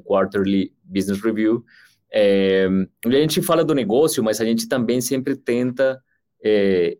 Quarterly 0.00 0.72
Business 0.84 1.22
Review. 1.22 1.64
É, 2.12 2.68
a 3.04 3.10
gente 3.10 3.42
fala 3.42 3.64
do 3.64 3.74
negócio, 3.74 4.22
mas 4.22 4.40
a 4.40 4.44
gente 4.44 4.68
também 4.68 5.00
sempre 5.00 5.36
tenta 5.36 6.00
é, 6.42 6.96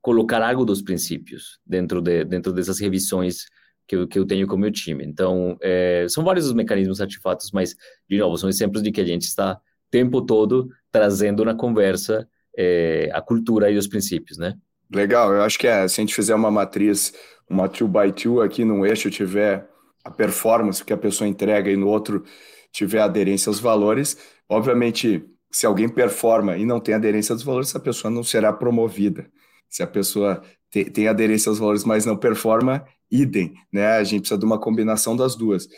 colocar 0.00 0.42
algo 0.42 0.64
dos 0.64 0.82
princípios 0.82 1.58
dentro, 1.64 2.00
de, 2.00 2.24
dentro 2.24 2.52
dessas 2.52 2.78
revisões 2.78 3.46
que 3.86 3.96
eu, 3.96 4.06
que 4.06 4.18
eu 4.18 4.26
tenho 4.26 4.46
com 4.46 4.56
o 4.56 4.58
meu 4.58 4.70
time. 4.70 5.04
Então, 5.04 5.56
é, 5.62 6.06
são 6.08 6.24
vários 6.24 6.46
os 6.46 6.52
mecanismos 6.52 7.00
artefatos, 7.00 7.50
mas, 7.52 7.74
de 8.08 8.18
novo, 8.18 8.36
são 8.36 8.48
exemplos 8.48 8.82
de 8.82 8.92
que 8.92 9.00
a 9.00 9.06
gente 9.06 9.22
está 9.22 9.54
o 9.54 9.90
tempo 9.90 10.22
todo 10.22 10.68
trazendo 10.90 11.44
na 11.44 11.54
conversa 11.54 12.28
a 13.14 13.22
cultura 13.22 13.70
e 13.70 13.78
os 13.78 13.86
princípios, 13.86 14.36
né? 14.36 14.54
Legal, 14.92 15.32
eu 15.32 15.42
acho 15.42 15.58
que 15.58 15.68
é, 15.68 15.86
se 15.86 16.00
a 16.00 16.02
gente 16.02 16.14
fizer 16.14 16.34
uma 16.34 16.50
matriz, 16.50 17.14
uma 17.48 17.68
2 17.68 17.90
by 17.90 18.12
2 18.12 18.44
aqui 18.44 18.64
num 18.64 18.84
eixo 18.84 19.08
tiver 19.10 19.68
a 20.04 20.10
performance 20.10 20.84
que 20.84 20.92
a 20.92 20.96
pessoa 20.96 21.28
entrega 21.28 21.70
e 21.70 21.76
no 21.76 21.86
outro 21.86 22.24
tiver 22.72 23.00
aderência 23.00 23.48
aos 23.50 23.60
valores, 23.60 24.16
obviamente, 24.48 25.24
se 25.50 25.64
alguém 25.64 25.88
performa 25.88 26.56
e 26.56 26.64
não 26.64 26.80
tem 26.80 26.94
aderência 26.94 27.32
aos 27.32 27.42
valores, 27.42 27.68
essa 27.68 27.78
pessoa 27.80 28.10
não 28.10 28.24
será 28.24 28.52
promovida. 28.52 29.30
Se 29.68 29.82
a 29.82 29.86
pessoa 29.86 30.42
te, 30.70 30.84
tem 30.84 31.06
aderência 31.06 31.50
aos 31.50 31.58
valores, 31.58 31.84
mas 31.84 32.04
não 32.04 32.16
performa, 32.16 32.84
idem, 33.10 33.54
né? 33.72 33.86
A 33.96 34.04
gente 34.04 34.22
precisa 34.22 34.38
de 34.38 34.44
uma 34.44 34.58
combinação 34.58 35.14
das 35.16 35.36
duas. 35.36 35.68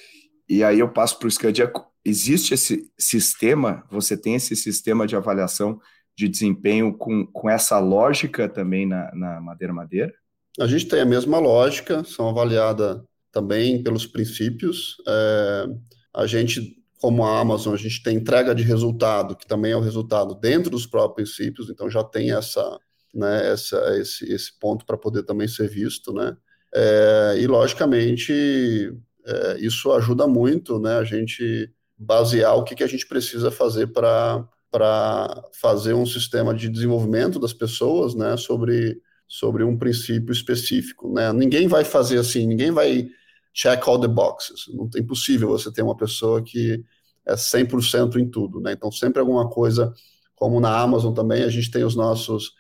E 0.49 0.65
aí 0.65 0.79
eu 0.79 0.89
passo 0.89 1.19
para 1.19 1.29
o 1.29 1.31
Scadia. 1.31 1.71
Existe 2.05 2.55
esse 2.55 2.91
sistema, 2.99 3.85
você 3.91 4.17
tem 4.17 4.35
esse 4.35 4.57
sistema 4.57 5.07
de 5.07 5.17
avaliação 5.17 5.81
de 6.17 6.29
desempenho 6.29 6.97
com, 6.97 7.27
com 7.27 7.49
essa 7.49 7.79
lógica 7.79 8.49
também 8.49 8.87
na, 8.87 9.11
na 9.15 9.41
Madeira 9.41 9.73
Madeira? 9.73 10.13
A 10.61 10.67
gente 10.67 10.87
tem 10.87 11.01
a 11.01 11.07
mesma 11.07 11.39
lógica, 11.39 12.05
são 12.05 12.29
avaliadas 12.29 13.01
também 13.31 13.83
pelos 13.83 14.07
princípios. 14.07 14.97
É, 15.09 15.67
a 16.15 16.27
gente, 16.27 16.77
como 17.01 17.25
a 17.25 17.41
Amazon, 17.41 17.73
a 17.73 17.79
gente 17.79 18.03
tem 18.03 18.19
entrega 18.19 18.55
de 18.55 18.63
resultado, 18.63 19.35
que 19.35 19.47
também 19.47 19.73
é 19.73 19.77
o 19.77 19.81
resultado 19.81 20.35
dentro 20.35 20.71
dos 20.71 20.87
próprios 20.87 21.35
princípios, 21.35 21.71
então 21.71 21.89
já 21.89 22.05
tem 22.05 22.33
essa, 22.33 22.79
né, 23.15 23.51
essa, 23.51 23.99
esse, 23.99 24.31
esse 24.31 24.59
ponto 24.59 24.85
para 24.85 24.99
poder 24.99 25.23
também 25.23 25.49
ser 25.49 25.69
visto, 25.69 26.13
né? 26.13 26.37
É, 26.75 27.37
e 27.39 27.47
logicamente 27.47 28.95
é, 29.27 29.59
isso 29.59 29.93
ajuda 29.93 30.27
muito, 30.27 30.79
né? 30.79 30.97
A 30.97 31.05
gente 31.05 31.71
basear 31.97 32.57
o 32.57 32.65
que, 32.65 32.75
que 32.75 32.85
a 32.85 32.89
gente 32.89 33.07
precisa 33.07 33.51
fazer 33.51 33.89
para 33.89 34.47
para 34.73 35.43
fazer 35.61 35.93
um 35.93 36.07
sistema 36.07 36.55
de 36.55 36.69
desenvolvimento 36.69 37.39
das 37.39 37.53
pessoas, 37.53 38.15
né? 38.15 38.37
Sobre 38.37 39.01
sobre 39.29 39.65
um 39.65 39.79
princípio 39.79 40.33
específico, 40.33 41.13
né? 41.13 41.33
Ninguém 41.33 41.67
vai 41.67 41.85
fazer 41.85 42.19
assim, 42.19 42.47
ninguém 42.47 42.71
vai 42.71 43.09
check 43.55 43.87
all 43.87 44.01
the 44.01 44.09
boxes. 44.09 44.65
Não 44.75 44.89
é 44.95 44.99
impossível 44.99 45.49
você 45.49 45.73
ter 45.73 45.83
uma 45.83 45.97
pessoa 45.97 46.43
que 46.43 46.85
é 47.27 47.35
100% 47.35 48.17
em 48.17 48.29
tudo, 48.29 48.61
né? 48.61 48.73
Então 48.73 48.91
sempre 48.91 49.21
alguma 49.21 49.49
coisa, 49.49 49.93
como 50.35 50.61
na 50.61 50.77
Amazon 50.79 51.15
também, 51.15 51.45
a 51.45 51.49
gente 51.49 51.71
tem 51.71 51.85
os 51.85 51.95
nossos 51.95 52.53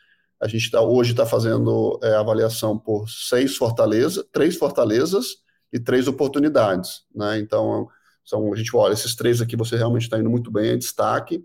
a 0.42 0.48
gente 0.48 0.72
tá, 0.72 0.80
hoje 0.80 1.12
está 1.12 1.24
fazendo 1.24 2.00
é, 2.02 2.14
avaliação 2.14 2.76
por 2.76 3.08
seis 3.08 3.56
fortalezas, 3.56 4.24
três 4.32 4.56
fortalezas 4.56 5.36
e 5.72 5.78
três 5.78 6.08
oportunidades. 6.08 7.02
Né? 7.14 7.38
Então, 7.38 7.86
são, 8.24 8.52
a 8.52 8.56
gente 8.56 8.74
olha, 8.74 8.92
esses 8.92 9.14
três 9.14 9.40
aqui 9.40 9.54
você 9.56 9.76
realmente 9.76 10.02
está 10.02 10.18
indo 10.18 10.28
muito 10.28 10.50
bem, 10.50 10.70
é 10.70 10.76
destaque, 10.76 11.44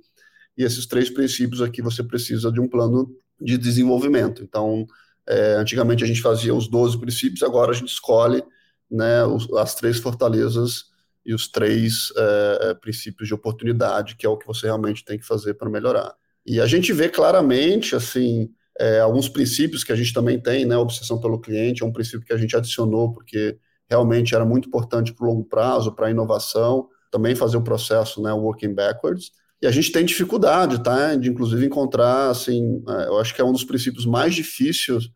e 0.58 0.64
esses 0.64 0.86
três 0.86 1.10
princípios 1.10 1.62
aqui 1.62 1.82
você 1.82 2.04
precisa 2.04 2.52
de 2.52 2.60
um 2.60 2.68
plano 2.68 3.10
de 3.40 3.58
desenvolvimento. 3.58 4.44
Então, 4.44 4.88
é, 5.28 5.54
antigamente 5.54 6.04
a 6.04 6.08
gente 6.08 6.22
fazia 6.22 6.54
os 6.54 6.68
12 6.68 7.00
princípios, 7.00 7.44
agora 7.44 7.72
a 7.72 7.76
gente 7.76 7.90
escolhe 7.90 8.44
né, 8.90 9.24
os, 9.24 9.52
as 9.54 9.76
três 9.76 10.00
fortalezas 10.00 10.86
e 11.26 11.34
os 11.34 11.48
três 11.48 12.12
é, 12.16 12.74
princípios 12.76 13.28
de 13.28 13.34
oportunidade, 13.34 14.16
que 14.16 14.26
é 14.26 14.30
o 14.30 14.38
que 14.38 14.48
você 14.48 14.66
realmente 14.66 15.04
tem 15.04 15.20
que 15.20 15.26
fazer 15.26 15.54
para 15.56 15.70
melhorar. 15.70 16.16
E 16.46 16.62
a 16.62 16.66
gente 16.66 16.94
vê 16.94 17.10
claramente, 17.10 17.94
assim, 17.94 18.50
é, 18.80 19.02
alguns 19.02 19.28
princípios 19.28 19.84
que 19.84 19.92
a 19.92 19.96
gente 19.96 20.14
também 20.14 20.40
tem, 20.40 20.66
né? 20.66 20.78
Obsessão 20.78 21.20
pelo 21.20 21.40
cliente 21.40 21.84
é 21.84 21.86
um 21.86 21.92
princípio 21.92 22.26
que 22.26 22.32
a 22.32 22.38
gente 22.38 22.56
adicionou 22.56 23.12
porque 23.12 23.58
realmente 23.90 24.34
era 24.34 24.46
muito 24.46 24.70
importante 24.70 25.14
para 25.14 25.26
o 25.26 25.30
longo 25.30 25.44
prazo, 25.44 25.92
para 25.94 26.08
a 26.08 26.12
inovação, 26.12 26.88
também 27.12 27.36
fazer 27.36 27.58
o 27.58 27.62
processo, 27.62 28.22
né? 28.22 28.32
Working 28.32 28.74
backwards. 28.74 29.32
E 29.62 29.68
a 29.68 29.72
gente 29.72 29.92
tem 29.92 30.06
dificuldade, 30.06 30.84
tá? 30.84 31.16
De 31.16 31.30
inclusive 31.30 31.66
encontrar, 31.66 32.30
assim, 32.30 32.84
é, 32.88 33.08
eu 33.08 33.20
acho 33.20 33.34
que 33.34 33.42
é 33.42 33.44
um 33.44 33.52
dos 33.52 33.64
princípios 33.64 34.06
mais 34.06 34.36
difíceis 34.36 35.10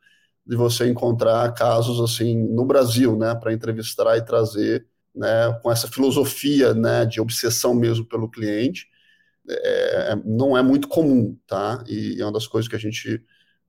de 0.46 0.56
você 0.56 0.90
encontrar 0.90 1.54
casos 1.54 2.00
assim 2.02 2.36
no 2.36 2.66
Brasil, 2.66 3.16
né? 3.18 3.36
Para 3.36 3.54
entrevistar 3.54 4.18
e 4.18 4.26
trazer, 4.26 4.88
né? 5.16 5.54
Com 5.62 5.72
essa 5.72 5.88
filosofia, 5.88 6.74
né? 6.74 7.06
De 7.06 7.22
obsessão 7.22 7.74
mesmo 7.76 8.06
pelo 8.06 8.30
cliente 8.30 8.88
é, 9.50 10.12
é, 10.14 10.16
não 10.26 10.58
é 10.58 10.62
muito 10.62 10.88
comum, 10.88 11.38
tá? 11.48 11.84
E 11.88 12.22
é 12.22 12.26
uma 12.26 12.32
das 12.32 12.48
coisas 12.48 12.70
que 12.70 12.76
a 12.76 12.80
gente, 12.80 13.24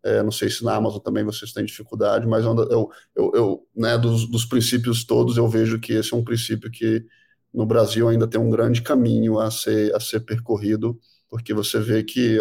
é, 0.04 0.22
não 0.22 0.30
sei 0.30 0.50
se 0.50 0.64
na 0.64 0.74
Amazon 0.74 1.00
também 1.00 1.24
vocês 1.24 1.52
têm 1.52 1.64
dificuldade, 1.64 2.26
mas 2.26 2.44
eu, 2.44 2.90
eu, 3.16 3.32
eu 3.34 3.68
né, 3.74 3.96
dos, 3.98 4.28
dos, 4.28 4.44
princípios 4.44 5.04
todos, 5.04 5.36
eu 5.36 5.48
vejo 5.48 5.80
que 5.80 5.92
esse 5.94 6.12
é 6.12 6.16
um 6.16 6.24
princípio 6.24 6.70
que 6.70 7.04
no 7.52 7.66
Brasil 7.66 8.08
ainda 8.08 8.26
tem 8.26 8.40
um 8.40 8.50
grande 8.50 8.82
caminho 8.82 9.38
a 9.38 9.50
ser, 9.50 9.94
a 9.94 10.00
ser 10.00 10.20
percorrido, 10.20 10.98
porque 11.28 11.54
você 11.54 11.78
vê 11.78 12.02
que 12.02 12.38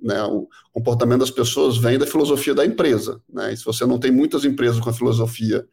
né, 0.00 0.22
o 0.24 0.48
comportamento 0.72 1.20
das 1.20 1.30
pessoas 1.30 1.76
vem 1.76 1.98
da 1.98 2.06
filosofia 2.06 2.54
da 2.54 2.64
empresa, 2.64 3.22
né? 3.28 3.52
E 3.52 3.56
se 3.56 3.64
você 3.64 3.86
não 3.86 3.98
tem 3.98 4.10
muitas 4.10 4.44
empresas 4.44 4.80
com 4.80 4.90
a 4.90 4.92
filosofia 4.92 5.66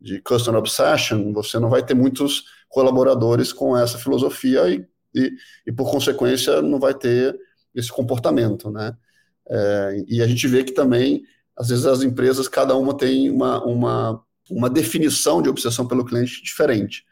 de 0.00 0.20
customer 0.22 0.58
obsession, 0.58 1.32
você 1.32 1.58
não 1.58 1.68
vai 1.68 1.84
ter 1.84 1.94
muitos 1.94 2.44
colaboradores 2.68 3.52
com 3.52 3.76
essa 3.76 3.98
filosofia 3.98 4.68
e 4.68 4.86
e, 5.16 5.32
e 5.66 5.72
por 5.72 5.90
consequência 5.90 6.60
não 6.60 6.78
vai 6.78 6.92
ter 6.92 7.36
esse 7.74 7.90
comportamento, 7.90 8.70
né? 8.70 8.94
É, 9.48 10.04
e 10.08 10.22
a 10.22 10.26
gente 10.26 10.46
vê 10.46 10.62
que 10.62 10.72
também, 10.72 11.24
às 11.56 11.68
vezes 11.68 11.86
as 11.86 12.02
empresas, 12.02 12.48
cada 12.48 12.76
uma 12.76 12.96
tem 12.96 13.30
uma, 13.30 13.64
uma, 13.64 14.22
uma 14.50 14.68
definição 14.68 15.40
de 15.40 15.48
obsessão 15.48 15.86
pelo 15.86 16.04
cliente 16.04 16.42
diferente, 16.42 17.04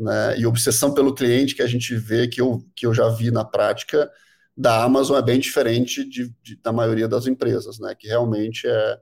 né? 0.00 0.38
E 0.38 0.46
obsessão 0.46 0.94
pelo 0.94 1.14
cliente 1.14 1.54
que 1.54 1.62
a 1.62 1.66
gente 1.66 1.94
vê, 1.96 2.28
que 2.28 2.40
eu, 2.40 2.64
que 2.74 2.86
eu 2.86 2.94
já 2.94 3.08
vi 3.08 3.30
na 3.30 3.44
prática, 3.44 4.10
da 4.56 4.82
Amazon 4.84 5.18
é 5.18 5.22
bem 5.22 5.38
diferente 5.40 6.04
de, 6.04 6.34
de 6.42 6.56
da 6.62 6.72
maioria 6.72 7.08
das 7.08 7.26
empresas, 7.26 7.78
né? 7.78 7.94
Que 7.98 8.08
realmente 8.08 8.66
é, 8.66 8.98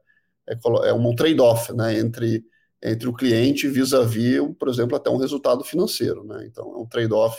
é, 0.49 0.59
é 0.89 0.93
um 0.93 1.15
trade-off, 1.15 1.73
né? 1.73 1.99
Entre, 1.99 2.45
entre 2.83 3.09
o 3.09 3.15
cliente 3.15 3.69
vis-à-vis, 3.69 4.39
-vis, 4.41 4.55
por 4.59 4.69
exemplo, 4.69 4.97
até 4.97 5.11
um 5.11 5.17
resultado 5.17 5.65
financeiro, 5.65 6.25
né? 6.25 6.47
Então, 6.47 6.65
é 6.75 6.79
um 6.79 6.87
trade-off 6.87 7.39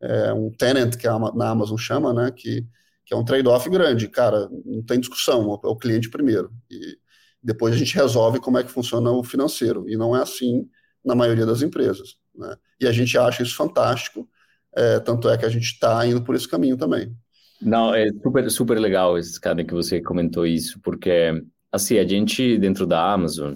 é, 0.00 0.32
um 0.32 0.50
tenant, 0.50 0.96
que 0.96 1.06
a, 1.06 1.18
na 1.18 1.50
Amazon 1.50 1.76
chama, 1.76 2.12
né, 2.12 2.30
que, 2.30 2.66
que 3.04 3.14
é 3.14 3.16
um 3.16 3.24
trade-off 3.24 3.68
grande. 3.68 4.08
Cara, 4.08 4.48
não 4.64 4.82
tem 4.82 5.00
discussão, 5.00 5.60
é 5.64 5.66
o 5.66 5.76
cliente 5.76 6.10
primeiro. 6.10 6.52
E 6.70 6.98
depois 7.42 7.74
a 7.74 7.78
gente 7.78 7.94
resolve 7.94 8.40
como 8.40 8.58
é 8.58 8.64
que 8.64 8.70
funciona 8.70 9.10
o 9.10 9.24
financeiro. 9.24 9.88
E 9.88 9.96
não 9.96 10.16
é 10.16 10.22
assim 10.22 10.68
na 11.04 11.14
maioria 11.14 11.46
das 11.46 11.62
empresas. 11.62 12.16
Né? 12.34 12.56
E 12.80 12.86
a 12.86 12.92
gente 12.92 13.16
acha 13.18 13.42
isso 13.42 13.56
fantástico, 13.56 14.28
é, 14.74 15.00
tanto 15.00 15.28
é 15.28 15.36
que 15.36 15.44
a 15.44 15.48
gente 15.48 15.64
está 15.64 16.06
indo 16.06 16.22
por 16.22 16.34
esse 16.34 16.48
caminho 16.48 16.76
também. 16.76 17.12
Não, 17.60 17.94
é 17.94 18.08
super, 18.22 18.50
super 18.50 18.78
legal 18.78 19.14
cara 19.40 19.64
que 19.64 19.74
você 19.74 20.00
comentou 20.00 20.46
isso, 20.46 20.80
porque 20.80 21.42
assim, 21.72 21.98
a 21.98 22.06
gente 22.06 22.56
dentro 22.58 22.86
da 22.86 23.12
Amazon, 23.12 23.54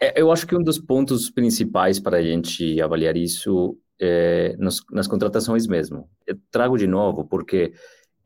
é, 0.00 0.20
eu 0.20 0.32
acho 0.32 0.46
que 0.46 0.56
um 0.56 0.62
dos 0.62 0.78
pontos 0.78 1.30
principais 1.30 2.00
para 2.00 2.18
a 2.18 2.22
gente 2.22 2.80
avaliar 2.80 3.16
isso 3.16 3.78
é, 4.00 4.56
nas, 4.58 4.80
nas 4.90 5.06
contratações 5.06 5.66
mesmo. 5.66 6.08
Eu 6.26 6.36
trago 6.50 6.76
de 6.76 6.86
novo, 6.86 7.24
porque 7.24 7.72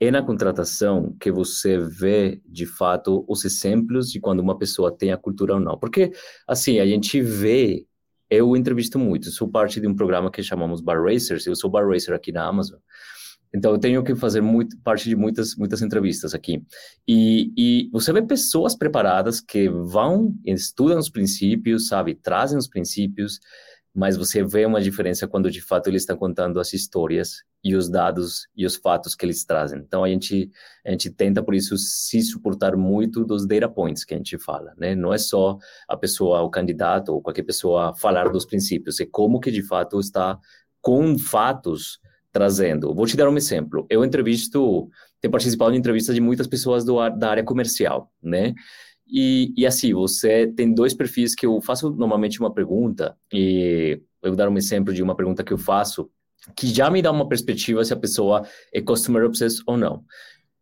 é 0.00 0.10
na 0.10 0.22
contratação 0.22 1.14
que 1.20 1.30
você 1.30 1.78
vê, 1.78 2.40
de 2.46 2.66
fato, 2.66 3.24
os 3.28 3.44
exemplos 3.44 4.10
de 4.10 4.20
quando 4.20 4.40
uma 4.40 4.56
pessoa 4.56 4.96
tem 4.96 5.12
a 5.12 5.16
cultura 5.16 5.54
ou 5.54 5.60
não. 5.60 5.78
Porque, 5.78 6.12
assim, 6.46 6.78
a 6.78 6.86
gente 6.86 7.20
vê, 7.20 7.84
eu 8.30 8.56
entrevisto 8.56 8.98
muito, 8.98 9.30
sou 9.30 9.48
parte 9.48 9.80
de 9.80 9.86
um 9.86 9.94
programa 9.94 10.30
que 10.30 10.42
chamamos 10.42 10.80
Bar 10.80 11.02
Racers, 11.02 11.46
eu 11.46 11.56
sou 11.56 11.70
Bar 11.70 11.88
Racer 11.88 12.14
aqui 12.14 12.32
na 12.32 12.46
Amazon, 12.46 12.78
então 13.54 13.72
eu 13.72 13.78
tenho 13.78 14.02
que 14.02 14.14
fazer 14.14 14.40
muito, 14.40 14.76
parte 14.80 15.08
de 15.08 15.16
muitas, 15.16 15.56
muitas 15.56 15.80
entrevistas 15.80 16.34
aqui. 16.34 16.62
E, 17.06 17.52
e 17.56 17.90
você 17.90 18.12
vê 18.12 18.22
pessoas 18.22 18.76
preparadas 18.76 19.40
que 19.40 19.68
vão, 19.68 20.34
estudam 20.44 20.98
os 20.98 21.08
princípios, 21.08 21.88
sabe, 21.88 22.14
trazem 22.14 22.58
os 22.58 22.68
princípios, 22.68 23.40
mas 23.98 24.16
você 24.16 24.44
vê 24.44 24.64
uma 24.64 24.80
diferença 24.80 25.26
quando 25.26 25.50
de 25.50 25.60
fato 25.60 25.88
eles 25.88 26.02
estão 26.02 26.16
contando 26.16 26.60
as 26.60 26.72
histórias 26.72 27.42
e 27.64 27.74
os 27.74 27.90
dados 27.90 28.46
e 28.56 28.64
os 28.64 28.76
fatos 28.76 29.16
que 29.16 29.26
eles 29.26 29.44
trazem. 29.44 29.80
Então 29.80 30.04
a 30.04 30.08
gente 30.08 30.48
a 30.86 30.92
gente 30.92 31.10
tenta 31.10 31.42
por 31.42 31.52
isso 31.52 31.76
se 31.76 32.22
suportar 32.22 32.76
muito 32.76 33.24
dos 33.24 33.44
data 33.44 33.68
points 33.68 34.04
que 34.04 34.14
a 34.14 34.16
gente 34.16 34.38
fala, 34.38 34.72
né? 34.78 34.94
Não 34.94 35.12
é 35.12 35.18
só 35.18 35.58
a 35.88 35.96
pessoa, 35.96 36.42
o 36.42 36.48
candidato 36.48 37.08
ou 37.08 37.20
qualquer 37.20 37.42
pessoa 37.42 37.92
falar 37.96 38.28
dos 38.28 38.46
princípios, 38.46 39.00
é 39.00 39.04
como 39.04 39.40
que 39.40 39.50
de 39.50 39.62
fato 39.62 39.98
está 39.98 40.38
com 40.80 41.18
fatos 41.18 41.98
trazendo. 42.30 42.94
Vou 42.94 43.04
te 43.04 43.16
dar 43.16 43.28
um 43.28 43.36
exemplo. 43.36 43.84
Eu 43.90 44.04
entrevisto, 44.04 44.88
tenho 45.20 45.32
participado 45.32 45.72
de 45.72 45.78
entrevistas 45.78 46.14
de 46.14 46.20
muitas 46.20 46.46
pessoas 46.46 46.84
do, 46.84 46.96
da 47.10 47.30
área 47.30 47.42
comercial, 47.42 48.12
né? 48.22 48.54
E, 49.10 49.54
e 49.56 49.66
assim, 49.66 49.94
você 49.94 50.46
tem 50.46 50.72
dois 50.72 50.92
perfis 50.92 51.34
que 51.34 51.46
eu 51.46 51.60
faço 51.60 51.90
normalmente 51.90 52.40
uma 52.40 52.52
pergunta, 52.52 53.16
e 53.32 54.00
eu 54.22 54.30
vou 54.30 54.36
dar 54.36 54.48
um 54.48 54.56
exemplo 54.56 54.92
de 54.92 55.02
uma 55.02 55.16
pergunta 55.16 55.42
que 55.42 55.52
eu 55.52 55.58
faço, 55.58 56.10
que 56.54 56.66
já 56.66 56.90
me 56.90 57.00
dá 57.00 57.10
uma 57.10 57.28
perspectiva 57.28 57.84
se 57.84 57.92
a 57.92 57.96
pessoa 57.96 58.46
é 58.72 58.80
customer 58.80 59.24
obsessed 59.24 59.62
ou 59.66 59.76
não. 59.76 60.04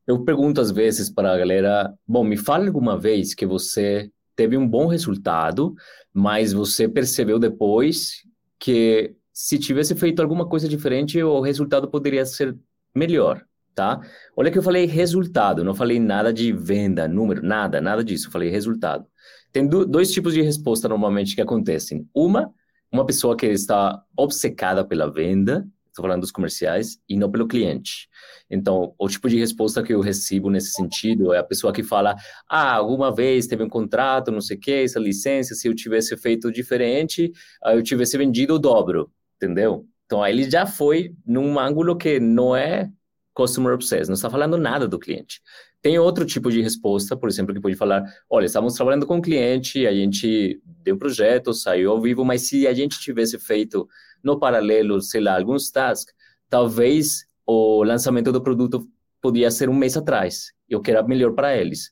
Eu 0.06 0.22
pergunto 0.24 0.60
às 0.60 0.70
vezes 0.70 1.10
para 1.10 1.32
a 1.32 1.38
galera, 1.38 1.92
bom, 2.06 2.22
me 2.22 2.36
fale 2.36 2.68
alguma 2.68 2.96
vez 2.96 3.34
que 3.34 3.44
você 3.44 4.10
teve 4.36 4.56
um 4.56 4.68
bom 4.68 4.86
resultado, 4.86 5.74
mas 6.12 6.52
você 6.52 6.88
percebeu 6.88 7.38
depois 7.38 8.22
que 8.58 9.14
se 9.32 9.58
tivesse 9.58 9.94
feito 9.96 10.22
alguma 10.22 10.48
coisa 10.48 10.68
diferente, 10.68 11.20
o 11.22 11.40
resultado 11.40 11.88
poderia 11.88 12.24
ser 12.24 12.56
melhor 12.94 13.44
tá? 13.76 14.00
Olha 14.34 14.50
que 14.50 14.58
eu 14.58 14.62
falei 14.62 14.86
resultado, 14.86 15.62
não 15.62 15.74
falei 15.74 16.00
nada 16.00 16.32
de 16.32 16.50
venda, 16.50 17.06
número, 17.06 17.44
nada, 17.44 17.78
nada 17.78 18.02
disso, 18.02 18.28
eu 18.28 18.32
falei 18.32 18.48
resultado. 18.48 19.06
Tem 19.52 19.66
do, 19.66 19.84
dois 19.84 20.10
tipos 20.10 20.32
de 20.32 20.40
resposta 20.40 20.88
normalmente 20.88 21.34
que 21.34 21.42
acontecem. 21.42 22.08
Uma, 22.14 22.50
uma 22.90 23.04
pessoa 23.04 23.36
que 23.36 23.46
está 23.46 24.02
obcecada 24.16 24.82
pela 24.82 25.12
venda, 25.12 25.68
estou 25.88 26.02
falando 26.02 26.22
dos 26.22 26.30
comerciais, 26.30 26.98
e 27.06 27.16
não 27.18 27.30
pelo 27.30 27.46
cliente. 27.46 28.08
Então, 28.50 28.94
o 28.98 29.08
tipo 29.08 29.28
de 29.28 29.38
resposta 29.38 29.82
que 29.82 29.92
eu 29.92 30.00
recebo 30.00 30.50
nesse 30.50 30.72
sentido 30.72 31.34
é 31.34 31.38
a 31.38 31.44
pessoa 31.44 31.72
que 31.72 31.82
fala: 31.82 32.16
ah, 32.48 32.72
alguma 32.72 33.14
vez 33.14 33.46
teve 33.46 33.62
um 33.62 33.68
contrato, 33.68 34.32
não 34.32 34.40
sei 34.40 34.56
o 34.56 34.60
que, 34.60 34.72
essa 34.72 34.98
licença, 34.98 35.54
se 35.54 35.68
eu 35.68 35.74
tivesse 35.74 36.16
feito 36.16 36.50
diferente, 36.50 37.30
ah, 37.62 37.74
eu 37.74 37.82
tivesse 37.82 38.16
vendido 38.16 38.54
o 38.54 38.58
dobro, 38.58 39.10
entendeu? 39.36 39.86
Então, 40.06 40.22
aí 40.22 40.32
ele 40.32 40.50
já 40.50 40.64
foi 40.64 41.14
num 41.26 41.58
ângulo 41.58 41.96
que 41.96 42.18
não 42.20 42.56
é 42.56 42.90
Customer 43.36 43.74
Obsessed, 43.74 44.08
não 44.08 44.14
está 44.14 44.30
falando 44.30 44.56
nada 44.56 44.88
do 44.88 44.98
cliente. 44.98 45.42
Tem 45.82 45.98
outro 45.98 46.24
tipo 46.24 46.50
de 46.50 46.62
resposta, 46.62 47.14
por 47.14 47.28
exemplo, 47.28 47.54
que 47.54 47.60
pode 47.60 47.76
falar: 47.76 48.02
olha, 48.30 48.46
estávamos 48.46 48.74
trabalhando 48.74 49.06
com 49.06 49.18
o 49.18 49.22
cliente, 49.22 49.86
a 49.86 49.92
gente 49.92 50.58
deu 50.64 50.96
projeto, 50.96 51.52
saiu 51.52 51.90
ao 51.90 52.00
vivo, 52.00 52.24
mas 52.24 52.48
se 52.48 52.66
a 52.66 52.72
gente 52.72 52.98
tivesse 52.98 53.38
feito 53.38 53.86
no 54.24 54.38
paralelo, 54.38 55.02
sei 55.02 55.20
lá, 55.20 55.36
alguns 55.36 55.70
tasks, 55.70 56.14
talvez 56.48 57.26
o 57.46 57.84
lançamento 57.84 58.32
do 58.32 58.42
produto 58.42 58.88
podia 59.20 59.50
ser 59.50 59.68
um 59.68 59.74
mês 59.74 59.98
atrás, 59.98 60.52
eu 60.66 60.80
que 60.80 60.90
era 60.90 61.02
melhor 61.02 61.34
para 61.34 61.54
eles. 61.54 61.90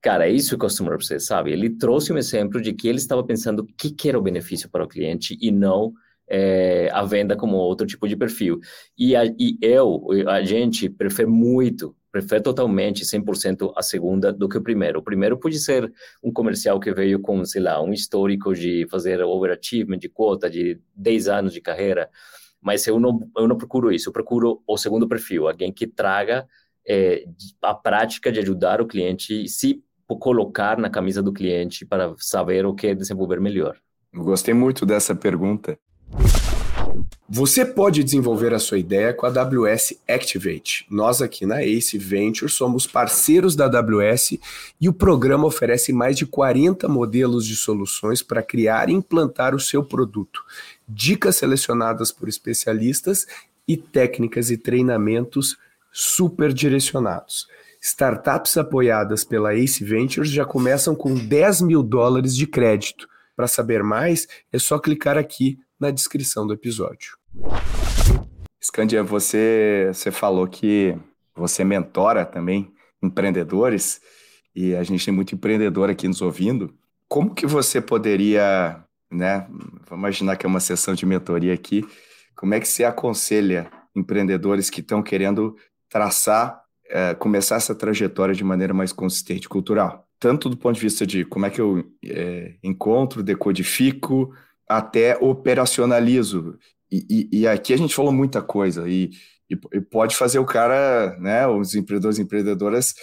Cara, 0.00 0.30
isso 0.30 0.54
é 0.54 0.58
Customer 0.58 0.94
Obsessed, 0.94 1.26
sabe? 1.26 1.52
Ele 1.52 1.76
trouxe 1.76 2.10
um 2.10 2.16
exemplo 2.16 2.58
de 2.58 2.72
que 2.72 2.88
ele 2.88 2.96
estava 2.96 3.22
pensando 3.22 3.60
o 3.60 3.66
que, 3.66 3.90
que 3.90 4.08
era 4.08 4.18
o 4.18 4.22
benefício 4.22 4.70
para 4.70 4.82
o 4.82 4.88
cliente 4.88 5.36
e 5.42 5.52
não 5.52 5.92
é, 6.30 6.88
a 6.92 7.02
venda 7.04 7.36
como 7.36 7.56
outro 7.56 7.86
tipo 7.86 8.06
de 8.06 8.16
perfil. 8.16 8.60
E, 8.96 9.16
a, 9.16 9.24
e 9.24 9.58
eu, 9.60 10.06
a 10.28 10.42
gente 10.42 10.88
prefere 10.88 11.28
muito, 11.28 11.96
prefere 12.12 12.40
totalmente 12.40 13.04
100% 13.04 13.72
a 13.76 13.82
segunda 13.82 14.32
do 14.32 14.48
que 14.48 14.56
o 14.56 14.62
primeiro. 14.62 15.00
O 15.00 15.02
primeiro 15.02 15.36
pode 15.36 15.58
ser 15.58 15.92
um 16.22 16.32
comercial 16.32 16.78
que 16.78 16.92
veio 16.92 17.18
com, 17.20 17.44
sei 17.44 17.60
lá, 17.60 17.82
um 17.82 17.92
histórico 17.92 18.54
de 18.54 18.86
fazer 18.88 19.20
overachievement, 19.20 19.98
de 19.98 20.08
quota, 20.08 20.48
de 20.48 20.80
10 20.94 21.28
anos 21.28 21.52
de 21.52 21.60
carreira, 21.60 22.08
mas 22.62 22.86
eu 22.86 23.00
não, 23.00 23.18
eu 23.36 23.48
não 23.48 23.56
procuro 23.56 23.90
isso, 23.90 24.08
eu 24.08 24.12
procuro 24.12 24.62
o 24.66 24.76
segundo 24.76 25.08
perfil, 25.08 25.48
alguém 25.48 25.72
que 25.72 25.86
traga 25.86 26.46
é, 26.86 27.24
a 27.62 27.74
prática 27.74 28.30
de 28.30 28.38
ajudar 28.38 28.80
o 28.80 28.86
cliente, 28.86 29.48
se 29.48 29.82
colocar 30.06 30.76
na 30.76 30.90
camisa 30.90 31.22
do 31.22 31.32
cliente 31.32 31.86
para 31.86 32.12
saber 32.18 32.66
o 32.66 32.74
que 32.74 32.94
desenvolver 32.94 33.40
melhor. 33.40 33.76
Gostei 34.12 34.52
muito 34.52 34.84
dessa 34.84 35.14
pergunta. 35.14 35.78
Você 37.32 37.64
pode 37.64 38.02
desenvolver 38.02 38.52
a 38.52 38.58
sua 38.58 38.76
ideia 38.76 39.14
com 39.14 39.24
a 39.24 39.28
AWS 39.28 39.94
Activate. 40.08 40.84
Nós 40.90 41.22
aqui 41.22 41.46
na 41.46 41.62
Ace 41.62 41.96
Venture 41.96 42.50
somos 42.50 42.88
parceiros 42.88 43.54
da 43.54 43.66
AWS 43.66 44.36
e 44.80 44.88
o 44.88 44.92
programa 44.92 45.46
oferece 45.46 45.92
mais 45.92 46.16
de 46.16 46.26
40 46.26 46.88
modelos 46.88 47.46
de 47.46 47.54
soluções 47.54 48.20
para 48.20 48.42
criar 48.42 48.88
e 48.88 48.94
implantar 48.94 49.54
o 49.54 49.60
seu 49.60 49.84
produto, 49.84 50.42
dicas 50.88 51.36
selecionadas 51.36 52.10
por 52.10 52.28
especialistas 52.28 53.26
e 53.66 53.76
técnicas 53.76 54.50
e 54.50 54.56
treinamentos 54.56 55.56
super 55.92 56.52
direcionados. 56.52 57.46
Startups 57.80 58.56
apoiadas 58.56 59.22
pela 59.22 59.54
Ace 59.54 59.84
Ventures 59.84 60.30
já 60.30 60.44
começam 60.44 60.96
com 60.96 61.14
10 61.14 61.60
mil 61.60 61.80
dólares 61.80 62.34
de 62.34 62.46
crédito. 62.46 63.08
Para 63.36 63.46
saber 63.46 63.84
mais, 63.84 64.26
é 64.52 64.58
só 64.58 64.80
clicar 64.80 65.16
aqui 65.16 65.58
na 65.80 65.90
descrição 65.90 66.46
do 66.46 66.52
episódio. 66.52 67.16
Scandia, 68.62 69.02
você, 69.02 69.90
você 69.92 70.10
falou 70.10 70.46
que 70.46 70.94
você 71.34 71.64
mentora 71.64 72.26
também 72.26 72.70
empreendedores 73.02 74.00
e 74.54 74.74
a 74.74 74.82
gente 74.82 75.04
tem 75.04 75.14
muito 75.14 75.34
empreendedor 75.34 75.88
aqui 75.88 76.06
nos 76.06 76.20
ouvindo. 76.20 76.74
Como 77.08 77.34
que 77.34 77.46
você 77.46 77.80
poderia, 77.80 78.84
né? 79.10 79.46
Vamos 79.88 80.02
imaginar 80.02 80.36
que 80.36 80.44
é 80.44 80.48
uma 80.48 80.60
sessão 80.60 80.94
de 80.94 81.06
mentoria 81.06 81.54
aqui. 81.54 81.84
Como 82.36 82.52
é 82.52 82.60
que 82.60 82.68
você 82.68 82.84
aconselha 82.84 83.70
empreendedores 83.96 84.68
que 84.68 84.80
estão 84.80 85.02
querendo 85.02 85.56
traçar, 85.88 86.60
é, 86.88 87.14
começar 87.14 87.56
essa 87.56 87.74
trajetória 87.74 88.34
de 88.34 88.44
maneira 88.44 88.74
mais 88.74 88.92
consistente, 88.92 89.48
cultural? 89.48 90.06
Tanto 90.18 90.50
do 90.50 90.56
ponto 90.56 90.74
de 90.74 90.82
vista 90.82 91.06
de 91.06 91.24
como 91.24 91.46
é 91.46 91.50
que 91.50 91.60
eu 91.60 91.82
é, 92.04 92.56
encontro, 92.62 93.22
decodifico, 93.22 94.34
até 94.70 95.16
operacionalizo. 95.16 96.56
E, 96.90 97.28
e, 97.32 97.40
e, 97.40 97.48
aqui 97.48 97.74
a 97.74 97.76
gente 97.76 97.94
falou 97.94 98.12
muita 98.12 98.40
coisa, 98.40 98.88
e, 98.88 99.10
e, 99.50 99.80
pode 99.80 100.16
fazer 100.16 100.38
o 100.38 100.44
cara, 100.44 101.16
né, 101.18 101.46
os 101.46 101.74
empreendedores 101.74 102.18
e 102.18 102.22
empreendedoras 102.22 102.94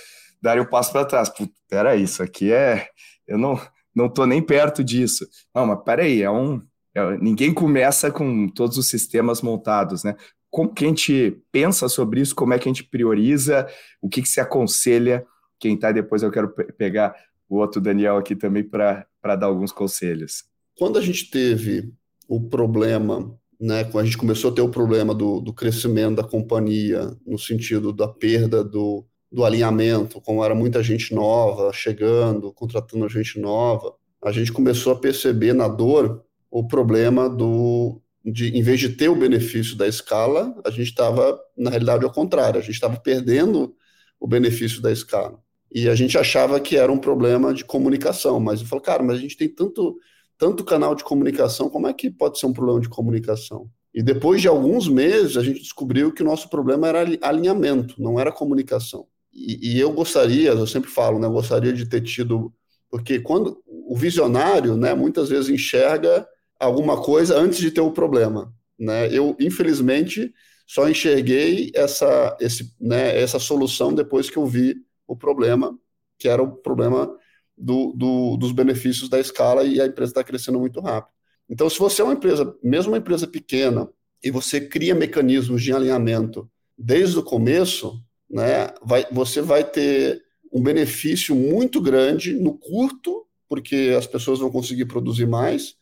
darem 0.41 0.63
o 0.63 0.65
um 0.65 0.69
passo 0.69 0.93
para 0.93 1.05
trás. 1.05 1.29
Pera 1.69 1.95
isso 1.95 2.23
aqui 2.23 2.51
é. 2.53 2.87
Eu 3.27 3.37
não 3.37 3.59
não 3.93 4.07
tô 4.07 4.25
nem 4.25 4.41
perto 4.41 4.83
disso. 4.83 5.27
Não, 5.53 5.65
mas 5.65 5.83
peraí, 5.83 6.21
é 6.21 6.29
um. 6.31 6.61
É, 6.95 7.17
ninguém 7.17 7.53
começa 7.53 8.11
com 8.11 8.47
todos 8.47 8.77
os 8.77 8.87
sistemas 8.87 9.41
montados, 9.41 10.03
né? 10.03 10.15
Como 10.49 10.73
que 10.73 10.85
a 10.85 10.87
gente 10.87 11.41
pensa 11.51 11.89
sobre 11.89 12.21
isso? 12.21 12.35
Como 12.35 12.53
é 12.53 12.59
que 12.59 12.69
a 12.69 12.71
gente 12.71 12.83
prioriza? 12.83 13.67
O 14.01 14.07
que, 14.07 14.21
que 14.21 14.29
se 14.29 14.39
aconselha? 14.39 15.25
Quem 15.59 15.73
está 15.75 15.91
depois 15.91 16.23
eu 16.23 16.31
quero 16.31 16.49
pegar 16.77 17.15
o 17.49 17.57
outro 17.57 17.81
Daniel 17.81 18.17
aqui 18.17 18.35
também 18.35 18.63
para 18.63 19.35
dar 19.35 19.47
alguns 19.47 19.71
conselhos. 19.71 20.43
Quando 20.77 20.99
a 20.99 21.01
gente 21.01 21.29
teve 21.29 21.91
o 22.27 22.39
problema, 22.39 23.35
né, 23.59 23.83
quando 23.85 24.03
a 24.03 24.05
gente 24.05 24.17
começou 24.17 24.51
a 24.51 24.53
ter 24.53 24.61
o 24.61 24.69
problema 24.69 25.13
do, 25.13 25.41
do 25.41 25.53
crescimento 25.53 26.17
da 26.17 26.23
companhia, 26.23 27.17
no 27.25 27.39
sentido 27.39 27.91
da 27.91 28.07
perda 28.07 28.63
do, 28.63 29.05
do 29.31 29.43
alinhamento, 29.43 30.21
como 30.21 30.43
era 30.43 30.53
muita 30.53 30.83
gente 30.83 31.15
nova 31.15 31.73
chegando, 31.73 32.53
contratando 32.53 33.09
gente 33.09 33.39
nova, 33.39 33.93
a 34.23 34.31
gente 34.31 34.51
começou 34.51 34.93
a 34.93 34.99
perceber 34.99 35.53
na 35.53 35.67
dor 35.67 36.23
o 36.49 36.67
problema 36.67 37.29
do 37.29 38.01
de 38.23 38.49
em 38.49 38.61
vez 38.61 38.79
de 38.79 38.89
ter 38.89 39.07
o 39.07 39.15
benefício 39.15 39.77
da 39.77 39.87
escala, 39.87 40.53
a 40.65 40.69
gente 40.69 40.89
estava 40.89 41.39
na 41.57 41.69
realidade 41.69 42.03
ao 42.03 42.11
contrário, 42.11 42.59
a 42.59 42.63
gente 42.63 42.75
estava 42.75 42.97
perdendo 42.99 43.73
o 44.19 44.27
benefício 44.27 44.81
da 44.81 44.91
escala. 44.91 45.39
E 45.73 45.87
a 45.87 45.95
gente 45.95 46.17
achava 46.17 46.59
que 46.59 46.75
era 46.75 46.91
um 46.91 46.97
problema 46.97 47.53
de 47.53 47.63
comunicação, 47.63 48.39
mas 48.39 48.59
eu 48.59 48.67
falo, 48.67 48.81
cara, 48.81 49.01
mas 49.01 49.17
a 49.17 49.21
gente 49.21 49.37
tem 49.37 49.47
tanto 49.47 49.97
tanto 50.37 50.63
canal 50.63 50.95
de 50.95 51.03
comunicação, 51.03 51.69
como 51.69 51.87
é 51.87 51.93
que 51.93 52.09
pode 52.09 52.39
ser 52.39 52.45
um 52.45 52.53
problema 52.53 52.79
de 52.79 52.89
comunicação? 52.89 53.69
E 53.93 54.03
depois 54.03 54.41
de 54.41 54.47
alguns 54.47 54.87
meses, 54.87 55.37
a 55.37 55.43
gente 55.43 55.59
descobriu 55.59 56.11
que 56.11 56.21
o 56.21 56.25
nosso 56.25 56.49
problema 56.49 56.87
era 56.87 56.99
alinhamento, 57.21 57.95
não 58.01 58.19
era 58.19 58.31
comunicação. 58.31 59.07
E, 59.33 59.75
e 59.75 59.79
eu 59.79 59.91
gostaria, 59.91 60.51
eu 60.51 60.67
sempre 60.67 60.89
falo, 60.89 61.17
né, 61.17 61.27
eu 61.27 61.31
gostaria 61.31 61.73
de 61.73 61.87
ter 61.87 62.01
tido, 62.01 62.53
porque 62.89 63.19
quando 63.19 63.61
o 63.65 63.95
visionário, 63.95 64.77
né, 64.77 64.93
muitas 64.93 65.29
vezes 65.29 65.49
enxerga 65.49 66.27
alguma 66.59 67.01
coisa 67.01 67.37
antes 67.37 67.59
de 67.59 67.71
ter 67.71 67.81
o 67.81 67.91
problema. 67.91 68.53
Né? 68.77 69.11
Eu, 69.11 69.35
infelizmente, 69.39 70.31
só 70.67 70.89
enxerguei 70.89 71.71
essa, 71.73 72.37
esse, 72.39 72.75
né, 72.79 73.19
essa 73.19 73.39
solução 73.39 73.93
depois 73.93 74.29
que 74.29 74.37
eu 74.37 74.45
vi 74.45 74.75
o 75.07 75.15
problema, 75.15 75.77
que 76.19 76.27
era 76.27 76.43
o 76.43 76.51
problema 76.51 77.15
do, 77.57 77.91
do, 77.93 78.37
dos 78.37 78.51
benefícios 78.51 79.09
da 79.09 79.19
escala 79.19 79.63
e 79.63 79.81
a 79.81 79.85
empresa 79.87 80.11
está 80.11 80.23
crescendo 80.23 80.59
muito 80.59 80.79
rápido. 80.79 81.13
Então, 81.49 81.69
se 81.69 81.79
você 81.79 82.01
é 82.01 82.05
uma 82.05 82.13
empresa, 82.13 82.55
mesmo 82.61 82.91
uma 82.91 82.97
empresa 82.97 83.25
pequena, 83.25 83.89
e 84.23 84.29
você 84.29 84.59
cria 84.61 84.93
mecanismos 84.93 85.63
de 85.63 85.73
alinhamento 85.73 86.49
desde 86.77 87.17
o 87.17 87.23
começo, 87.23 88.01
né, 88.29 88.73
vai, 88.83 89.05
você 89.11 89.41
vai 89.41 89.63
ter 89.63 90.21
um 90.51 90.61
benefício 90.61 91.35
muito 91.35 91.81
grande 91.81 92.33
no 92.33 92.57
curto, 92.57 93.25
porque 93.47 93.93
as 93.97 94.05
pessoas 94.05 94.39
vão 94.39 94.51
conseguir 94.51 94.85
produzir 94.85 95.25
mais, 95.25 95.75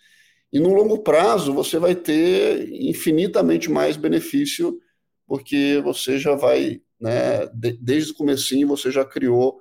e 0.53 0.59
no 0.59 0.73
longo 0.73 0.99
prazo 0.99 1.53
você 1.53 1.80
vai 1.80 1.95
ter 1.95 2.69
infinitamente 2.71 3.69
mais 3.69 3.97
benefício, 3.97 4.80
porque 5.28 5.82
você 5.84 6.19
já 6.19 6.36
vai, 6.36 6.82
né, 6.99 7.47
de, 7.47 7.73
desde 7.73 8.11
o 8.11 8.15
comecinho 8.15 8.67
você 8.67 8.91
já 8.91 9.03
criou 9.03 9.59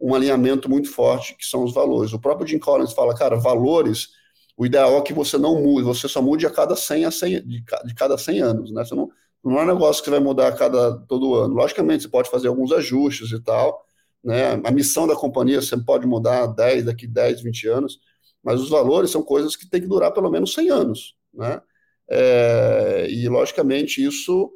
um 0.00 0.14
alinhamento 0.14 0.68
muito 0.68 0.90
forte, 0.90 1.34
que 1.36 1.44
são 1.44 1.64
os 1.64 1.72
valores. 1.72 2.12
O 2.12 2.18
próprio 2.18 2.46
Jim 2.46 2.58
Collins 2.58 2.92
fala, 2.92 3.14
cara, 3.14 3.36
valores, 3.36 4.08
o 4.56 4.66
ideal 4.66 4.96
é 4.98 5.02
que 5.02 5.12
você 5.12 5.38
não 5.38 5.62
mude, 5.62 5.84
você 5.84 6.08
só 6.08 6.20
mude 6.22 6.46
a 6.46 6.50
cada 6.50 6.76
100 6.76 7.04
a 7.04 7.10
100, 7.10 7.46
de, 7.46 7.64
de 7.64 7.94
cada 7.94 8.16
100 8.18 8.40
anos, 8.42 8.72
né? 8.72 8.84
Você 8.84 8.94
não, 8.94 9.08
não 9.44 9.58
é 9.58 9.62
um 9.62 9.66
negócio 9.66 10.02
que 10.02 10.10
você 10.10 10.16
vai 10.16 10.20
mudar 10.20 10.48
a 10.48 10.52
cada 10.52 10.98
todo 11.06 11.34
ano. 11.34 11.54
Logicamente, 11.54 12.02
você 12.04 12.08
pode 12.08 12.30
fazer 12.30 12.48
alguns 12.48 12.72
ajustes 12.72 13.32
e 13.32 13.42
tal, 13.42 13.84
né? 14.24 14.60
A 14.64 14.70
missão 14.70 15.06
da 15.06 15.16
companhia 15.16 15.60
você 15.60 15.76
pode 15.76 16.06
mudar 16.06 16.46
10, 16.46 16.84
daqui 16.86 17.06
10, 17.06 17.42
20 17.42 17.68
anos, 17.68 17.98
mas 18.42 18.60
os 18.60 18.68
valores 18.68 19.10
são 19.10 19.22
coisas 19.22 19.56
que 19.56 19.68
tem 19.68 19.80
que 19.80 19.88
durar 19.88 20.12
pelo 20.12 20.30
menos 20.30 20.54
100 20.54 20.70
anos, 20.70 21.16
né? 21.32 21.60
É, 22.08 23.06
e, 23.10 23.28
logicamente, 23.28 24.04
isso 24.04 24.50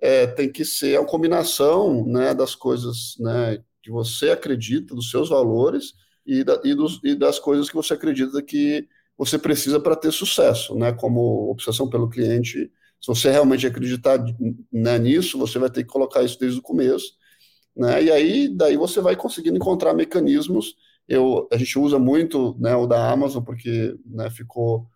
é, 0.00 0.26
tem 0.26 0.50
que 0.50 0.64
ser 0.64 0.98
a 0.98 1.04
combinação 1.04 2.04
né, 2.06 2.34
das 2.34 2.54
coisas 2.54 3.16
né, 3.18 3.62
que 3.82 3.90
você 3.90 4.30
acredita, 4.30 4.94
dos 4.94 5.10
seus 5.10 5.28
valores 5.28 5.94
e, 6.26 6.44
da, 6.44 6.60
e, 6.64 6.74
dos, 6.74 7.00
e 7.02 7.14
das 7.14 7.38
coisas 7.38 7.68
que 7.68 7.74
você 7.74 7.94
acredita 7.94 8.42
que 8.42 8.86
você 9.16 9.38
precisa 9.38 9.78
para 9.80 9.96
ter 9.96 10.12
sucesso, 10.12 10.74
né? 10.74 10.92
Como 10.92 11.50
obsessão 11.50 11.88
pelo 11.88 12.08
cliente. 12.08 12.70
Se 13.00 13.06
você 13.06 13.30
realmente 13.30 13.66
acreditar 13.66 14.18
né, 14.72 14.98
nisso, 14.98 15.38
você 15.38 15.58
vai 15.58 15.70
ter 15.70 15.82
que 15.82 15.90
colocar 15.90 16.22
isso 16.22 16.38
desde 16.38 16.58
o 16.58 16.62
começo, 16.62 17.14
né? 17.76 18.02
E 18.02 18.10
aí, 18.10 18.48
daí 18.48 18.76
você 18.76 19.00
vai 19.00 19.16
conseguindo 19.16 19.56
encontrar 19.56 19.94
mecanismos. 19.94 20.74
Eu, 21.08 21.48
a 21.52 21.56
gente 21.56 21.78
usa 21.78 21.98
muito 21.98 22.56
né, 22.60 22.74
o 22.76 22.86
da 22.86 23.10
Amazon 23.10 23.42
porque 23.42 23.94
né, 24.06 24.30
ficou 24.30 24.88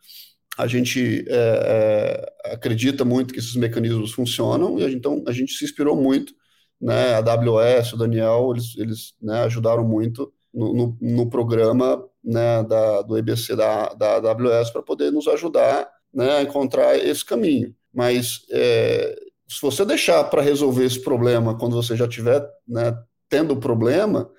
a 0.56 0.66
gente 0.66 1.24
é, 1.28 2.32
é, 2.44 2.52
acredita 2.54 3.04
muito 3.04 3.34
que 3.34 3.40
esses 3.40 3.54
mecanismos 3.56 4.12
funcionam 4.12 4.78
e 4.78 4.84
a 4.84 4.88
gente, 4.88 4.98
então 4.98 5.22
a 5.26 5.32
gente 5.32 5.52
se 5.52 5.64
inspirou 5.64 5.94
muito 5.94 6.32
né, 6.80 7.14
a 7.14 7.18
AWS, 7.18 7.92
o 7.92 7.96
Daniel, 7.96 8.52
eles, 8.52 8.76
eles 8.76 9.14
né, 9.20 9.40
ajudaram 9.44 9.84
muito 9.84 10.32
no, 10.52 10.72
no, 10.74 10.98
no 11.00 11.30
programa 11.30 12.02
né, 12.22 12.62
da, 12.64 13.02
do 13.02 13.16
EBC 13.16 13.54
da, 13.54 13.88
da 13.94 14.16
AWS 14.16 14.70
para 14.70 14.82
poder 14.82 15.10
nos 15.12 15.28
ajudar 15.28 15.88
né, 16.12 16.38
a 16.38 16.42
encontrar 16.42 16.96
esse 16.96 17.24
caminho. 17.24 17.74
Mas 17.92 18.44
é, 18.50 19.16
se 19.48 19.60
você 19.62 19.84
deixar 19.84 20.24
para 20.24 20.42
resolver 20.42 20.84
esse 20.84 21.00
problema 21.02 21.56
quando 21.56 21.76
você 21.76 21.96
já 21.96 22.06
estiver 22.06 22.46
né, 22.66 22.96
tendo 23.28 23.54
o 23.54 23.60
problema, 23.60 24.30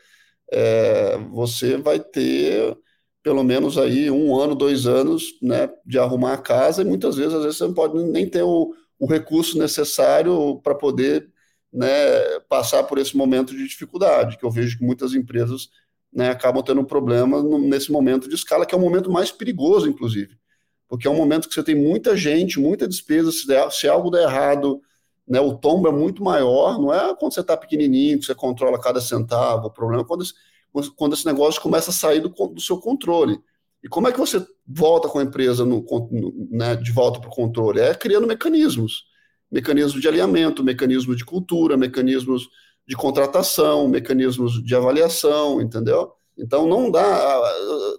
é, 0.51 1.17
você 1.31 1.77
vai 1.77 1.99
ter 1.99 2.77
pelo 3.23 3.43
menos 3.43 3.77
aí 3.77 4.09
um 4.09 4.39
ano, 4.39 4.55
dois 4.55 4.87
anos 4.87 5.37
né, 5.41 5.69
de 5.85 5.99
arrumar 5.99 6.33
a 6.33 6.37
casa 6.37 6.81
e 6.81 6.85
muitas 6.85 7.17
vezes, 7.17 7.33
às 7.33 7.43
vezes, 7.43 7.57
você 7.57 7.65
não 7.65 7.73
pode 7.73 8.01
nem 8.05 8.29
ter 8.29 8.41
o, 8.41 8.73
o 8.97 9.05
recurso 9.05 9.57
necessário 9.59 10.61
para 10.63 10.73
poder 10.73 11.29
né, 11.71 12.39
passar 12.49 12.83
por 12.83 12.97
esse 12.97 13.15
momento 13.15 13.55
de 13.55 13.67
dificuldade, 13.67 14.37
que 14.37 14.45
eu 14.45 14.51
vejo 14.51 14.77
que 14.77 14.85
muitas 14.85 15.13
empresas 15.13 15.69
né, 16.13 16.29
acabam 16.29 16.63
tendo 16.63 16.81
um 16.81 16.85
problema 16.85 17.43
nesse 17.59 17.91
momento 17.91 18.27
de 18.27 18.35
escala, 18.35 18.65
que 18.65 18.73
é 18.73 18.77
o 18.77 18.81
momento 18.81 19.11
mais 19.11 19.31
perigoso, 19.31 19.89
inclusive, 19.89 20.37
porque 20.87 21.07
é 21.07 21.11
um 21.11 21.15
momento 21.15 21.47
que 21.47 21.53
você 21.53 21.63
tem 21.63 21.75
muita 21.75 22.15
gente, 22.15 22.59
muita 22.59 22.87
despesa, 22.87 23.31
se, 23.31 23.45
der, 23.45 23.69
se 23.71 23.87
algo 23.87 24.09
der 24.09 24.23
errado, 24.23 24.81
né, 25.27 25.39
o 25.41 25.55
tombo 25.57 25.87
é 25.87 25.91
muito 25.91 26.23
maior, 26.23 26.79
não 26.79 26.93
é 26.93 27.13
quando 27.15 27.33
você 27.33 27.41
está 27.41 27.57
pequenininho, 27.57 28.19
que 28.19 28.25
você 28.25 28.33
controla 28.33 28.79
cada 28.79 29.01
centavo, 29.01 29.67
o 29.67 29.71
problema 29.71 30.03
é 30.03 30.05
quando, 30.05 30.23
quando 30.95 31.13
esse 31.13 31.25
negócio 31.25 31.61
começa 31.61 31.89
a 31.91 31.93
sair 31.93 32.21
do, 32.21 32.29
do 32.29 32.61
seu 32.61 32.79
controle. 32.79 33.37
E 33.83 33.89
como 33.89 34.07
é 34.07 34.11
que 34.11 34.19
você 34.19 34.43
volta 34.65 35.07
com 35.07 35.19
a 35.19 35.23
empresa 35.23 35.63
no, 35.65 35.85
no, 36.11 36.47
né, 36.49 36.75
de 36.75 36.91
volta 36.91 37.19
para 37.19 37.29
o 37.29 37.33
controle? 37.33 37.79
É 37.79 37.93
criando 37.93 38.25
mecanismos 38.25 39.05
mecanismos 39.51 40.01
de 40.01 40.07
alinhamento, 40.07 40.63
mecanismos 40.63 41.17
de 41.17 41.25
cultura, 41.25 41.77
mecanismos 41.77 42.49
de 42.87 42.95
contratação, 42.95 43.87
mecanismos 43.87 44.63
de 44.63 44.75
avaliação, 44.75 45.61
entendeu? 45.61 46.11
Então 46.37 46.67
não 46.67 46.89
dá. 46.89 47.41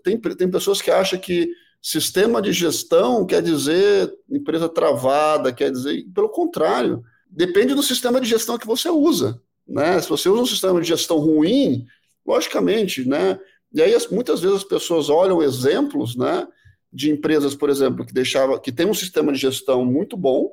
Tem, 0.03 0.19
tem 0.19 0.51
pessoas 0.51 0.81
que 0.81 0.91
acham 0.91 1.19
que 1.19 1.51
sistema 1.81 2.41
de 2.41 2.53
gestão 2.53 3.27
quer 3.27 3.43
dizer 3.43 4.13
empresa 4.31 4.69
travada, 4.69 5.53
quer 5.53 5.71
dizer, 5.71 6.05
pelo 6.15 6.29
contrário, 6.29 7.03
depende 7.31 7.75
do 7.75 7.83
sistema 7.83 8.21
de 8.21 8.29
gestão 8.29 8.59
que 8.59 8.67
você 8.67 8.89
usa. 8.89 9.41
Né? 9.67 10.01
Se 10.01 10.09
você 10.09 10.29
usa 10.29 10.43
um 10.43 10.47
sistema 10.47 10.81
de 10.81 10.89
gestão 10.89 11.19
ruim, 11.19 11.87
logicamente, 12.27 13.07
né? 13.07 13.39
E 13.73 13.83
aí 13.83 13.95
muitas 14.11 14.41
vezes 14.41 14.59
as 14.59 14.65
pessoas 14.65 15.11
olham 15.11 15.43
exemplos, 15.43 16.17
né, 16.17 16.47
de 16.91 17.11
empresas, 17.11 17.55
por 17.55 17.69
exemplo, 17.69 18.05
que 18.05 18.15
deixava, 18.15 18.59
que 18.59 18.73
tem 18.73 18.87
um 18.87 18.95
sistema 18.95 19.31
de 19.31 19.39
gestão 19.39 19.85
muito 19.85 20.17
bom, 20.17 20.51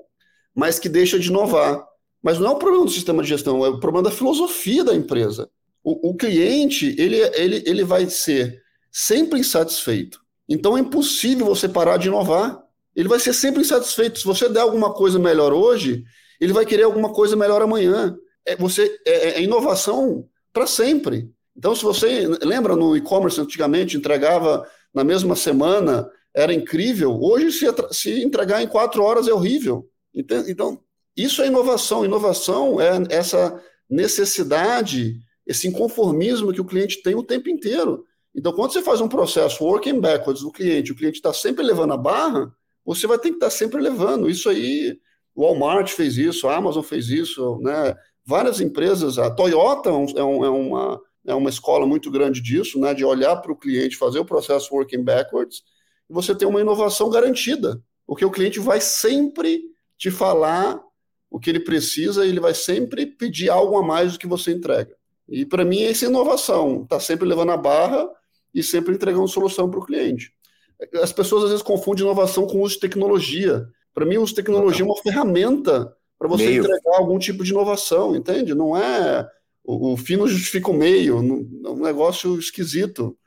mas 0.56 0.80
que 0.80 0.88
deixa 0.88 1.20
de 1.20 1.28
inovar. 1.28 1.86
Mas 2.24 2.40
não 2.40 2.48
é 2.48 2.52
o 2.52 2.58
problema 2.58 2.86
do 2.86 2.92
sistema 2.92 3.22
de 3.22 3.30
gestão, 3.30 3.64
é 3.64 3.70
o 3.70 3.80
problema 3.80 4.10
da 4.10 4.16
filosofia 4.16 4.84
da 4.84 4.96
empresa. 4.96 5.50
O, 5.84 6.10
o 6.10 6.16
cliente, 6.16 6.96
ele, 6.98 7.18
ele, 7.18 7.64
ele 7.68 7.84
vai 7.84 8.10
ser 8.10 8.64
sempre 8.92 9.40
insatisfeito. 9.40 10.20
Então 10.48 10.78
é 10.78 10.80
impossível 10.80 11.46
você 11.46 11.68
parar 11.68 11.98
de 11.98 12.08
inovar. 12.08 12.64
Ele 12.96 13.10
vai 13.10 13.20
ser 13.20 13.34
sempre 13.34 13.62
insatisfeito. 13.62 14.18
Se 14.18 14.26
você 14.26 14.48
der 14.48 14.62
alguma 14.62 14.94
coisa 14.94 15.20
melhor 15.20 15.52
hoje, 15.52 16.04
ele 16.40 16.54
vai 16.54 16.66
querer 16.66 16.84
alguma 16.84 17.12
coisa 17.12 17.36
melhor 17.36 17.62
amanhã. 17.62 18.16
É, 18.46 18.56
você, 18.56 18.98
é, 19.06 19.40
é 19.40 19.42
inovação 19.44 20.26
para 20.54 20.66
sempre. 20.66 21.30
Então, 21.58 21.76
se 21.76 21.84
você 21.84 22.28
lembra 22.42 22.76
no 22.76 22.96
e-commerce 22.96 23.40
antigamente 23.40 23.98
entregava 23.98 24.68
na 24.94 25.04
mesma 25.04 25.36
semana, 25.36 26.10
era 26.34 26.54
incrível. 26.54 27.18
Hoje, 27.22 27.52
se, 27.52 27.66
se 27.92 28.24
entregar 28.24 28.62
em 28.62 28.68
quatro 28.68 29.04
horas 29.04 29.28
é 29.28 29.34
horrível. 29.34 29.88
Então, 30.16 30.44
então, 30.48 30.80
isso 31.16 31.42
é 31.42 31.48
inovação. 31.48 32.06
Inovação 32.06 32.80
é 32.80 33.04
essa 33.10 33.62
necessidade, 33.90 35.20
esse 35.46 35.68
inconformismo 35.68 36.54
que 36.54 36.62
o 36.62 36.66
cliente 36.66 37.04
tem 37.04 37.16
o 37.16 37.24
tempo 37.24 37.50
inteiro. 37.50 38.06
Então, 38.34 38.52
quando 38.52 38.74
você 38.74 38.82
faz 38.82 39.00
um 39.00 39.08
processo 39.08 39.64
working 39.64 40.00
backwards 40.00 40.42
do 40.42 40.52
cliente, 40.52 40.92
o 40.92 40.96
cliente 40.96 41.18
está 41.18 41.32
sempre 41.32 41.64
levando 41.64 41.94
a 41.94 41.98
barra, 41.98 42.54
você 42.84 43.08
vai 43.08 43.18
ter 43.18 43.30
que 43.30 43.36
estar 43.36 43.48
tá 43.48 43.52
sempre 43.52 43.82
levando. 43.82 44.30
Isso 44.30 44.50
aí, 44.50 45.00
o 45.34 45.44
Walmart 45.44 45.90
fez 45.92 46.18
isso, 46.18 46.48
a 46.48 46.56
Amazon 46.56 46.84
fez 46.84 47.10
isso, 47.10 47.60
né? 47.62 47.96
Várias 48.26 48.60
empresas, 48.60 49.18
a 49.20 49.30
Toyota 49.30 49.90
é, 49.90 49.94
um, 49.94 50.06
é, 50.06 50.48
é 50.48 50.50
uma, 50.50 51.02
é 51.28 51.34
uma 51.34 51.50
escola 51.50 51.86
muito 51.86 52.12
grande 52.12 52.42
disso, 52.42 52.80
né? 52.80 52.94
De 52.94 53.06
olhar 53.06 53.38
para 53.38 53.52
o 53.52 53.58
cliente, 53.58 53.96
fazer 53.96 54.20
o 54.20 54.26
processo 54.26 54.74
working 54.74 55.04
backwards, 55.04 55.62
e 56.10 56.14
você 56.14 56.36
ter 56.36 56.46
uma 56.46 56.60
inovação 56.60 57.10
garantida, 57.10 57.82
porque 58.06 58.26
o 58.26 58.32
cliente 58.32 58.60
vai 58.60 58.82
sempre 58.82 59.62
te 59.98 60.12
falar 60.12 60.80
o 61.30 61.40
que 61.40 61.50
ele 61.50 61.60
precisa 61.60 62.26
e 62.26 62.30
ele 62.30 62.40
vai 62.40 62.54
sempre 62.54 63.06
pedir 63.06 63.50
algo 63.50 63.78
a 63.78 63.84
mais 63.84 64.14
do 64.14 64.20
que 64.20 64.28
você 64.28 64.52
entrega. 64.52 64.96
E 65.28 65.46
para 65.46 65.66
mim, 65.66 65.84
essa 65.84 66.06
é 66.06 66.10
inovação, 66.10 66.84
está 66.84 67.00
sempre 67.00 67.28
levando 67.28 67.52
a 67.52 67.58
barra 67.58 68.08
e 68.54 68.62
sempre 68.62 68.94
entregando 68.94 69.28
solução 69.28 69.70
para 69.70 69.80
o 69.80 69.86
cliente. 69.86 70.32
As 71.02 71.12
pessoas 71.12 71.46
às 71.46 71.50
vezes 71.50 71.64
confundem 71.64 72.06
inovação 72.06 72.46
com 72.46 72.62
uso 72.62 72.76
de 72.76 72.82
tecnologia. 72.82 73.68
Para 73.94 74.06
mim, 74.06 74.18
o 74.18 74.22
uso 74.22 74.34
de 74.34 74.42
tecnologia 74.42 74.84
é 74.84 74.86
uma 74.86 75.02
ferramenta 75.02 75.96
para 76.18 76.28
você 76.28 76.46
meio. 76.46 76.64
entregar 76.64 76.98
algum 76.98 77.18
tipo 77.18 77.44
de 77.44 77.52
inovação, 77.52 78.16
entende? 78.16 78.54
Não 78.54 78.78
é 78.78 79.28
o, 79.66 79.94
o 79.94 79.98
fim 79.98 80.16
não 80.16 80.28
justifica 80.28 80.70
o 80.70 80.74
meio, 80.74 81.18
é 81.18 81.70
um 81.70 81.82
negócio 81.82 82.38
esquisito. 82.38 83.18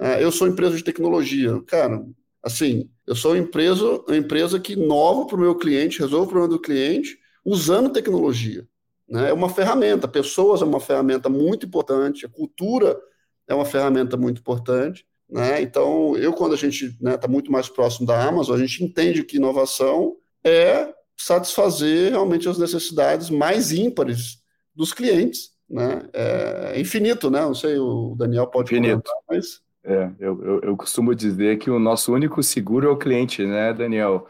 É, 0.00 0.24
eu 0.24 0.32
sou 0.32 0.48
empresa 0.48 0.76
de 0.76 0.82
tecnologia, 0.82 1.60
cara. 1.66 2.04
Assim, 2.44 2.90
eu 3.06 3.16
sou 3.16 3.32
uma 3.32 3.38
empresa, 3.38 4.02
uma 4.06 4.16
empresa 4.16 4.60
que 4.60 4.74
inovo 4.74 5.26
para 5.26 5.36
o 5.36 5.40
meu 5.40 5.54
cliente, 5.54 6.00
resolve 6.00 6.26
o 6.26 6.30
problema 6.30 6.48
do 6.48 6.60
cliente 6.60 7.18
usando 7.42 7.90
tecnologia. 7.90 8.68
Né? 9.08 9.30
É 9.30 9.32
uma 9.32 9.48
ferramenta. 9.48 10.06
Pessoas 10.06 10.60
é 10.60 10.64
uma 10.64 10.80
ferramenta 10.80 11.30
muito 11.30 11.64
importante. 11.64 12.26
A 12.26 12.28
cultura 12.28 13.00
é 13.48 13.54
uma 13.54 13.64
ferramenta 13.64 14.16
muito 14.16 14.40
importante. 14.40 15.06
Né? 15.28 15.62
Então, 15.62 16.16
eu, 16.18 16.34
quando 16.34 16.52
a 16.52 16.56
gente 16.56 16.86
está 16.86 17.10
né, 17.10 17.16
tá 17.16 17.26
muito 17.26 17.50
mais 17.50 17.68
próximo 17.68 18.06
da 18.06 18.22
Amazon, 18.22 18.56
a 18.56 18.58
gente 18.58 18.84
entende 18.84 19.24
que 19.24 19.36
inovação 19.36 20.16
é 20.44 20.92
satisfazer 21.16 22.10
realmente 22.10 22.48
as 22.48 22.58
necessidades 22.58 23.30
mais 23.30 23.72
ímpares 23.72 24.42
dos 24.74 24.92
clientes. 24.92 25.50
Né? 25.68 26.06
É 26.12 26.78
infinito, 26.78 27.30
né? 27.30 27.40
Não 27.40 27.54
sei, 27.54 27.78
o 27.78 28.14
Daniel 28.18 28.48
pode 28.48 28.72
infinito. 28.72 29.02
Comentar, 29.02 29.14
mas... 29.30 29.63
É, 29.84 30.10
eu, 30.18 30.42
eu, 30.42 30.60
eu 30.60 30.76
costumo 30.76 31.14
dizer 31.14 31.58
que 31.58 31.70
o 31.70 31.78
nosso 31.78 32.12
único 32.12 32.42
seguro 32.42 32.88
é 32.88 32.90
o 32.90 32.96
cliente, 32.96 33.44
né, 33.44 33.72
Daniel? 33.72 34.26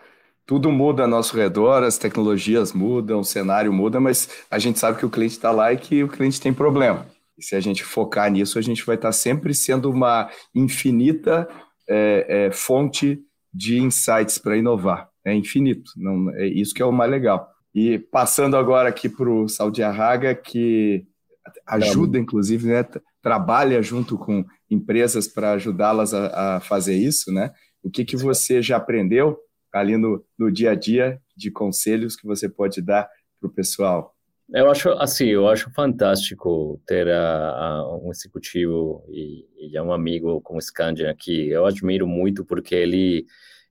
tudo 0.47 0.71
muda 0.71 1.03
ao 1.05 1.09
nosso 1.09 1.37
redor, 1.37 1.83
as 1.83 1.97
tecnologias 1.97 2.73
mudam, 2.73 3.21
o 3.21 3.25
cenário 3.25 3.73
muda, 3.73 3.99
mas 3.99 4.45
a 4.51 4.59
gente 4.59 4.79
sabe 4.79 4.99
que 4.99 5.07
o 5.07 5.11
cliente 5.11 5.35
está 5.35 5.51
lá 5.51 5.73
e 5.73 5.77
que 5.77 6.03
o 6.03 6.09
cliente 6.09 6.41
tem 6.41 6.53
problema. 6.53 7.07
E 7.37 7.43
se 7.43 7.57
a 7.57 7.61
gente 7.61 7.83
focar 7.83 8.31
nisso, 8.31 8.59
a 8.59 8.63
gente 8.63 8.85
vai 8.85 8.97
estar 8.97 9.09
tá 9.09 9.13
sempre 9.13 9.55
sendo 9.55 9.91
uma 9.91 10.31
infinita 10.55 11.49
é, 11.89 12.27
é, 12.29 12.53
fonte 12.53 13.21
de 13.53 13.79
insights 13.79 14.39
para 14.39 14.57
inovar. 14.57 15.09
É 15.25 15.35
infinito, 15.35 15.93
não, 15.97 16.31
é 16.35 16.47
isso 16.47 16.75
que 16.75 16.83
é 16.83 16.87
o 16.87 16.93
mais 16.93 17.11
legal. 17.11 17.49
E 17.75 17.99
passando 17.99 18.57
agora 18.57 18.89
aqui 18.89 19.09
para 19.09 19.29
o 19.29 19.49
Saudi 19.49 19.83
Arraga, 19.83 20.35
que 20.35 21.07
ajuda, 21.67 22.19
inclusive, 22.19 22.69
né, 22.69 22.87
trabalha 23.23 23.83
junto 23.83 24.19
com 24.19 24.45
empresas 24.75 25.29
para 25.29 25.53
ajudá-las 25.53 26.13
a, 26.13 26.57
a, 26.57 26.61
fazer 26.61 26.95
isso, 26.95 27.33
né? 27.33 27.53
O 27.83 27.91
que, 27.91 28.05
que 28.05 28.17
você 28.17 28.61
já 28.61 28.77
aprendeu 28.77 29.39
ali 29.73 29.97
no, 29.97 30.25
no 30.39 30.51
dia 30.51 30.73
a 30.73 30.75
dia 30.75 31.21
de 31.37 31.51
conselhos 31.51 32.17
que 32.17 32.27
você 32.27 32.49
pode 32.49 32.81
dar 32.81 33.09
para 33.41 33.49
o 33.49 33.53
pessoal? 33.53 34.15
Eu 34.53 34.71
acho 34.71 34.91
assim, 34.91 35.27
eu 35.27 35.49
acho 35.49 35.71
fantástico 35.73 36.81
ter 36.87 37.09
a, 37.09 37.51
a, 37.51 37.97
um 37.97 38.11
executivo 38.11 39.05
e, 39.09 39.47
e 39.59 39.81
um 39.81 39.93
amigo 39.93 40.41
como 40.43 40.61
Scandian 40.61 41.11
aqui. 41.11 41.49
Eu 41.49 41.65
admiro 41.65 42.07
muito 42.07 42.45
porque 42.45 42.75
ele 42.75 43.27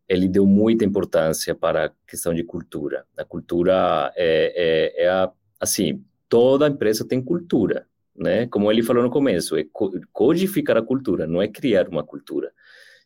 ele 0.07 0.27
deu 0.27 0.45
muita 0.45 0.83
importância 0.83 1.55
para 1.55 1.85
a 1.85 1.91
questão 2.07 2.33
de 2.33 2.43
cultura. 2.43 3.05
A 3.17 3.23
cultura 3.23 4.11
é, 4.15 4.93
é, 4.97 5.05
é 5.05 5.09
a, 5.09 5.31
assim, 5.59 6.03
toda 6.27 6.67
empresa 6.67 7.07
tem 7.07 7.21
cultura, 7.21 7.87
né? 8.15 8.47
Como 8.47 8.71
ele 8.71 8.83
falou 8.83 9.03
no 9.03 9.09
começo, 9.09 9.55
é 9.57 9.65
codificar 10.11 10.77
a 10.77 10.81
cultura, 10.81 11.27
não 11.27 11.41
é 11.41 11.47
criar 11.47 11.87
uma 11.87 12.03
cultura. 12.03 12.51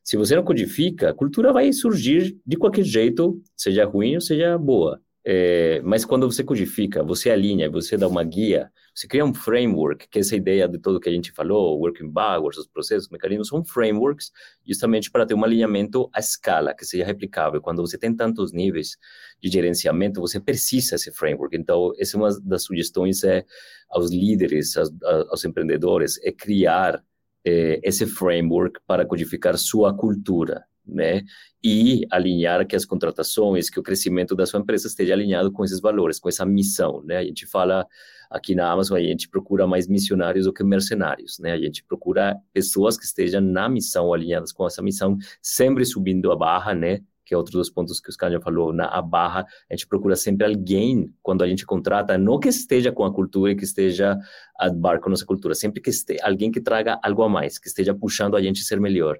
Se 0.03 0.15
você 0.15 0.35
não 0.35 0.43
codifica, 0.43 1.09
a 1.09 1.13
cultura 1.13 1.51
vai 1.51 1.71
surgir 1.73 2.37
de 2.45 2.57
qualquer 2.57 2.85
jeito, 2.85 3.41
seja 3.55 3.85
ruim 3.85 4.15
ou 4.15 4.21
seja 4.21 4.57
boa. 4.57 5.01
É, 5.29 5.81
mas 5.81 6.05
quando 6.05 6.25
você 6.31 6.41
codifica, 6.41 7.03
você 7.03 7.29
alinha, 7.29 7.69
você 7.69 7.97
dá 7.97 8.07
uma 8.07 8.23
guia, 8.23 8.71
você 8.95 9.09
cria 9.09 9.25
um 9.25 9.33
framework, 9.33 10.07
que 10.07 10.19
é 10.19 10.21
essa 10.21 10.37
ideia 10.37 10.69
de 10.69 10.79
tudo 10.79 11.01
que 11.01 11.09
a 11.09 11.11
gente 11.11 11.33
falou, 11.33 11.77
working 11.81 12.09
backwards, 12.09 12.57
os 12.57 12.65
processos, 12.65 13.07
os 13.07 13.11
mecanismos, 13.11 13.49
são 13.49 13.61
frameworks 13.61 14.31
justamente 14.65 15.11
para 15.11 15.25
ter 15.25 15.33
um 15.33 15.43
alinhamento 15.43 16.09
à 16.13 16.19
escala, 16.21 16.73
que 16.73 16.85
seja 16.85 17.03
replicável. 17.03 17.59
Quando 17.59 17.81
você 17.81 17.97
tem 17.97 18.15
tantos 18.15 18.53
níveis 18.53 18.97
de 19.41 19.49
gerenciamento, 19.49 20.21
você 20.21 20.39
precisa 20.39 20.95
desse 20.95 21.11
framework. 21.11 21.57
Então, 21.57 21.91
essa 21.99 22.15
é 22.15 22.19
uma 22.21 22.29
das 22.41 22.63
sugestões 22.63 23.21
é, 23.25 23.43
aos 23.89 24.09
líderes, 24.09 24.77
aos, 24.77 24.89
aos 25.03 25.43
empreendedores, 25.43 26.17
é 26.23 26.31
criar 26.31 27.03
eh, 27.45 27.81
esse 27.83 28.05
framework 28.05 28.79
para 28.87 29.05
codificar 29.05 29.57
sua 29.57 29.93
cultura, 29.93 30.65
né? 30.87 31.23
E 31.63 32.05
alinhar 32.11 32.65
que 32.65 32.75
as 32.75 32.85
contratações, 32.85 33.69
que 33.69 33.79
o 33.79 33.83
crescimento 33.83 34.35
da 34.35 34.45
sua 34.45 34.59
empresa 34.59 34.87
esteja 34.87 35.13
alinhado 35.13 35.51
com 35.51 35.63
esses 35.63 35.79
valores, 35.79 36.19
com 36.19 36.29
essa 36.29 36.45
missão, 36.45 37.03
né? 37.03 37.17
A 37.17 37.23
gente 37.23 37.45
fala 37.45 37.85
aqui 38.29 38.55
na 38.55 38.71
Amazon, 38.71 38.97
a 38.97 39.01
gente 39.01 39.29
procura 39.29 39.65
mais 39.65 39.87
missionários 39.87 40.45
do 40.45 40.53
que 40.53 40.63
mercenários, 40.63 41.39
né? 41.39 41.53
A 41.53 41.57
gente 41.57 41.83
procura 41.83 42.35
pessoas 42.53 42.97
que 42.97 43.05
estejam 43.05 43.41
na 43.41 43.69
missão, 43.69 44.13
alinhadas 44.13 44.51
com 44.51 44.65
essa 44.65 44.81
missão, 44.81 45.17
sempre 45.41 45.85
subindo 45.85 46.31
a 46.31 46.35
barra, 46.35 46.73
né? 46.73 47.01
Que 47.27 47.33
é 47.33 47.37
outro 47.37 47.51
dos 47.57 47.69
pontos 47.69 47.99
que 47.99 48.09
o 48.09 48.11
Scan 48.13 48.39
falou, 48.39 48.71
na 48.71 48.85
a 48.85 49.01
barra, 49.01 49.45
a 49.69 49.73
gente 49.73 49.85
procura 49.85 50.15
sempre 50.15 50.47
alguém, 50.47 51.13
quando 51.21 51.43
a 51.43 51.47
gente 51.47 51.65
contrata, 51.65 52.17
não 52.17 52.39
que 52.39 52.47
esteja 52.47 52.89
com 52.89 53.03
a 53.03 53.13
cultura 53.13 53.51
e 53.51 53.55
que 53.55 53.65
esteja 53.65 54.17
a 54.57 54.69
bar 54.69 55.01
com 55.01 55.09
a 55.09 55.11
nossa 55.11 55.25
cultura, 55.25 55.53
sempre 55.53 55.81
que 55.81 55.89
esteja 55.89 56.21
alguém 56.23 56.49
que 56.49 56.61
traga 56.61 56.97
algo 57.03 57.21
a 57.23 57.29
mais, 57.29 57.59
que 57.59 57.67
esteja 57.67 57.93
puxando 57.93 58.37
a 58.37 58.41
gente 58.41 58.61
a 58.61 58.63
ser 58.63 58.79
melhor, 58.79 59.19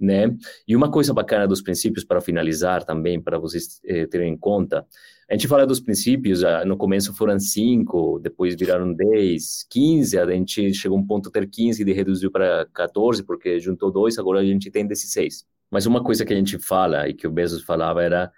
né? 0.00 0.36
E 0.66 0.74
uma 0.74 0.90
coisa 0.90 1.14
bacana 1.14 1.46
dos 1.46 1.62
princípios, 1.62 2.04
para 2.04 2.20
finalizar 2.20 2.82
também, 2.82 3.22
para 3.22 3.38
vocês 3.38 3.80
eh, 3.84 4.06
terem 4.06 4.32
em 4.32 4.36
conta, 4.36 4.84
a 5.30 5.34
gente 5.34 5.46
fala 5.46 5.64
dos 5.64 5.78
princípios, 5.78 6.42
ah, 6.42 6.64
no 6.64 6.76
começo 6.76 7.14
foram 7.14 7.38
cinco, 7.38 8.18
depois 8.18 8.56
viraram 8.56 8.92
dez, 8.92 9.64
quinze, 9.70 10.18
a 10.18 10.28
gente 10.28 10.74
chegou 10.74 10.98
a 10.98 11.00
um 11.00 11.06
ponto 11.06 11.30
ter 11.30 11.48
quinze 11.48 11.88
e 11.88 11.92
reduziu 11.92 12.32
para 12.32 12.66
14, 12.74 13.22
porque 13.22 13.60
juntou 13.60 13.92
dois, 13.92 14.18
agora 14.18 14.40
a 14.40 14.44
gente 14.44 14.72
tem 14.72 14.84
16. 14.84 15.46
Mas 15.74 15.86
uma 15.86 16.04
coisa 16.04 16.24
que 16.24 16.32
a 16.32 16.36
gente 16.36 16.56
fala 16.56 17.08
e 17.08 17.12
que 17.12 17.26
o 17.26 17.32
Bezos 17.32 17.64
falava 17.64 18.00
era 18.00 18.32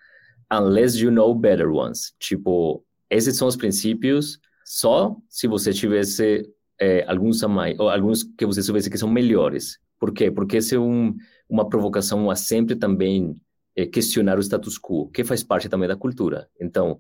unless 0.51 0.99
you 0.99 1.11
know 1.11 1.35
better 1.35 1.71
ones. 1.71 2.15
Tipo, 2.19 2.83
esses 3.11 3.37
são 3.37 3.47
os 3.47 3.57
princípios 3.57 4.41
só 4.65 5.15
se 5.29 5.47
você 5.47 5.71
tivesse 5.71 6.51
é, 6.81 7.05
alguns 7.07 7.43
a 7.43 7.49
mais, 7.49 7.79
ou 7.79 7.91
alguns 7.91 8.23
que 8.23 8.47
você 8.47 8.63
soubesse 8.63 8.89
que 8.89 8.97
são 8.97 9.11
melhores. 9.11 9.79
Por 10.01 10.15
quê? 10.15 10.31
Porque 10.31 10.57
esse 10.57 10.77
é 10.77 10.79
um, 10.81 11.15
uma 11.47 11.69
provocação 11.69 12.31
a 12.31 12.37
sempre 12.37 12.75
também 12.75 13.37
é, 13.77 13.85
questionar 13.85 14.39
o 14.39 14.41
status 14.41 14.79
quo, 14.79 15.11
que 15.11 15.23
faz 15.23 15.43
parte 15.43 15.69
também 15.69 15.87
da 15.87 15.95
cultura. 15.95 16.49
Então, 16.59 16.99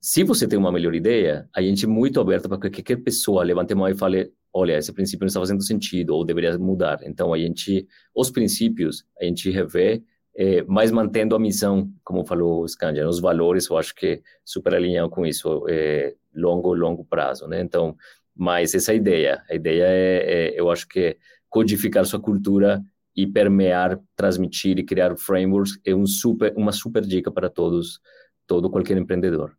se 0.00 0.24
você 0.24 0.48
tem 0.48 0.58
uma 0.58 0.72
melhor 0.72 0.96
ideia, 0.96 1.48
a 1.54 1.62
gente 1.62 1.84
é 1.84 1.88
muito 1.88 2.18
aberta 2.18 2.48
para 2.48 2.58
que 2.58 2.82
qualquer 2.82 2.96
pessoa 2.96 3.44
levante 3.44 3.74
a 3.74 3.76
mão 3.76 3.88
e 3.88 3.94
fale 3.94 4.32
olha, 4.52 4.78
esse 4.78 4.92
princípio 4.92 5.24
não 5.24 5.28
está 5.28 5.40
fazendo 5.40 5.62
sentido 5.62 6.14
ou 6.14 6.24
deveria 6.24 6.58
mudar. 6.58 7.00
Então, 7.02 7.32
a 7.32 7.38
gente, 7.38 7.86
os 8.14 8.30
princípios, 8.30 9.04
a 9.20 9.24
gente 9.24 9.50
revê 9.50 10.02
é, 10.40 10.62
mas 10.68 10.92
mantendo 10.92 11.34
a 11.34 11.38
missão, 11.38 11.92
como 12.04 12.24
falou 12.24 12.62
o 12.62 12.68
Scandia, 12.68 13.08
os 13.08 13.18
valores, 13.18 13.68
eu 13.68 13.76
acho 13.76 13.92
que 13.92 14.22
super 14.44 14.72
alinhado 14.72 15.10
com 15.10 15.26
isso, 15.26 15.64
é, 15.68 16.14
longo, 16.32 16.72
longo 16.74 17.04
prazo, 17.04 17.48
né? 17.48 17.60
Então, 17.60 17.96
mas 18.36 18.72
essa 18.72 18.94
ideia, 18.94 19.42
a 19.50 19.54
ideia 19.56 19.82
é, 19.82 20.52
é, 20.54 20.60
eu 20.60 20.70
acho 20.70 20.86
que 20.86 21.16
codificar 21.50 22.06
sua 22.06 22.20
cultura 22.20 22.80
e 23.16 23.26
permear, 23.26 23.98
transmitir 24.14 24.78
e 24.78 24.84
criar 24.84 25.16
frameworks 25.16 25.76
é 25.84 25.92
um 25.92 26.06
super, 26.06 26.54
uma 26.56 26.70
super 26.70 27.02
dica 27.02 27.32
para 27.32 27.50
todos, 27.50 27.98
todo 28.46 28.70
qualquer 28.70 28.96
empreendedor. 28.96 29.56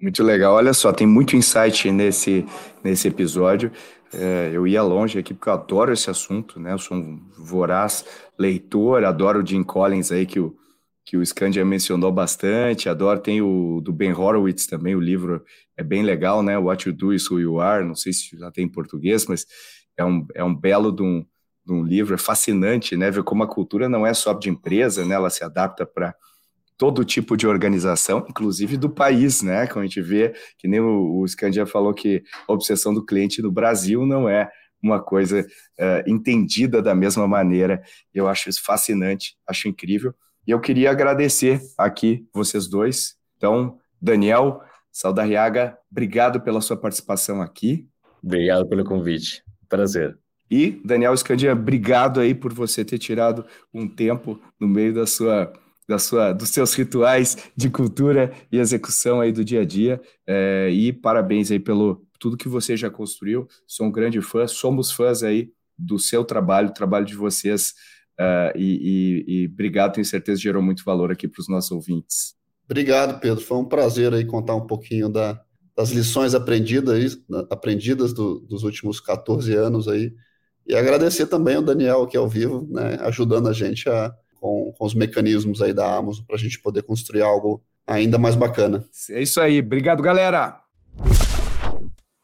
Muito 0.00 0.22
legal. 0.22 0.54
Olha 0.54 0.72
só, 0.72 0.90
tem 0.90 1.06
muito 1.06 1.36
insight 1.36 1.90
nesse, 1.90 2.46
nesse 2.82 3.08
episódio. 3.08 3.70
É, 4.16 4.50
eu 4.52 4.66
ia 4.66 4.82
longe 4.82 5.18
aqui 5.18 5.34
porque 5.34 5.48
eu 5.48 5.54
adoro 5.54 5.92
esse 5.92 6.08
assunto, 6.08 6.60
né? 6.60 6.72
Eu 6.72 6.78
sou 6.78 6.96
um 6.96 7.20
voraz 7.36 8.04
leitor, 8.38 9.04
adoro 9.04 9.42
o 9.42 9.46
Jim 9.46 9.62
Collins 9.62 10.12
aí 10.12 10.24
que 10.26 10.38
o, 10.38 10.56
que 11.04 11.16
o 11.16 11.24
Scandia 11.24 11.64
mencionou 11.64 12.10
bastante, 12.12 12.88
adoro, 12.88 13.20
tem 13.20 13.42
o 13.42 13.80
do 13.82 13.92
Ben 13.92 14.12
Horowitz 14.12 14.66
também, 14.66 14.94
o 14.94 15.00
livro 15.00 15.44
é 15.76 15.82
bem 15.82 16.02
legal, 16.02 16.42
né? 16.42 16.56
What 16.56 16.88
You 16.88 16.94
Do 16.94 17.12
is 17.12 17.30
Who 17.30 17.40
You 17.40 17.60
Are, 17.60 17.84
não 17.84 17.94
sei 17.94 18.12
se 18.12 18.36
já 18.38 18.50
tem 18.50 18.64
em 18.64 18.68
português, 18.68 19.26
mas 19.26 19.46
é 19.96 20.04
um, 20.04 20.26
é 20.34 20.42
um 20.42 20.54
belo 20.54 20.90
de 20.90 21.02
um, 21.02 21.24
de 21.66 21.72
um 21.72 21.82
livro, 21.82 22.14
é 22.14 22.18
fascinante, 22.18 22.96
né? 22.96 23.10
Ver 23.10 23.22
como 23.22 23.42
a 23.42 23.48
cultura 23.48 23.88
não 23.88 24.06
é 24.06 24.14
só 24.14 24.32
de 24.32 24.48
empresa, 24.48 25.04
né? 25.04 25.14
Ela 25.14 25.30
se 25.30 25.44
adapta 25.44 25.84
para 25.84 26.14
todo 26.76 27.04
tipo 27.04 27.36
de 27.36 27.46
organização, 27.46 28.24
inclusive 28.28 28.76
do 28.76 28.90
país, 28.90 29.42
né? 29.42 29.66
Como 29.66 29.82
a 29.82 29.86
gente 29.86 30.00
vê, 30.00 30.34
que 30.58 30.66
nem 30.66 30.80
o, 30.80 31.20
o 31.20 31.28
Scandia 31.28 31.66
falou 31.66 31.94
que 31.94 32.22
a 32.48 32.52
obsessão 32.52 32.92
do 32.92 33.04
cliente 33.04 33.40
no 33.40 33.50
Brasil 33.50 34.04
não 34.04 34.28
é 34.28 34.50
uma 34.82 35.02
coisa 35.02 35.40
uh, 35.40 36.10
entendida 36.10 36.82
da 36.82 36.94
mesma 36.94 37.26
maneira. 37.26 37.82
Eu 38.12 38.28
acho 38.28 38.50
isso 38.50 38.62
fascinante, 38.62 39.36
acho 39.48 39.68
incrível. 39.68 40.14
E 40.46 40.50
eu 40.50 40.60
queria 40.60 40.90
agradecer 40.90 41.60
aqui 41.78 42.26
vocês 42.34 42.68
dois. 42.68 43.14
Então, 43.36 43.78
Daniel, 44.00 44.60
Saudarriaga, 44.92 45.78
obrigado 45.90 46.40
pela 46.40 46.60
sua 46.60 46.76
participação 46.76 47.40
aqui. 47.40 47.88
Obrigado 48.22 48.68
pelo 48.68 48.84
convite. 48.84 49.42
Prazer. 49.68 50.18
E, 50.50 50.82
Daniel 50.84 51.16
Scandia, 51.16 51.52
obrigado 51.52 52.20
aí 52.20 52.34
por 52.34 52.52
você 52.52 52.84
ter 52.84 52.98
tirado 52.98 53.46
um 53.72 53.88
tempo 53.88 54.38
no 54.60 54.68
meio 54.68 54.92
da 54.92 55.06
sua 55.06 55.50
da 55.88 55.98
sua, 55.98 56.32
dos 56.32 56.48
seus 56.48 56.74
rituais 56.74 57.36
de 57.56 57.68
cultura 57.68 58.32
e 58.50 58.58
execução 58.58 59.20
aí 59.20 59.32
do 59.32 59.44
dia 59.44 59.62
a 59.62 59.64
dia. 59.64 60.00
É, 60.26 60.70
e 60.70 60.92
parabéns 60.92 61.50
aí 61.50 61.58
pelo 61.58 62.06
tudo 62.18 62.36
que 62.36 62.48
você 62.48 62.76
já 62.76 62.90
construiu. 62.90 63.46
Sou 63.66 63.86
um 63.86 63.92
grande 63.92 64.20
fã, 64.20 64.46
somos 64.46 64.90
fãs 64.90 65.22
aí 65.22 65.52
do 65.78 65.98
seu 65.98 66.24
trabalho, 66.24 66.68
do 66.68 66.74
trabalho 66.74 67.04
de 67.04 67.14
vocês. 67.14 67.74
Uh, 68.18 68.56
e, 68.56 69.24
e, 69.26 69.42
e, 69.42 69.46
obrigado, 69.46 69.94
tenho 69.94 70.04
certeza 70.04 70.40
gerou 70.40 70.62
muito 70.62 70.84
valor 70.84 71.10
aqui 71.10 71.26
para 71.26 71.40
os 71.40 71.48
nossos 71.48 71.72
ouvintes. 71.72 72.34
Obrigado, 72.64 73.20
Pedro. 73.20 73.44
Foi 73.44 73.58
um 73.58 73.64
prazer 73.64 74.14
aí 74.14 74.24
contar 74.24 74.54
um 74.54 74.66
pouquinho 74.66 75.08
da, 75.08 75.40
das 75.76 75.90
lições 75.90 76.34
aprendidas, 76.34 77.18
aprendidas 77.50 78.12
do, 78.12 78.38
dos 78.40 78.62
últimos 78.62 79.00
14 79.00 79.52
anos 79.54 79.88
aí. 79.88 80.14
E 80.66 80.74
agradecer 80.74 81.26
também 81.26 81.56
ao 81.56 81.62
Daniel 81.62 82.04
aqui 82.04 82.16
ao 82.16 82.28
vivo, 82.28 82.66
né, 82.70 82.96
ajudando 83.00 83.48
a 83.48 83.52
gente 83.52 83.88
a, 83.88 84.14
com, 84.44 84.74
com 84.76 84.84
os 84.84 84.92
mecanismos 84.92 85.62
aí 85.62 85.72
da 85.72 85.96
Amazon 85.96 86.22
para 86.26 86.36
a 86.36 86.38
gente 86.38 86.60
poder 86.60 86.82
construir 86.82 87.22
algo 87.22 87.62
ainda 87.86 88.18
mais 88.18 88.34
bacana. 88.34 88.84
É 89.08 89.22
isso 89.22 89.40
aí. 89.40 89.60
Obrigado, 89.60 90.02
galera. 90.02 90.60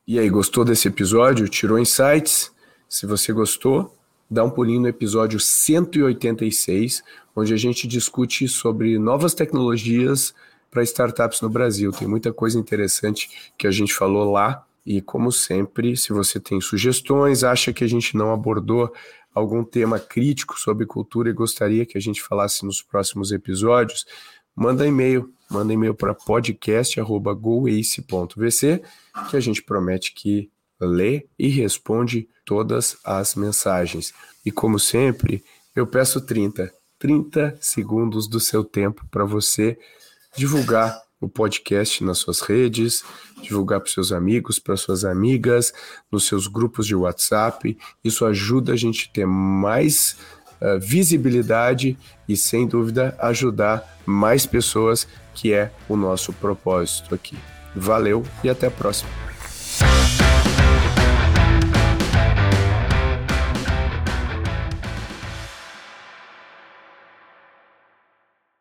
E 0.07 0.19
aí, 0.19 0.29
gostou 0.29 0.63
desse 0.63 0.87
episódio? 0.87 1.49
Tirou 1.49 1.79
insights? 1.79 2.53
Se 2.87 3.07
você 3.07 3.33
gostou, 3.33 3.97
dá 4.31 4.45
um 4.45 4.51
pulinho 4.51 4.83
no 4.83 4.89
episódio 4.89 5.41
186, 5.41 7.03
onde 7.35 7.55
a 7.55 7.57
gente 7.57 7.89
discute 7.89 8.47
sobre 8.49 8.99
novas 8.99 9.33
tecnologias 9.33 10.35
para 10.71 10.83
startups 10.83 11.41
no 11.41 11.49
Brasil. 11.49 11.91
Tem 11.91 12.07
muita 12.07 12.35
coisa 12.35 12.59
interessante 12.59 13.31
que 13.57 13.67
a 13.67 13.71
gente 13.71 13.95
falou 13.95 14.31
lá. 14.31 14.67
E 14.85 15.01
como 15.01 15.33
sempre, 15.33 15.97
se 15.97 16.13
você 16.13 16.39
tem 16.39 16.61
sugestões, 16.61 17.45
acha 17.45 17.73
que 17.73 17.85
a 17.85 17.89
gente 17.89 18.15
não 18.15 18.31
abordou 18.31 18.93
algum 19.35 19.65
tema 19.65 19.99
crítico 19.99 20.59
sobre 20.59 20.87
cultura 20.87 21.31
e 21.31 21.33
gostaria 21.33 21.87
que 21.87 21.97
a 21.97 22.01
gente 22.01 22.23
falasse 22.23 22.65
nos 22.65 22.83
próximos 22.83 23.33
episódios, 23.33 24.05
manda 24.55 24.87
e-mail, 24.87 25.33
manda 25.51 25.73
e-mail 25.73 25.95
para 25.95 26.15
podcast@goace.vc, 26.15 28.83
que 29.31 29.37
a 29.37 29.41
gente 29.41 29.63
promete 29.63 30.13
que 30.13 30.51
lê 30.81 31.27
e 31.39 31.49
responde 31.49 32.29
todas 32.45 32.99
as 33.05 33.35
mensagens. 33.35 34.13
E 34.45 34.51
como 34.51 34.79
sempre, 34.79 35.43
eu 35.75 35.87
peço 35.87 36.21
30, 36.21 36.71
30 36.99 37.57
segundos 37.61 38.29
do 38.29 38.41
seu 38.41 38.65
tempo 38.65 39.07
para 39.11 39.25
você 39.25 39.79
divulgar 40.37 41.01
o 41.21 41.29
podcast 41.29 42.03
nas 42.03 42.19
suas 42.19 42.41
redes, 42.41 43.05
divulgar 43.43 43.81
para 43.81 43.91
seus 43.91 44.11
amigos, 44.11 44.59
para 44.59 44.77
suas 44.77 45.05
amigas, 45.05 45.73
nos 46.11 46.27
seus 46.27 46.47
grupos 46.47 46.87
de 46.87 46.95
WhatsApp. 46.95 47.77
Isso 48.03 48.25
ajuda 48.25 48.73
a 48.73 48.77
gente 48.77 49.09
a 49.11 49.15
ter 49.15 49.27
mais 49.27 50.17
uh, 50.61 50.81
visibilidade 50.81 51.99
e, 52.29 52.37
sem 52.37 52.67
dúvida, 52.67 53.17
ajudar 53.21 54.01
mais 54.07 54.47
pessoas, 54.47 55.07
que 55.35 55.53
é 55.53 55.71
o 55.89 55.97
nosso 55.97 56.33
propósito 56.33 57.15
aqui. 57.15 57.37
Valeu 57.75 58.25
e 58.43 58.49
até 58.49 58.67
a 58.67 58.71
próxima. 58.71 59.11